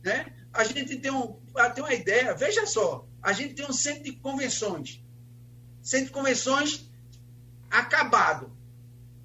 né? 0.02 0.26
A 0.52 0.64
gente 0.64 0.98
tem, 0.98 1.10
um, 1.10 1.38
tem 1.74 1.84
uma 1.84 1.94
ideia, 1.94 2.34
veja 2.34 2.66
só, 2.66 3.06
a 3.22 3.32
gente 3.32 3.54
tem 3.54 3.66
um 3.66 3.72
centro 3.72 4.02
de 4.02 4.12
convenções. 4.12 5.02
Centro 5.82 6.06
de 6.06 6.12
convenções 6.12 6.88
acabado. 7.70 8.50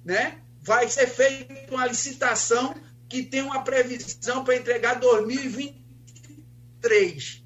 Né? 0.04 0.42
Vai 0.60 0.88
ser 0.88 1.06
feita 1.06 1.74
uma 1.74 1.86
licitação 1.86 2.74
que 3.08 3.22
tem 3.22 3.42
uma 3.42 3.62
previsão 3.62 4.44
para 4.44 4.56
entregar 4.56 4.94
2023. 4.94 7.44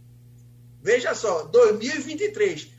Veja 0.83 1.15
só, 1.15 1.45
2023. 1.45 2.71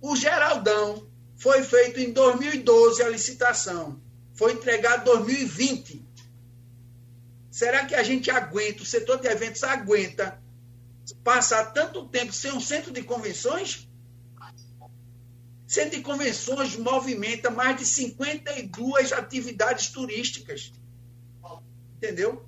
O 0.00 0.14
Geraldão 0.14 1.10
foi 1.36 1.64
feito 1.64 1.98
em 1.98 2.12
2012 2.12 3.02
a 3.02 3.08
licitação. 3.08 4.00
Foi 4.34 4.52
entregado 4.52 5.00
em 5.00 5.04
2020. 5.04 6.08
Será 7.50 7.84
que 7.84 7.94
a 7.94 8.02
gente 8.02 8.30
aguenta, 8.30 8.82
o 8.82 8.86
setor 8.86 9.18
de 9.18 9.26
eventos 9.26 9.64
aguenta 9.64 10.40
passar 11.24 11.72
tanto 11.72 12.06
tempo 12.08 12.32
sem 12.32 12.52
um 12.52 12.60
centro 12.60 12.92
de 12.92 13.02
convenções? 13.02 13.89
Centro 15.70 15.98
de 15.98 16.02
convenções 16.02 16.74
movimenta 16.74 17.48
mais 17.48 17.76
de 17.76 17.86
52 17.86 19.12
atividades 19.12 19.90
turísticas. 19.90 20.72
Entendeu? 21.96 22.44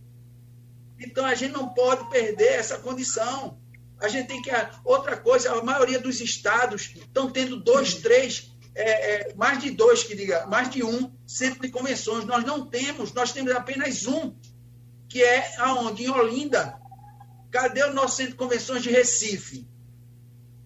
Então 0.98 1.24
a 1.24 1.32
gente 1.32 1.52
não 1.52 1.68
pode 1.68 2.10
perder 2.10 2.54
essa 2.54 2.78
condição. 2.78 3.60
A 4.00 4.08
gente 4.08 4.26
tem 4.26 4.42
que. 4.42 4.50
Outra 4.84 5.16
coisa, 5.16 5.52
a 5.52 5.62
maioria 5.62 6.00
dos 6.00 6.20
estados 6.20 6.92
estão 6.96 7.30
tendo 7.30 7.60
dois, 7.60 7.94
três, 7.94 8.56
é, 8.74 9.30
é, 9.30 9.34
mais 9.36 9.60
de 9.60 9.70
dois, 9.70 10.02
que 10.02 10.16
diga, 10.16 10.44
mais 10.48 10.68
de 10.68 10.82
um 10.82 11.16
centro 11.24 11.60
de 11.60 11.70
convenções. 11.70 12.24
Nós 12.24 12.42
não 12.42 12.66
temos, 12.66 13.12
nós 13.12 13.30
temos 13.30 13.52
apenas 13.52 14.04
um 14.04 14.34
que 15.08 15.22
é 15.22 15.48
aonde? 15.58 16.06
Em 16.06 16.10
Olinda. 16.10 16.76
Cadê 17.52 17.84
o 17.84 17.94
nosso 17.94 18.16
centro 18.16 18.32
de 18.32 18.38
convenções 18.38 18.82
de 18.82 18.90
Recife? 18.90 19.70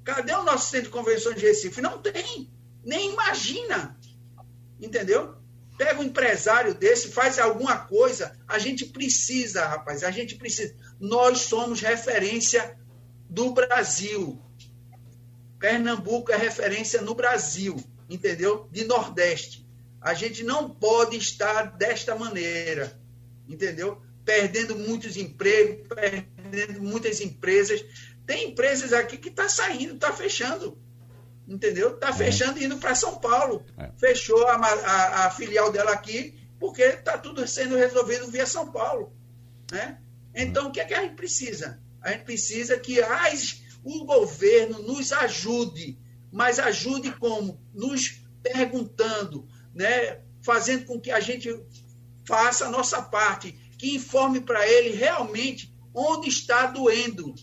Cadê 0.07 0.33
o 0.35 0.45
nosso 0.45 0.71
centro 0.71 0.87
de 0.87 0.93
convenções 0.93 1.35
de 1.35 1.45
Recife? 1.45 1.81
Não 1.81 2.01
tem. 2.01 2.49
Nem 2.85 3.13
imagina. 3.13 3.99
Entendeu? 4.81 5.35
Pega 5.77 6.01
um 6.01 6.05
empresário 6.05 6.73
desse, 6.75 7.09
faz 7.09 7.41
alguma 7.41 7.77
coisa. 7.77 8.39
A 8.47 8.57
gente 8.57 8.87
precisa, 8.87 9.67
rapaz. 9.67 10.05
A 10.05 10.13
gente 10.13 10.37
precisa. 10.37 10.77
Nós 11.01 11.41
somos 11.41 11.81
referência 11.81 12.79
do 13.29 13.51
Brasil. 13.51 14.41
Pernambuco 15.59 16.31
é 16.31 16.37
referência 16.37 17.03
no 17.03 17.15
Brasil, 17.15 17.75
entendeu? 18.09 18.69
De 18.71 18.85
Nordeste. 18.85 19.67
A 20.01 20.15
gente 20.15 20.45
não 20.45 20.71
pode 20.71 21.17
estar 21.17 21.77
desta 21.77 22.15
maneira, 22.15 22.97
entendeu? 23.49 24.01
perdendo 24.27 24.77
muitos 24.77 25.17
empregos, 25.17 25.87
perdendo 25.87 26.83
muitas 26.83 27.21
empresas. 27.21 27.83
Tem 28.27 28.49
empresas 28.49 28.93
aqui 28.93 29.17
que 29.17 29.29
está 29.29 29.49
saindo, 29.49 29.95
está 29.95 30.13
fechando. 30.13 30.79
Entendeu? 31.47 31.95
Está 31.95 32.09
é. 32.09 32.13
fechando 32.13 32.59
e 32.59 32.65
indo 32.65 32.77
para 32.79 32.95
São 32.95 33.19
Paulo. 33.19 33.65
É. 33.79 33.91
Fechou 33.99 34.47
a, 34.49 34.57
a, 34.57 35.27
a, 35.27 35.31
filial 35.31 35.71
dela 35.71 35.93
aqui, 35.93 36.37
porque 36.59 36.83
está 36.83 37.17
tudo 37.17 37.47
sendo 37.47 37.77
resolvido 37.77 38.31
via 38.31 38.47
São 38.47 38.73
Paulo. 38.73 39.13
Né? 39.71 40.01
Então, 40.35 40.69
o 40.69 40.73
que, 40.73 40.81
é 40.81 40.85
que 40.85 40.95
a 40.95 41.03
gente 41.03 41.15
precisa? 41.15 41.81
A 42.03 42.11
gente 42.11 42.25
precisa 42.25 42.79
que 42.79 43.01
as, 43.01 43.63
o 43.85 44.05
governo 44.05 44.83
nos 44.83 45.13
ajude, 45.13 45.99
mas 46.33 46.59
ajude 46.59 47.13
como? 47.13 47.61
Nos 47.73 48.23
perguntando, 48.43 49.49
né? 49.73 50.21
fazendo 50.43 50.85
com 50.85 51.01
que 51.01 51.11
a 51.11 51.21
gente 51.21 51.49
faça 52.25 52.67
a 52.67 52.71
nossa 52.71 53.03
parte 53.03 53.53
que 53.79 53.95
informe 53.95 54.41
para 54.41 54.67
ele 54.67 54.91
realmente 54.91 55.75
onde 55.93 56.29
está 56.29 56.67
doendo, 56.67 57.35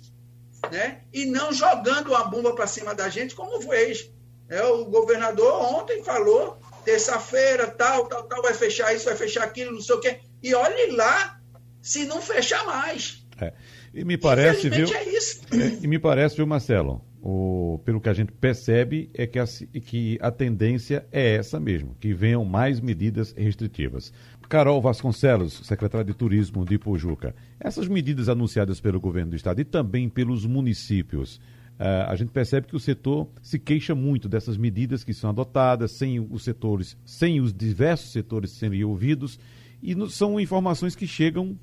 né? 0.72 1.02
E 1.14 1.26
não 1.26 1.52
jogando 1.52 2.10
uma 2.10 2.26
bomba 2.26 2.54
para 2.54 2.68
cima 2.68 2.94
da 2.94 3.10
gente, 3.10 3.36
como 3.36 3.62
fez. 3.62 4.12
É, 4.50 4.62
o 4.64 4.86
governador 4.86 5.54
ontem 5.74 6.04
falou, 6.04 6.60
terça-feira, 6.84 7.68
tal, 7.68 8.08
tal, 8.08 8.24
tal, 8.24 8.42
vai 8.42 8.54
fechar 8.54 8.94
isso, 8.94 9.06
vai 9.06 9.16
fechar 9.16 9.44
aquilo, 9.44 9.72
não 9.72 9.82
sei 9.82 9.96
o 9.96 10.00
quê. 10.00 10.20
E 10.42 10.54
olhe 10.54 10.92
lá, 10.92 11.40
se 11.82 12.06
não 12.06 12.22
fechar 12.22 12.66
mais. 12.66 13.26
É. 13.40 13.54
E 13.94 14.04
me 14.04 14.18
parece, 14.18 14.70
viu? 14.70 14.88
É 14.94 15.04
isso. 15.04 15.42
E 15.82 15.88
me 15.88 16.00
parece, 16.00 16.36
viu, 16.36 16.48
Marcelo? 16.48 17.04
O, 17.22 17.80
pelo 17.86 18.02
que 18.02 18.10
a 18.10 18.14
gente 18.14 18.32
percebe, 18.34 19.10
é 19.14 19.26
que 19.26 19.40
a, 19.40 19.46
que 19.46 20.18
a 20.20 20.30
tendência 20.30 21.06
é 21.12 21.36
essa 21.36 21.60
mesmo, 21.60 21.96
que 22.00 22.14
venham 22.14 22.44
mais 22.44 22.82
medidas 22.82 23.34
restritivas. 23.38 24.12
Carol 24.48 24.82
Vasconcelos, 24.82 25.62
secretária 25.64 26.06
de 26.06 26.14
Turismo 26.14 26.66
de 26.66 26.78
Pojuca, 26.78 27.36
essas 27.60 27.88
medidas 27.88 28.30
anunciadas 28.30 28.80
pelo 28.80 29.00
governo 29.00 29.32
do 29.32 29.36
estado 29.36 29.62
e 29.62 29.64
também 29.64 30.10
pelos 30.10 30.46
municípios, 30.46 31.38
uh, 31.80 32.08
a 32.08 32.16
gente 32.16 32.32
percebe 32.32 32.68
que 32.68 32.76
o 32.76 32.80
setor 32.80 33.28
se 33.42 33.58
queixa 33.58 33.96
muito 33.96 34.30
dessas 34.30 34.58
medidas 34.58 35.04
que 35.04 35.14
são 35.14 35.30
adotadas, 35.30 35.92
sem 35.92 36.20
os 36.20 36.44
setores, 36.44 36.98
sem 37.06 37.42
os 37.42 37.54
diversos 37.54 38.12
setores 38.12 38.52
serem 38.52 38.84
ouvidos, 38.84 39.40
e 39.82 39.96
no, 39.96 40.10
são 40.10 40.40
informações 40.40 40.96
que 40.96 41.08
chegam 41.08 41.58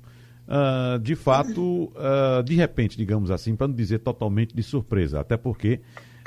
uh, 0.47 0.99
de 0.99 1.15
fato, 1.15 1.91
uh, 1.95 2.43
de 2.43 2.55
repente, 2.55 2.97
digamos 2.97 3.31
assim, 3.31 3.55
para 3.55 3.67
não 3.67 3.75
dizer 3.75 3.99
totalmente 3.99 4.55
de 4.55 4.63
surpresa, 4.63 5.19
até 5.19 5.37
porque 5.37 5.79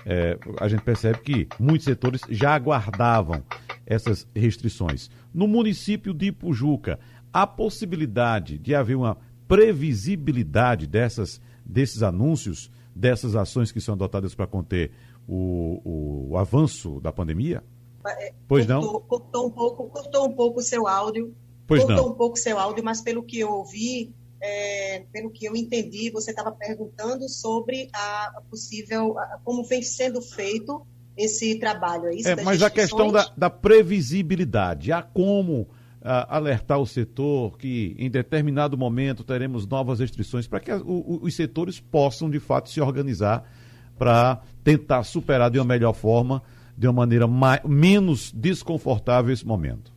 é, 0.07 0.39
a 0.61 0.69
gente 0.69 0.83
percebe 0.83 1.21
que 1.21 1.49
muitos 1.59 1.85
setores 1.85 2.21
já 2.29 2.55
aguardavam 2.55 3.43
essas 3.87 4.27
restrições. 4.35 5.11
No 5.33 5.49
município 5.49 6.13
de 6.13 6.27
Ipujuca, 6.27 6.99
há 7.33 7.47
possibilidade 7.47 8.59
de 8.59 8.75
haver 8.75 8.97
uma 8.97 9.17
previsibilidade 9.49 10.87
dessas, 10.87 11.41
desses 11.65 12.03
anúncios, 12.03 12.71
dessas 12.95 13.35
ações 13.35 13.73
que 13.73 13.81
são 13.81 13.95
adotadas 13.95 14.35
para 14.35 14.47
conter 14.47 14.93
o, 15.27 15.81
o, 15.85 16.31
o 16.31 16.39
avanço 16.39 17.01
da 17.01 17.13
pandemia? 17.13 17.63
É, 18.07 18.33
pois 18.47 18.67
cortou, 18.67 18.93
não? 18.93 19.01
Cortou 19.01 19.47
um 19.47 19.51
pouco, 19.51 19.89
cortou 19.89 20.29
um 20.29 20.33
pouco 20.33 20.61
o 20.61 20.63
seu 20.63 20.87
áudio. 20.87 21.35
Pois 21.67 21.83
cortou 21.83 22.05
não. 22.05 22.13
um 22.13 22.15
pouco 22.15 22.37
o 22.37 22.41
seu 22.41 22.59
áudio, 22.59 22.85
mas 22.85 23.01
pelo 23.01 23.23
que 23.23 23.41
eu 23.41 23.51
ouvi, 23.51 24.15
é, 24.47 25.05
pelo 25.11 25.31
que 25.31 25.47
eu 25.47 25.57
entendi, 25.57 26.11
você 26.11 26.31
estava 26.31 26.53
perguntando 26.53 27.27
sobre 27.29 27.89
a, 27.95 28.33
a 28.37 28.43
possível, 28.51 29.19
a, 29.19 29.39
como 29.43 29.65
vem 29.65 29.83
sendo 29.83 30.21
feito 30.21 30.87
esse 31.17 31.59
trabalho. 31.59 32.07
É, 32.09 32.15
isso 32.15 32.29
É, 32.29 32.37
mas 32.43 32.63
a 32.63 32.69
questão 32.69 33.11
da, 33.11 33.33
da 33.37 33.49
previsibilidade, 33.49 34.93
há 34.93 35.01
como 35.03 35.67
ah, 36.03 36.37
alertar 36.37 36.79
o 36.79 36.87
setor 36.87 37.57
que 37.57 37.95
em 37.99 38.11
determinado 38.11 38.77
momento 38.77 39.25
teremos 39.25 39.67
novas 39.67 40.01
restrições 40.01 40.47
para 40.47 40.61
que 40.61 40.71
as- 40.71 40.83
o- 40.83 41.21
os 41.23 41.35
setores 41.35 41.81
possam 41.81 42.29
de 42.29 42.39
fato 42.39 42.69
se 42.69 42.81
organizar 42.81 43.51
para 43.97 44.43
tentar 44.63 45.05
superar 45.05 45.51
de 45.51 45.59
uma 45.59 45.65
melhor 45.65 45.95
forma, 45.95 46.43
de 46.77 46.87
uma 46.87 46.93
maneira 46.93 47.27
mai- 47.27 47.63
menos 47.65 48.31
desconfortável 48.33 49.33
esse 49.33 49.47
momento. 49.47 49.95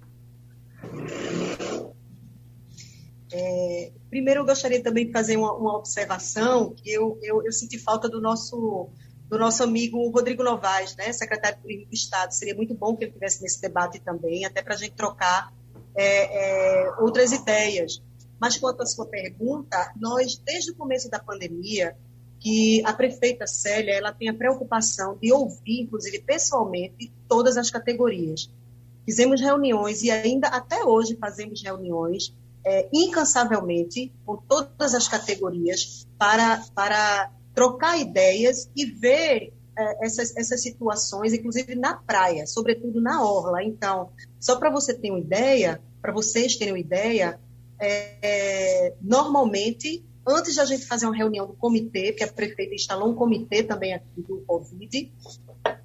Primeiro, 4.18 4.42
eu 4.42 4.46
gostaria 4.48 4.82
também 4.82 5.06
de 5.06 5.12
fazer 5.12 5.38
uma, 5.38 5.54
uma 5.54 5.78
observação, 5.78 6.74
que 6.74 6.92
eu, 6.92 7.20
eu, 7.22 7.46
eu 7.46 7.52
senti 7.52 7.78
falta 7.78 8.10
do 8.10 8.20
nosso, 8.20 8.90
do 9.30 9.38
nosso 9.38 9.62
amigo 9.62 10.10
Rodrigo 10.10 10.44
Novaes, 10.44 10.96
né, 10.96 11.14
secretário 11.14 11.60
de 11.64 11.86
do 11.86 11.94
Estado. 11.94 12.34
Seria 12.34 12.56
muito 12.56 12.74
bom 12.74 12.96
que 12.96 13.04
ele 13.04 13.12
estivesse 13.12 13.44
nesse 13.44 13.62
debate 13.62 14.00
também, 14.00 14.44
até 14.44 14.64
para 14.64 14.74
a 14.74 14.78
gente 14.78 14.96
trocar 14.96 15.54
é, 15.96 16.86
é, 16.86 16.92
outras 17.00 17.32
ideias. 17.32 18.02
Mas 18.42 18.58
quanto 18.58 18.82
à 18.82 18.88
sua 18.88 19.06
pergunta, 19.06 19.94
nós, 19.96 20.36
desde 20.44 20.72
o 20.72 20.76
começo 20.76 21.12
da 21.12 21.20
pandemia, 21.20 21.96
que 22.40 22.84
a 22.86 22.94
prefeita 22.94 23.46
Célia 23.46 23.94
ela 23.94 24.12
tem 24.12 24.30
a 24.30 24.34
preocupação 24.34 25.16
de 25.22 25.32
ouvir, 25.32 25.82
inclusive 25.82 26.24
pessoalmente, 26.24 27.14
todas 27.30 27.56
as 27.56 27.70
categorias. 27.70 28.50
Fizemos 29.06 29.40
reuniões 29.40 30.02
e 30.02 30.10
ainda 30.10 30.48
até 30.48 30.84
hoje 30.84 31.16
fazemos 31.18 31.62
reuniões 31.62 32.36
é, 32.68 32.90
incansavelmente 32.94 34.14
com 34.26 34.36
todas 34.36 34.94
as 34.94 35.08
categorias 35.08 36.06
para, 36.18 36.62
para 36.76 37.32
trocar 37.56 37.98
ideias 37.98 38.70
e 38.76 38.86
ver 38.86 39.54
é, 39.78 40.06
essas, 40.06 40.36
essas 40.36 40.62
situações, 40.62 41.32
inclusive 41.32 41.76
na 41.76 41.96
praia, 41.96 42.46
sobretudo 42.46 43.00
na 43.00 43.24
orla. 43.24 43.64
Então, 43.64 44.10
só 44.38 44.58
para 44.58 44.70
você 44.70 44.94
ter 44.94 45.12
uma 45.12 45.20
ideia, 45.20 45.82
para 46.02 46.12
vocês 46.12 46.58
terem 46.58 46.74
uma 46.74 46.80
ideia, 46.80 47.40
é, 47.80 48.18
é, 48.22 48.94
normalmente, 49.02 50.04
antes 50.28 50.56
de 50.56 50.60
a 50.60 50.66
gente 50.66 50.86
fazer 50.86 51.06
uma 51.06 51.16
reunião 51.16 51.48
do 51.48 51.54
comitê, 51.54 52.12
que 52.12 52.24
a 52.24 52.28
prefeita 52.28 52.76
instalou 52.76 53.10
um 53.10 53.16
comitê 53.16 53.64
também 53.64 53.94
aqui 53.94 54.22
do 54.22 54.42
Covid, 54.42 55.14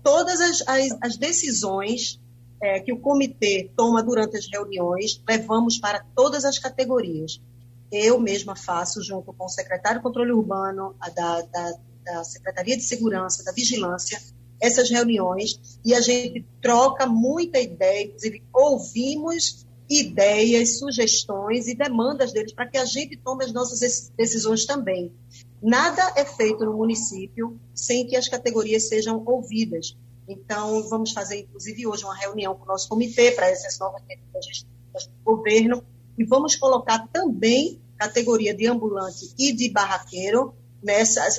todas 0.02 0.40
as, 0.40 0.66
as, 0.66 0.98
as 1.00 1.16
decisões 1.16 2.20
é, 2.62 2.78
que 2.78 2.92
o 2.92 3.00
comitê 3.00 3.70
toma 3.76 4.02
durante 4.02 4.36
as 4.36 4.46
reuniões, 4.46 5.20
levamos 5.28 5.78
para 5.78 6.06
todas 6.14 6.44
as 6.44 6.60
categorias. 6.60 7.42
Eu 7.90 8.20
mesma 8.20 8.54
faço, 8.54 9.02
junto 9.02 9.32
com 9.32 9.44
o 9.44 9.48
secretário 9.48 9.98
de 9.98 10.02
Controle 10.04 10.32
Urbano, 10.32 10.94
da, 11.14 11.42
da, 11.42 11.74
da 12.04 12.24
Secretaria 12.24 12.76
de 12.76 12.84
Segurança, 12.84 13.42
da 13.44 13.52
Vigilância, 13.52 14.22
essas 14.60 14.88
reuniões, 14.88 15.60
e 15.84 15.92
a 15.92 16.00
gente 16.00 16.46
troca 16.60 17.04
muita 17.04 17.58
ideia, 17.58 18.04
inclusive 18.04 18.42
ouvimos 18.52 19.66
ideias, 19.90 20.78
sugestões 20.78 21.66
e 21.66 21.74
demandas 21.74 22.32
deles 22.32 22.52
para 22.52 22.68
que 22.68 22.78
a 22.78 22.84
gente 22.84 23.16
tome 23.16 23.44
as 23.44 23.52
nossas 23.52 24.10
decisões 24.16 24.64
também. 24.64 25.12
Nada 25.60 26.14
é 26.16 26.24
feito 26.24 26.64
no 26.64 26.76
município 26.76 27.60
sem 27.74 28.06
que 28.06 28.16
as 28.16 28.28
categorias 28.28 28.88
sejam 28.88 29.22
ouvidas. 29.26 29.96
Então, 30.28 30.88
vamos 30.88 31.12
fazer, 31.12 31.40
inclusive, 31.40 31.86
hoje 31.86 32.04
uma 32.04 32.16
reunião 32.16 32.54
com 32.54 32.64
o 32.64 32.68
nosso 32.68 32.88
comitê 32.88 33.32
para 33.32 33.48
essas 33.50 33.78
novas 33.78 34.02
medidas 34.06 34.64
do 35.06 35.24
governo 35.24 35.82
e 36.16 36.24
vamos 36.24 36.56
colocar 36.56 37.08
também 37.12 37.80
categoria 37.96 38.54
de 38.54 38.66
ambulante 38.66 39.34
e 39.38 39.52
de 39.52 39.70
barraqueiro 39.70 40.54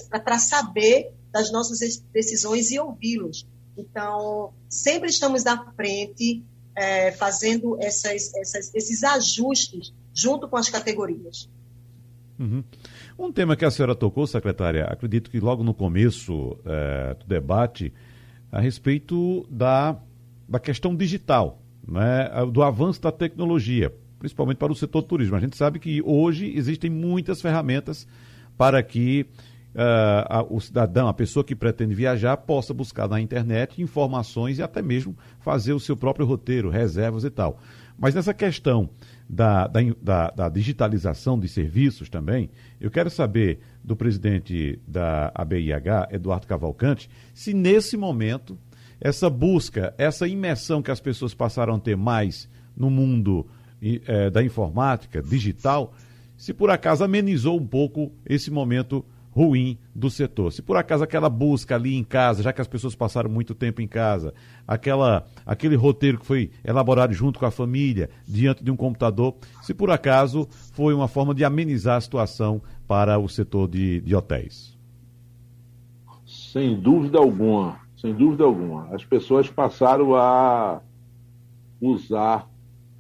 para 0.10 0.40
saber 0.40 1.14
das 1.32 1.52
nossas 1.52 1.80
decisões 2.14 2.72
e 2.72 2.80
ouvi-los. 2.80 3.48
Então, 3.78 4.54
sempre 4.70 5.10
estamos 5.10 5.44
na 5.44 5.72
frente 5.74 6.44
é, 6.76 7.12
fazendo 7.12 7.78
essas, 7.82 8.34
essas, 8.36 8.74
esses 8.74 9.04
ajustes 9.04 9.94
junto 10.14 10.48
com 10.48 10.58
as 10.58 10.70
categorias. 10.70 11.50
Uhum. 12.40 12.64
Um 13.18 13.32
tema 13.32 13.56
que 13.56 13.66
a 13.66 13.72
senhora 13.72 13.96
tocou, 13.96 14.26
secretária, 14.26 14.86
acredito 14.86 15.30
que 15.30 15.40
logo 15.40 15.64
no 15.64 15.74
começo 15.74 16.58
é, 16.66 17.14
do 17.16 17.26
debate, 17.26 17.94
a 18.54 18.62
respeito 18.62 19.47
da, 19.49 19.97
da 20.47 20.60
questão 20.60 20.95
digital, 20.95 21.60
né, 21.88 22.30
do 22.51 22.62
avanço 22.62 23.01
da 23.01 23.12
tecnologia, 23.12 23.91
principalmente 24.20 24.58
para 24.58 24.72
o 24.72 24.76
setor 24.76 25.01
turismo. 25.01 25.36
A 25.36 25.39
gente 25.39 25.58
sabe 25.58 25.80
que 25.80 26.04
hoje 26.06 26.54
existem 26.56 26.88
muitas 26.88 27.41
ferramentas 27.41 28.08
para 28.56 28.84
que 28.84 29.26
uh, 29.74 30.30
a, 30.30 30.45
o 30.47 30.62
cidadão, 30.62 31.08
a 31.08 31.14
pessoa 31.16 31.43
que 31.43 31.56
pretende 31.56 31.95
viajar, 31.95 32.38
possa 32.38 32.76
buscar 32.76 33.10
na 33.10 33.20
internet 33.20 33.82
informações 33.82 34.60
e 34.60 34.62
até 34.62 34.84
mesmo 34.84 35.18
fazer 35.39 35.74
o 35.74 35.80
seu 35.80 35.97
próprio 35.97 36.28
roteiro, 36.28 36.70
reservas 36.70 37.24
e 37.24 37.32
tal. 37.32 37.60
Mas 37.97 38.14
nessa 38.14 38.36
questão 38.36 38.88
da, 39.30 39.68
da, 39.68 39.80
da, 40.02 40.30
da, 40.30 40.50
digitalização 40.50 41.40
de 41.40 41.48
serviços 41.48 42.10
também, 42.10 42.50
eu 42.80 42.92
quero 42.92 43.10
saber 43.10 43.60
do 43.84 43.96
presidente 43.96 44.80
da 44.88 45.32
ABIH, 45.34 46.10
Eduardo 46.12 46.48
Cavalcante, 46.48 47.10
se 47.34 47.54
nesse 47.54 47.98
momento 47.98 48.58
essa 49.00 49.30
busca, 49.30 49.94
essa 49.98 50.28
imersão 50.28 50.82
que 50.82 50.92
as 50.92 51.00
pessoas 51.00 51.34
passaram 51.34 51.76
a 51.76 51.80
ter 51.80 51.98
mais 51.98 52.50
no 52.76 52.90
mundo 52.90 53.46
é, 53.82 54.30
da 54.30 54.44
informática, 54.44 55.22
digital, 55.22 55.94
se 56.38 56.54
por 56.54 56.70
acaso 56.70 57.04
amenizou 57.04 57.60
um 57.60 57.68
pouco 57.68 58.12
esse 58.26 58.50
momento 58.50 59.06
ruim 59.34 59.80
do 59.96 60.10
setor. 60.10 60.52
Se 60.52 60.62
por 60.62 60.78
acaso 60.78 61.04
aquela 61.04 61.30
busca 61.30 61.76
ali 61.76 61.96
em 61.96 62.04
casa, 62.04 62.44
já 62.44 62.54
que 62.54 62.62
as 62.62 62.68
pessoas 62.68 62.94
passaram 62.94 63.30
muito 63.30 63.56
tempo 63.56 63.82
em 63.82 63.88
casa, 63.88 64.34
aquela, 64.68 65.26
aquele 65.44 65.76
roteiro 65.76 66.20
que 66.20 66.26
foi 66.26 66.52
elaborado 66.64 67.14
junto 67.14 67.40
com 67.40 67.46
a 67.46 67.52
família, 67.52 68.10
diante 68.28 68.64
de 68.64 68.70
um 68.70 68.76
computador, 68.76 69.36
se 69.64 69.74
por 69.74 69.90
acaso 69.90 70.48
foi 70.74 70.94
uma 70.94 71.08
forma 71.08 71.34
de 71.34 71.44
amenizar 71.44 71.98
a 71.98 72.02
situação 72.02 72.62
para 72.88 73.18
o 73.18 73.28
setor 73.28 73.68
de, 73.68 74.02
de 74.02 74.16
hotéis. 74.16 74.78
Sem 76.26 76.80
dúvida 76.80 77.18
alguma, 77.18 77.80
sem 77.98 78.14
dúvida 78.14 78.44
alguma. 78.44 78.88
As 78.94 79.04
pessoas 79.04 79.50
passaram 79.50 80.16
a 80.16 80.80
usar 81.82 82.48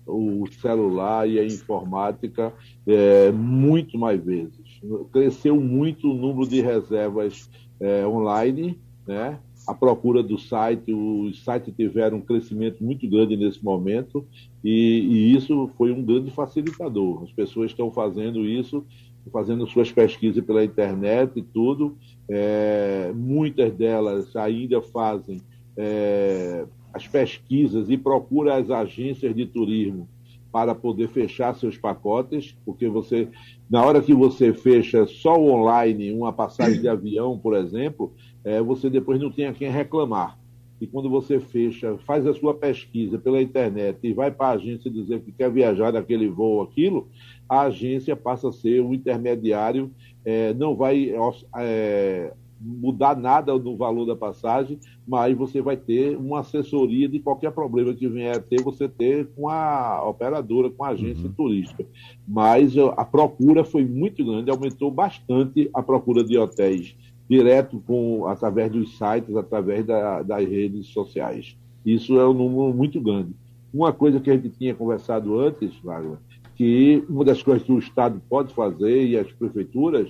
o 0.05 0.45
celular 0.59 1.29
e 1.29 1.39
a 1.39 1.45
informática 1.45 2.51
é, 2.85 3.31
muito 3.31 3.97
mais 3.97 4.23
vezes. 4.23 4.62
Cresceu 5.11 5.59
muito 5.59 6.11
o 6.11 6.13
número 6.13 6.47
de 6.47 6.61
reservas 6.61 7.49
é, 7.79 8.05
online, 8.05 8.77
né? 9.07 9.39
a 9.65 9.73
procura 9.73 10.21
do 10.21 10.37
site, 10.37 10.93
os 10.93 11.43
sites 11.43 11.73
tiveram 11.75 12.17
um 12.17 12.21
crescimento 12.21 12.83
muito 12.83 13.07
grande 13.09 13.37
nesse 13.37 13.63
momento 13.63 14.25
e, 14.63 14.99
e 14.99 15.35
isso 15.35 15.69
foi 15.77 15.91
um 15.91 16.03
grande 16.03 16.31
facilitador. 16.31 17.23
As 17.23 17.31
pessoas 17.31 17.71
estão 17.71 17.89
fazendo 17.89 18.45
isso, 18.45 18.85
fazendo 19.31 19.65
suas 19.67 19.91
pesquisas 19.91 20.43
pela 20.43 20.65
internet 20.65 21.39
e 21.39 21.41
tudo. 21.41 21.97
É, 22.29 23.11
muitas 23.15 23.73
delas 23.73 24.35
ainda 24.35 24.81
fazem 24.81 25.41
é, 25.77 26.65
as 26.93 27.07
pesquisas 27.07 27.89
e 27.89 27.97
procura 27.97 28.57
as 28.57 28.69
agências 28.69 29.33
de 29.33 29.45
turismo 29.45 30.07
para 30.53 30.75
poder 30.75 31.09
fechar 31.09 31.55
seus 31.55 31.79
pacotes, 31.79 32.55
porque 32.63 32.87
você, 32.87 33.27
na 33.67 33.83
hora 33.83 33.99
que 33.99 34.13
você 34.13 34.53
fecha 34.53 35.07
só 35.07 35.35
o 35.35 35.49
online, 35.49 36.13
uma 36.13 36.31
passagem 36.31 36.79
de 36.79 36.87
avião, 36.87 37.39
por 37.39 37.55
exemplo, 37.55 38.13
é, 38.43 38.61
você 38.61 38.87
depois 38.87 39.19
não 39.19 39.31
tem 39.31 39.47
a 39.47 39.53
quem 39.53 39.71
reclamar. 39.71 40.37
E 40.79 40.85
quando 40.85 41.09
você 41.09 41.39
fecha, 41.39 41.97
faz 42.05 42.27
a 42.27 42.35
sua 42.35 42.53
pesquisa 42.53 43.17
pela 43.17 43.41
internet 43.41 43.97
e 44.03 44.13
vai 44.13 44.29
para 44.29 44.49
a 44.49 44.51
agência 44.51 44.91
dizer 44.91 45.21
que 45.21 45.31
quer 45.31 45.49
viajar 45.49 45.91
naquele 45.91 46.27
voo, 46.29 46.61
aquilo, 46.61 47.09
a 47.49 47.61
agência 47.61 48.15
passa 48.15 48.49
a 48.49 48.53
ser 48.53 48.79
um 48.79 48.93
intermediário, 48.93 49.89
é, 50.23 50.53
não 50.53 50.75
vai 50.75 51.15
é, 51.57 52.31
mudar 52.63 53.17
nada 53.17 53.53
no 53.57 53.75
valor 53.75 54.05
da 54.05 54.15
passagem, 54.15 54.79
mas 55.05 55.37
você 55.37 55.61
vai 55.61 55.75
ter 55.75 56.15
uma 56.15 56.39
assessoria 56.39 57.09
de 57.09 57.19
qualquer 57.19 57.51
problema 57.51 57.93
que 57.93 58.07
venha 58.07 58.33
a 58.33 58.39
ter, 58.39 58.61
você 58.61 58.87
ter 58.87 59.27
com 59.35 59.49
a 59.49 60.01
operadora, 60.07 60.69
com 60.69 60.83
a 60.83 60.89
agência 60.89 61.27
uhum. 61.27 61.33
turística. 61.33 61.85
Mas 62.25 62.77
a 62.77 63.03
procura 63.03 63.65
foi 63.65 63.83
muito 63.85 64.23
grande, 64.23 64.49
aumentou 64.49 64.89
bastante 64.89 65.69
a 65.73 65.83
procura 65.83 66.23
de 66.23 66.37
hotéis 66.37 66.95
direto 67.29 67.81
com 67.85 68.27
através 68.27 68.71
dos 68.71 68.97
sites, 68.97 69.35
através 69.35 69.85
da, 69.85 70.21
das 70.21 70.47
redes 70.47 70.87
sociais. 70.87 71.57
Isso 71.85 72.17
é 72.19 72.27
um 72.27 72.33
número 72.33 72.73
muito 72.73 73.01
grande. 73.01 73.33
Uma 73.73 73.91
coisa 73.91 74.19
que 74.19 74.29
a 74.29 74.33
gente 74.33 74.49
tinha 74.49 74.75
conversado 74.75 75.39
antes, 75.39 75.75
Wagner, 75.83 76.17
que 76.55 77.03
uma 77.09 77.25
das 77.25 77.41
coisas 77.41 77.63
que 77.63 77.71
o 77.71 77.79
Estado 77.79 78.21
pode 78.29 78.53
fazer 78.53 79.07
e 79.07 79.17
as 79.17 79.31
prefeituras 79.31 80.07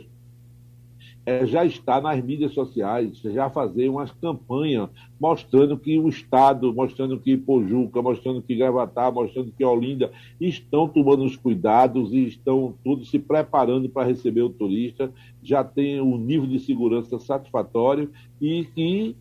é 1.26 1.46
já 1.46 1.64
estar 1.66 2.02
nas 2.02 2.22
mídias 2.22 2.54
sociais, 2.54 3.18
já 3.20 3.50
fazer 3.50 3.88
umas 3.88 4.12
campanhas 4.12 4.90
mostrando 5.20 5.78
que 5.78 5.98
o 5.98 6.10
Estado, 6.10 6.74
mostrando 6.74 7.18
que 7.18 7.38
Pojuca, 7.38 8.02
mostrando 8.02 8.42
que 8.42 8.56
Gravatar, 8.56 9.12
mostrando 9.12 9.52
que 9.52 9.64
Olinda 9.64 10.12
estão 10.40 10.88
tomando 10.88 11.24
os 11.24 11.38
cuidados 11.38 12.12
e 12.12 12.26
estão 12.26 12.74
todos 12.84 13.10
se 13.10 13.20
preparando 13.20 13.88
para 13.88 14.08
receber 14.08 14.42
o 14.42 14.50
turista, 14.50 15.12
já 15.42 15.64
tem 15.64 16.02
um 16.02 16.18
nível 16.18 16.48
de 16.48 16.60
segurança 16.60 17.18
satisfatório 17.20 18.12
e 18.42 18.66
que 18.66 19.16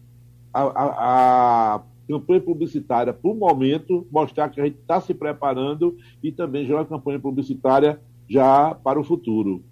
a, 0.52 0.62
a, 0.62 1.74
a 1.76 1.82
campanha 2.08 2.40
publicitária, 2.40 3.12
para 3.12 3.30
o 3.30 3.34
momento, 3.34 4.06
mostrar 4.10 4.48
que 4.48 4.60
a 4.60 4.64
gente 4.64 4.78
está 4.78 5.00
se 5.00 5.14
preparando 5.14 5.96
e 6.22 6.32
também 6.32 6.66
já 6.66 6.74
uma 6.74 6.84
campanha 6.84 7.20
publicitária 7.20 8.00
já 8.28 8.74
para 8.74 8.98
o 8.98 9.04
futuro. 9.04 9.62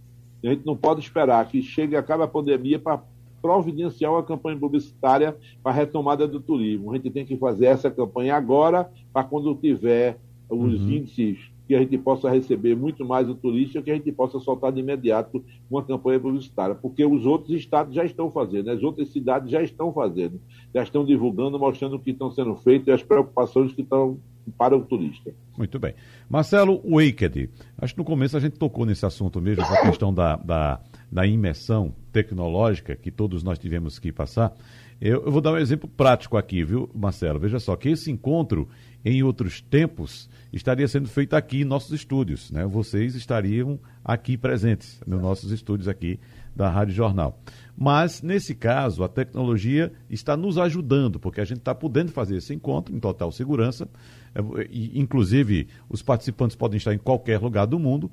A 0.45 0.51
gente 0.51 0.65
não 0.65 0.77
pode 0.77 1.01
esperar 1.01 1.47
que 1.49 1.63
chegue 1.63 1.97
acabe 1.97 2.23
a 2.23 2.29
pandemia 2.29 2.79
para 2.79 3.03
providenciar 3.41 4.13
uma 4.13 4.23
campanha 4.23 4.59
publicitária 4.59 5.37
para 5.63 5.73
a 5.73 5.75
retomada 5.75 6.27
do 6.27 6.41
turismo. 6.41 6.91
A 6.91 6.97
gente 6.97 7.11
tem 7.11 7.25
que 7.25 7.37
fazer 7.37 7.67
essa 7.67 7.91
campanha 7.91 8.37
agora, 8.37 8.91
para 9.13 9.25
quando 9.25 9.55
tiver 9.55 10.19
os 10.49 10.81
uhum. 10.81 10.91
índices 10.91 11.39
que 11.71 11.75
a 11.77 11.79
gente 11.79 11.97
possa 11.97 12.29
receber 12.29 12.75
muito 12.75 13.05
mais 13.05 13.29
o 13.29 13.35
turista, 13.37 13.81
que 13.81 13.93
a 13.93 13.95
gente 13.95 14.11
possa 14.11 14.41
soltar 14.41 14.73
de 14.73 14.81
imediato 14.81 15.45
uma 15.71 15.85
campanha 15.85 16.19
publicitária, 16.19 16.75
porque 16.75 17.05
os 17.05 17.25
outros 17.25 17.51
estados 17.51 17.95
já 17.95 18.05
estão 18.05 18.29
fazendo, 18.29 18.71
as 18.71 18.83
outras 18.83 19.09
cidades 19.11 19.53
já 19.53 19.63
estão 19.63 19.93
fazendo, 19.93 20.41
já 20.75 20.83
estão 20.83 21.05
divulgando, 21.05 21.61
mostrando 21.61 21.95
o 21.95 22.01
que 22.01 22.11
estão 22.11 22.29
sendo 22.33 22.57
feito 22.57 22.89
e 22.89 22.93
as 22.93 23.05
preocupações 23.05 23.73
que 23.73 23.83
estão 23.83 24.19
para 24.51 24.77
o 24.77 24.85
turista. 24.85 25.33
Muito 25.57 25.79
bem. 25.79 25.95
Marcelo 26.29 26.83
Waked, 26.85 27.51
acho 27.79 27.95
que 27.95 27.99
no 27.99 28.05
começo 28.05 28.37
a 28.37 28.41
gente 28.41 28.59
tocou 28.59 28.87
nesse 28.87 29.05
assunto 29.05 29.41
mesmo, 29.41 29.63
essa 29.63 29.83
questão 29.83 30.13
da, 30.13 30.37
da, 30.37 30.81
da 31.11 31.27
imersão 31.27 31.95
tecnológica 32.13 32.97
que 32.97 33.11
todos 33.11 33.43
nós 33.43 33.59
tivemos 33.59 33.99
que 33.99 34.13
passar. 34.13 34.55
Eu, 35.01 35.25
eu, 35.25 35.33
vou 35.33 35.41
dar 35.41 35.53
um 35.53 35.57
exemplo 35.57 35.89
prático 35.89 36.37
aqui, 36.37 36.63
viu, 36.63 36.91
Marcelo? 36.95 37.39
Veja 37.39 37.59
só, 37.59 37.75
que 37.75 37.89
esse 37.89 38.11
encontro, 38.11 38.69
em 39.03 39.23
outros 39.23 39.63
tempos, 39.63 40.29
estaria 40.53 40.87
sendo 40.87 41.09
feito 41.09 41.35
aqui 41.35 41.63
em 41.63 41.65
nossos 41.65 41.93
estúdios, 41.93 42.51
né? 42.51 42.67
Vocês 42.67 43.15
estariam 43.15 43.79
aqui 44.05 44.37
presentes, 44.37 45.01
nos 45.07 45.23
nossos 45.23 45.53
estúdios 45.53 45.89
aqui 45.89 46.21
da 46.55 46.69
Rádio 46.69 46.95
Jornal. 46.95 47.41
Mas, 47.77 48.21
nesse 48.21 48.55
caso, 48.55 49.03
a 49.03 49.09
tecnologia 49.09 49.91
está 50.09 50.37
nos 50.37 50.59
ajudando, 50.59 51.19
porque 51.19 51.41
a 51.41 51.45
gente 51.45 51.59
está 51.59 51.75
podendo 51.75 52.13
fazer 52.13 52.37
esse 52.37 52.53
encontro 52.53 52.95
em 52.95 53.01
total 53.01 53.33
segurança. 53.33 53.89
É, 54.35 54.41
inclusive, 54.73 55.69
os 55.89 56.03
participantes 56.03 56.57
podem 56.57 56.77
estar 56.77 56.93
em 56.93 56.99
qualquer 56.99 57.41
lugar 57.41 57.67
do 57.67 57.79
mundo. 57.79 58.11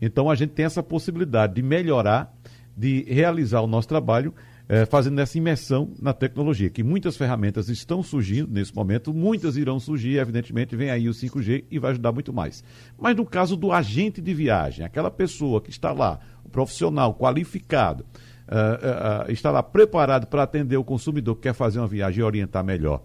Então, 0.00 0.28
a 0.28 0.34
gente 0.34 0.50
tem 0.50 0.64
essa 0.64 0.82
possibilidade 0.82 1.54
de 1.54 1.62
melhorar, 1.62 2.34
de 2.76 3.04
realizar 3.04 3.60
o 3.60 3.66
nosso 3.66 3.86
trabalho 3.86 4.34
é, 4.68 4.86
fazendo 4.86 5.20
essa 5.20 5.36
imersão 5.36 5.92
na 6.00 6.12
tecnologia, 6.12 6.70
que 6.70 6.82
muitas 6.82 7.16
ferramentas 7.16 7.68
estão 7.68 8.02
surgindo 8.02 8.50
nesse 8.50 8.74
momento, 8.74 9.12
muitas 9.12 9.56
irão 9.56 9.78
surgir, 9.78 10.18
evidentemente, 10.18 10.74
vem 10.74 10.90
aí 10.90 11.08
o 11.08 11.12
5G 11.12 11.64
e 11.70 11.78
vai 11.78 11.92
ajudar 11.92 12.12
muito 12.12 12.32
mais. 12.32 12.64
Mas 12.98 13.14
no 13.14 13.26
caso 13.26 13.56
do 13.56 13.72
agente 13.72 14.20
de 14.20 14.34
viagem, 14.34 14.84
aquela 14.84 15.10
pessoa 15.10 15.60
que 15.60 15.70
está 15.70 15.92
lá, 15.92 16.18
profissional 16.50 17.14
qualificado, 17.14 18.04
uh, 18.48 19.58
uh, 19.58 19.62
preparado 19.62 20.26
para 20.26 20.42
atender 20.42 20.76
o 20.76 20.84
consumidor 20.84 21.36
que 21.36 21.42
quer 21.42 21.54
fazer 21.54 21.78
uma 21.78 21.88
viagem 21.88 22.20
e 22.20 22.22
orientar 22.22 22.64
melhor. 22.64 23.02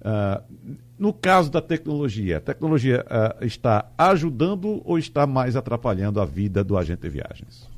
Uh, 0.00 0.80
no 0.98 1.12
caso 1.12 1.50
da 1.50 1.60
tecnologia, 1.60 2.38
a 2.38 2.40
tecnologia 2.40 3.04
está 3.40 3.90
ajudando 3.96 4.82
ou 4.84 4.98
está 4.98 5.26
mais 5.26 5.56
atrapalhando 5.56 6.20
a 6.20 6.26
vida 6.26 6.62
do 6.62 6.76
agente 6.76 7.02
de 7.02 7.08
viagens? 7.08 7.68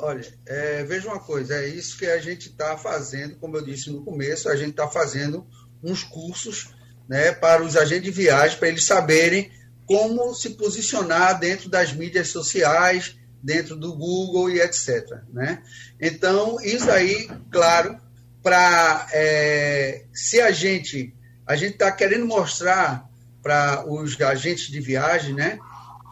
Olha, 0.00 0.24
é, 0.46 0.84
veja 0.84 1.08
uma 1.08 1.18
coisa, 1.18 1.54
é 1.54 1.66
isso 1.66 1.98
que 1.98 2.06
a 2.06 2.18
gente 2.20 2.50
está 2.50 2.76
fazendo, 2.76 3.36
como 3.36 3.56
eu 3.56 3.64
disse 3.64 3.90
no 3.90 4.04
começo, 4.04 4.48
a 4.48 4.54
gente 4.54 4.70
está 4.70 4.86
fazendo 4.86 5.44
uns 5.82 6.04
cursos 6.04 6.68
né, 7.08 7.32
para 7.32 7.64
os 7.64 7.76
agentes 7.76 8.04
de 8.04 8.10
viagem, 8.10 8.58
para 8.58 8.68
eles 8.68 8.84
saberem 8.84 9.50
como 9.86 10.34
se 10.34 10.50
posicionar 10.50 11.40
dentro 11.40 11.68
das 11.68 11.92
mídias 11.92 12.28
sociais, 12.28 13.17
dentro 13.42 13.76
do 13.76 13.94
Google 13.94 14.50
e 14.50 14.60
etc. 14.60 15.22
Né? 15.32 15.62
Então, 16.00 16.60
isso 16.60 16.90
aí, 16.90 17.28
claro, 17.50 17.98
para 18.42 19.06
é, 19.12 20.04
se 20.12 20.40
a 20.40 20.50
gente 20.50 21.14
a 21.46 21.56
gente 21.56 21.72
está 21.72 21.90
querendo 21.90 22.26
mostrar 22.26 23.08
para 23.42 23.84
os 23.86 24.20
agentes 24.20 24.68
de 24.70 24.80
viagem, 24.80 25.34
né, 25.34 25.58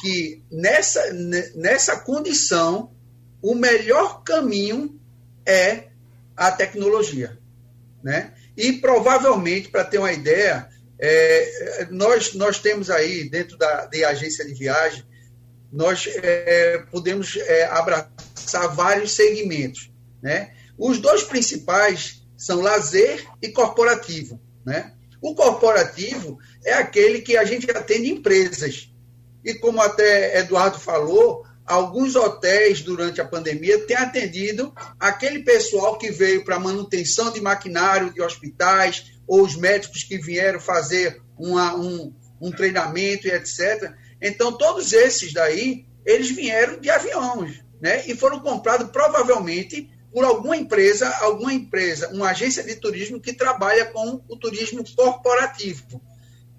que 0.01 0.43
nessa 0.51 1.13
nessa 1.55 1.99
condição 1.99 2.91
o 3.43 3.55
melhor 3.55 4.23
caminho 4.23 4.99
é 5.45 5.89
a 6.37 6.51
tecnologia. 6.51 7.39
Né? 8.03 8.33
E 8.57 8.73
provavelmente, 8.75 9.69
para 9.69 9.85
ter 9.85 9.99
uma 9.99 10.13
ideia, 10.13 10.69
é, 10.99 11.87
nós, 11.91 12.35
nós 12.35 12.59
temos 12.59 12.91
aí, 12.91 13.29
dentro 13.29 13.57
da 13.57 13.87
de 13.87 14.05
agência 14.05 14.45
de 14.45 14.55
viagem, 14.55 15.05
nós 15.73 16.09
é, 16.09 16.85
podemos 16.91 17.37
é, 17.37 17.65
abraçar 17.67 18.75
vários 18.75 19.13
segmentos. 19.13 19.91
Né? 20.23 20.53
Os 20.79 20.99
dois 20.99 21.23
principais 21.23 22.23
são 22.37 22.61
lazer 22.61 23.27
e 23.43 23.49
corporativo. 23.49 24.41
Né? 24.65 24.93
O 25.21 25.35
corporativo 25.35 26.39
é 26.65 26.75
aquele 26.75 27.21
que 27.21 27.37
a 27.37 27.45
gente 27.45 27.71
atende 27.71 28.11
empresas. 28.11 28.91
E 29.45 29.55
como 29.55 29.81
até 29.81 30.39
Eduardo 30.39 30.79
falou, 30.79 31.45
alguns 31.65 32.15
hotéis, 32.15 32.81
durante 32.81 33.21
a 33.21 33.25
pandemia, 33.25 33.87
têm 33.87 33.97
atendido 33.97 34.73
aquele 34.99 35.41
pessoal 35.41 35.99
que 35.99 36.11
veio 36.11 36.45
para 36.45 36.59
manutenção 36.59 37.33
de 37.33 37.41
maquinário 37.41 38.13
de 38.13 38.23
hospitais, 38.23 39.13
ou 39.27 39.43
os 39.43 39.57
médicos 39.57 40.05
que 40.05 40.19
vieram 40.19 40.61
fazer 40.61 41.21
uma, 41.37 41.75
um, 41.75 42.15
um 42.41 42.51
treinamento 42.51 43.27
e 43.27 43.31
etc. 43.31 43.93
Então, 44.21 44.53
todos 44.53 44.93
esses 44.93 45.33
daí, 45.33 45.87
eles 46.05 46.31
vieram 46.31 46.81
de 46.81 46.91
aviões, 46.91 47.63
né? 47.81 48.05
E 48.07 48.15
foram 48.15 48.41
comprados 48.41 48.91
provavelmente 48.91 49.91
por 50.13 50.25
alguma 50.25 50.57
empresa, 50.57 51.09
alguma 51.21 51.53
empresa, 51.53 52.09
uma 52.09 52.31
agência 52.31 52.63
de 52.63 52.77
turismo 52.77 53.21
que 53.21 53.33
trabalha 53.33 53.85
com 53.87 54.23
o 54.29 54.37
turismo 54.37 54.83
corporativo, 54.95 56.01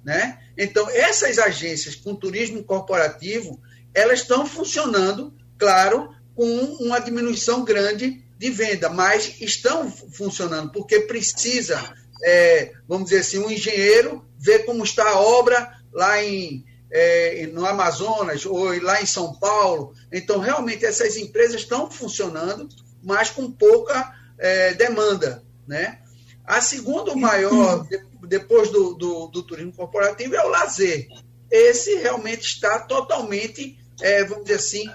né? 0.04 0.40
Então, 0.58 0.88
essas 0.90 1.40
agências 1.40 1.96
com 1.96 2.16
turismo 2.16 2.64
corporativo, 2.64 3.60
elas 3.94 4.20
estão 4.20 4.46
funcionando, 4.46 5.34
claro, 5.58 6.14
com 6.36 6.46
uma 6.80 7.00
diminuição 7.00 7.64
grande 7.66 8.24
de 8.38 8.50
venda, 8.52 8.90
mas 8.90 9.42
estão 9.42 9.92
funcionando, 9.92 10.72
porque 10.72 11.00
precisa, 11.00 11.82
é, 12.24 12.74
vamos 12.88 13.10
dizer 13.10 13.22
assim, 13.22 13.40
um 13.40 13.50
engenheiro 13.50 14.24
ver 14.38 14.66
como 14.66 14.84
está 14.84 15.10
a 15.10 15.20
obra 15.20 15.68
lá 15.92 16.24
em, 16.24 16.64
é, 16.92 17.48
no 17.48 17.66
Amazonas 17.66 18.46
ou 18.46 18.82
lá 18.82 19.02
em 19.02 19.06
São 19.06 19.34
Paulo. 19.40 19.94
Então, 20.12 20.40
realmente, 20.40 20.86
essas 20.86 21.18
empresas 21.18 21.62
estão 21.62 21.90
funcionando, 21.90 22.68
mas 23.04 23.30
com 23.30 23.52
pouca 23.52 24.14
é, 24.38 24.74
demanda. 24.74 25.44
Né? 25.68 26.00
A 26.46 26.62
segunda 26.62 27.16
maior, 27.16 27.86
depois 28.28 28.70
do, 28.70 28.94
do, 28.94 29.28
do 29.28 29.44
turismo 29.44 29.74
corporativo, 29.74 30.36
é 30.36 30.44
o 30.44 30.50
lazer. 30.50 31.08
Esse 31.50 31.96
realmente 31.96 32.42
está 32.42 32.80
totalmente 32.80 33.78
é, 34.02 34.24
vamos 34.24 34.46
dizer 34.46 34.56
assim, 34.56 34.90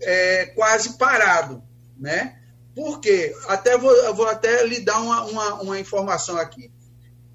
é, 0.00 0.46
quase 0.46 0.96
parado, 0.96 1.62
né? 1.98 2.38
Porque, 2.74 3.34
até 3.48 3.76
vou, 3.76 4.14
vou 4.14 4.26
até 4.26 4.64
lhe 4.66 4.80
dar 4.80 5.00
uma, 5.00 5.24
uma, 5.24 5.54
uma, 5.62 5.80
informação 5.80 6.36
aqui. 6.36 6.70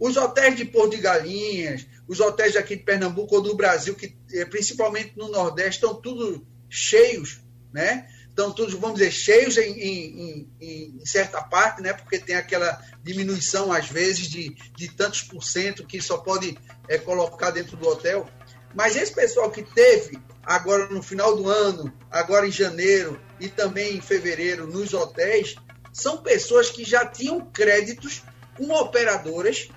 Os 0.01 0.17
hotéis 0.17 0.55
de 0.55 0.65
Porto 0.65 0.95
de 0.95 0.97
Galinhas, 0.97 1.85
os 2.07 2.19
hotéis 2.19 2.55
aqui 2.55 2.75
de 2.75 2.81
Pernambuco 2.81 3.35
ou 3.35 3.41
do 3.43 3.55
Brasil, 3.55 3.93
que 3.93 4.17
é, 4.33 4.43
principalmente 4.45 5.13
no 5.15 5.29
Nordeste, 5.29 5.75
estão 5.75 5.93
tudo 5.93 6.43
cheios, 6.67 7.39
né? 7.71 8.09
Estão 8.27 8.51
todos, 8.51 8.73
vamos 8.73 8.97
dizer, 8.97 9.11
cheios 9.11 9.59
em, 9.59 9.79
em, 9.79 10.49
em, 10.59 10.99
em, 10.99 11.05
certa 11.05 11.39
parte, 11.43 11.83
né? 11.83 11.93
Porque 11.93 12.17
tem 12.17 12.35
aquela 12.35 12.83
diminuição, 13.03 13.71
às 13.71 13.89
vezes, 13.89 14.27
de, 14.27 14.49
de 14.75 14.89
tantos 14.89 15.21
por 15.21 15.43
cento 15.43 15.85
que 15.85 16.01
só 16.01 16.17
pode 16.17 16.57
é, 16.89 16.97
colocar 16.97 17.51
dentro 17.51 17.77
do 17.77 17.87
hotel. 17.87 18.27
Mas 18.73 18.95
esse 18.95 19.13
pessoal 19.13 19.51
que 19.51 19.61
teve 19.61 20.17
agora 20.41 20.89
no 20.89 21.03
final 21.03 21.35
do 21.35 21.47
ano, 21.47 21.93
agora 22.09 22.47
em 22.47 22.51
janeiro 22.51 23.21
e 23.39 23.47
também 23.47 23.97
em 23.97 24.01
fevereiro 24.01 24.65
nos 24.65 24.95
hotéis, 24.95 25.53
são 25.93 26.23
pessoas 26.23 26.71
que 26.71 26.83
já 26.83 27.05
tinham 27.05 27.51
créditos 27.51 28.23
com 28.57 28.71
operadoras 28.71 29.69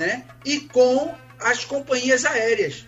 né, 0.00 0.24
e 0.46 0.60
com 0.60 1.14
as 1.38 1.62
companhias 1.62 2.24
aéreas. 2.24 2.86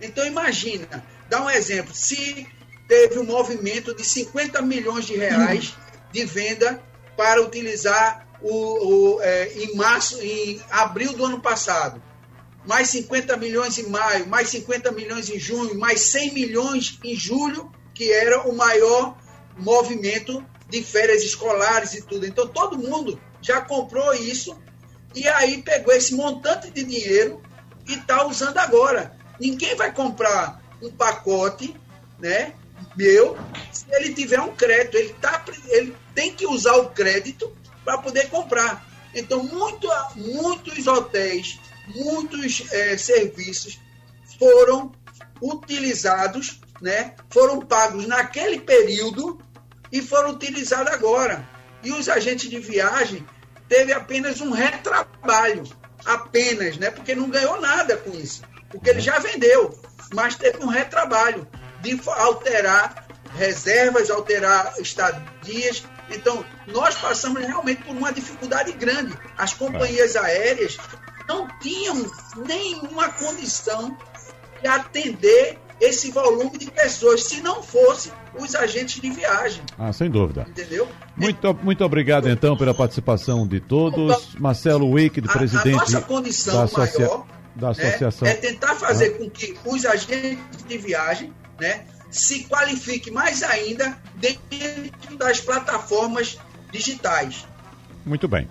Então 0.00 0.26
imagina, 0.26 1.04
dá 1.28 1.44
um 1.44 1.50
exemplo, 1.50 1.94
se 1.94 2.46
teve 2.88 3.18
um 3.18 3.24
movimento 3.24 3.94
de 3.94 4.02
50 4.02 4.62
milhões 4.62 5.04
de 5.04 5.14
reais 5.14 5.74
de 6.10 6.24
venda 6.24 6.82
para 7.14 7.42
utilizar 7.42 8.26
o, 8.40 9.16
o 9.16 9.20
é, 9.20 9.52
em 9.58 9.76
março, 9.76 10.18
em 10.22 10.58
abril 10.70 11.12
do 11.12 11.26
ano 11.26 11.40
passado 11.42 12.02
mais 12.66 12.88
50 12.90 13.36
milhões 13.36 13.78
em 13.78 13.88
maio, 13.88 14.26
mais 14.26 14.48
50 14.48 14.92
milhões 14.92 15.30
em 15.30 15.38
junho, 15.38 15.78
mais 15.78 16.00
100 16.00 16.34
milhões 16.34 16.98
em 17.02 17.14
julho, 17.14 17.72
que 17.94 18.12
era 18.12 18.46
o 18.46 18.54
maior 18.54 19.16
movimento 19.56 20.44
de 20.68 20.82
férias 20.82 21.22
escolares 21.22 21.94
e 21.94 22.02
tudo. 22.02 22.26
Então 22.26 22.46
todo 22.46 22.78
mundo 22.78 23.18
já 23.40 23.60
comprou 23.62 24.12
isso 24.12 24.54
e 25.14 25.26
aí 25.28 25.62
pegou 25.62 25.92
esse 25.94 26.14
montante 26.14 26.70
de 26.70 26.84
dinheiro 26.84 27.42
e 27.86 27.94
está 27.94 28.26
usando 28.26 28.58
agora. 28.58 29.16
Ninguém 29.40 29.74
vai 29.74 29.92
comprar 29.92 30.60
um 30.82 30.90
pacote, 30.90 31.74
né? 32.18 32.52
Meu, 32.96 33.36
se 33.72 33.86
ele 33.90 34.14
tiver 34.14 34.40
um 34.40 34.54
crédito, 34.54 34.96
ele, 34.96 35.12
tá, 35.14 35.44
ele 35.68 35.96
tem 36.14 36.34
que 36.34 36.46
usar 36.46 36.76
o 36.76 36.90
crédito 36.90 37.52
para 37.84 37.98
poder 37.98 38.28
comprar. 38.28 38.86
Então, 39.14 39.42
muito, 39.42 39.88
muitos 40.16 40.86
hotéis, 40.86 41.58
muitos 41.94 42.64
é, 42.72 42.96
serviços 42.96 43.80
foram 44.38 44.92
utilizados, 45.40 46.60
né? 46.80 47.14
foram 47.30 47.60
pagos 47.60 48.06
naquele 48.06 48.60
período 48.60 49.40
e 49.90 50.02
foram 50.02 50.30
utilizados 50.30 50.92
agora. 50.92 51.48
E 51.82 51.92
os 51.92 52.08
agentes 52.08 52.50
de 52.50 52.58
viagem 52.58 53.24
teve 53.68 53.92
apenas 53.92 54.40
um 54.40 54.50
retrabalho, 54.50 55.64
apenas, 56.04 56.76
né? 56.76 56.90
porque 56.90 57.14
não 57.14 57.28
ganhou 57.28 57.60
nada 57.60 57.96
com 57.96 58.10
isso, 58.10 58.42
porque 58.70 58.90
ele 58.90 59.00
já 59.00 59.18
vendeu, 59.18 59.78
mas 60.14 60.36
teve 60.36 60.62
um 60.64 60.68
retrabalho 60.68 61.46
de 61.80 62.00
alterar 62.06 63.06
reservas, 63.36 64.10
alterar 64.10 64.74
estadias. 64.78 65.84
Então, 66.10 66.44
nós 66.66 66.94
passamos 66.94 67.44
realmente 67.44 67.82
por 67.82 67.94
uma 67.94 68.12
dificuldade 68.12 68.72
grande. 68.72 69.16
As 69.36 69.52
companhias 69.52 70.16
aéreas 70.16 70.78
não 71.28 71.46
tinham 71.58 72.10
nenhuma 72.36 73.10
condição 73.12 73.96
de 74.60 74.66
atender 74.68 75.58
esse 75.80 76.10
volume 76.10 76.58
de 76.58 76.70
pessoas, 76.70 77.24
se 77.24 77.40
não 77.40 77.62
fosse 77.62 78.12
os 78.38 78.54
agentes 78.54 79.00
de 79.00 79.10
viagem. 79.10 79.62
Ah, 79.78 79.92
sem 79.92 80.10
dúvida. 80.10 80.46
Entendeu? 80.48 80.88
Muito, 81.16 81.54
muito 81.62 81.84
obrigado, 81.84 82.28
então, 82.28 82.56
pela 82.56 82.74
participação 82.74 83.46
de 83.46 83.60
todos. 83.60 84.34
Marcelo 84.38 84.90
Wick, 84.90 85.20
presidente 85.22 85.68
a, 85.68 85.78
a 85.78 85.80
nossa 85.80 86.00
condição 86.02 86.54
da, 86.54 86.64
associa... 86.64 87.06
maior, 87.06 87.26
da 87.54 87.66
né, 87.66 87.72
associação. 87.72 88.26
Né, 88.26 88.32
é 88.32 88.36
tentar 88.36 88.74
fazer 88.76 89.14
ah. 89.14 89.18
com 89.18 89.30
que 89.30 89.56
os 89.64 89.84
agentes 89.84 90.64
de 90.66 90.78
viagem 90.78 91.32
né, 91.60 91.84
se 92.10 92.44
qualifiquem 92.44 93.12
mais 93.12 93.42
ainda 93.42 93.96
dentro 94.16 95.16
das 95.16 95.40
plataformas 95.40 96.38
digitais. 96.72 97.46
Muito 98.04 98.26
bem. 98.26 98.48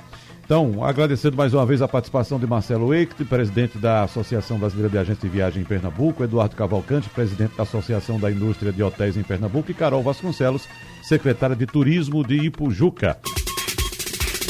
Então, 0.47 0.81
agradecendo 0.81 1.35
mais 1.35 1.53
uma 1.53 1.65
vez 1.65 1.81
a 1.81 1.89
participação 1.89 2.39
de 2.39 2.47
Marcelo 2.47 2.93
Eicht, 2.93 3.21
presidente 3.25 3.77
da 3.77 4.03
Associação 4.03 4.57
Brasileira 4.57 4.89
de 4.89 4.97
Agentes 4.97 5.21
de 5.21 5.27
Viagem 5.27 5.61
em 5.61 5.65
Pernambuco, 5.65 6.23
Eduardo 6.23 6.55
Cavalcante, 6.55 7.09
presidente 7.09 7.57
da 7.57 7.63
Associação 7.63 8.17
da 8.17 8.31
Indústria 8.31 8.71
de 8.71 8.81
Hotéis 8.81 9.17
em 9.17 9.23
Pernambuco, 9.23 9.69
e 9.69 9.73
Carol 9.73 10.01
Vasconcelos, 10.01 10.65
secretária 11.03 11.53
de 11.53 11.65
Turismo 11.65 12.25
de 12.25 12.37
Ipujuca. 12.37 13.17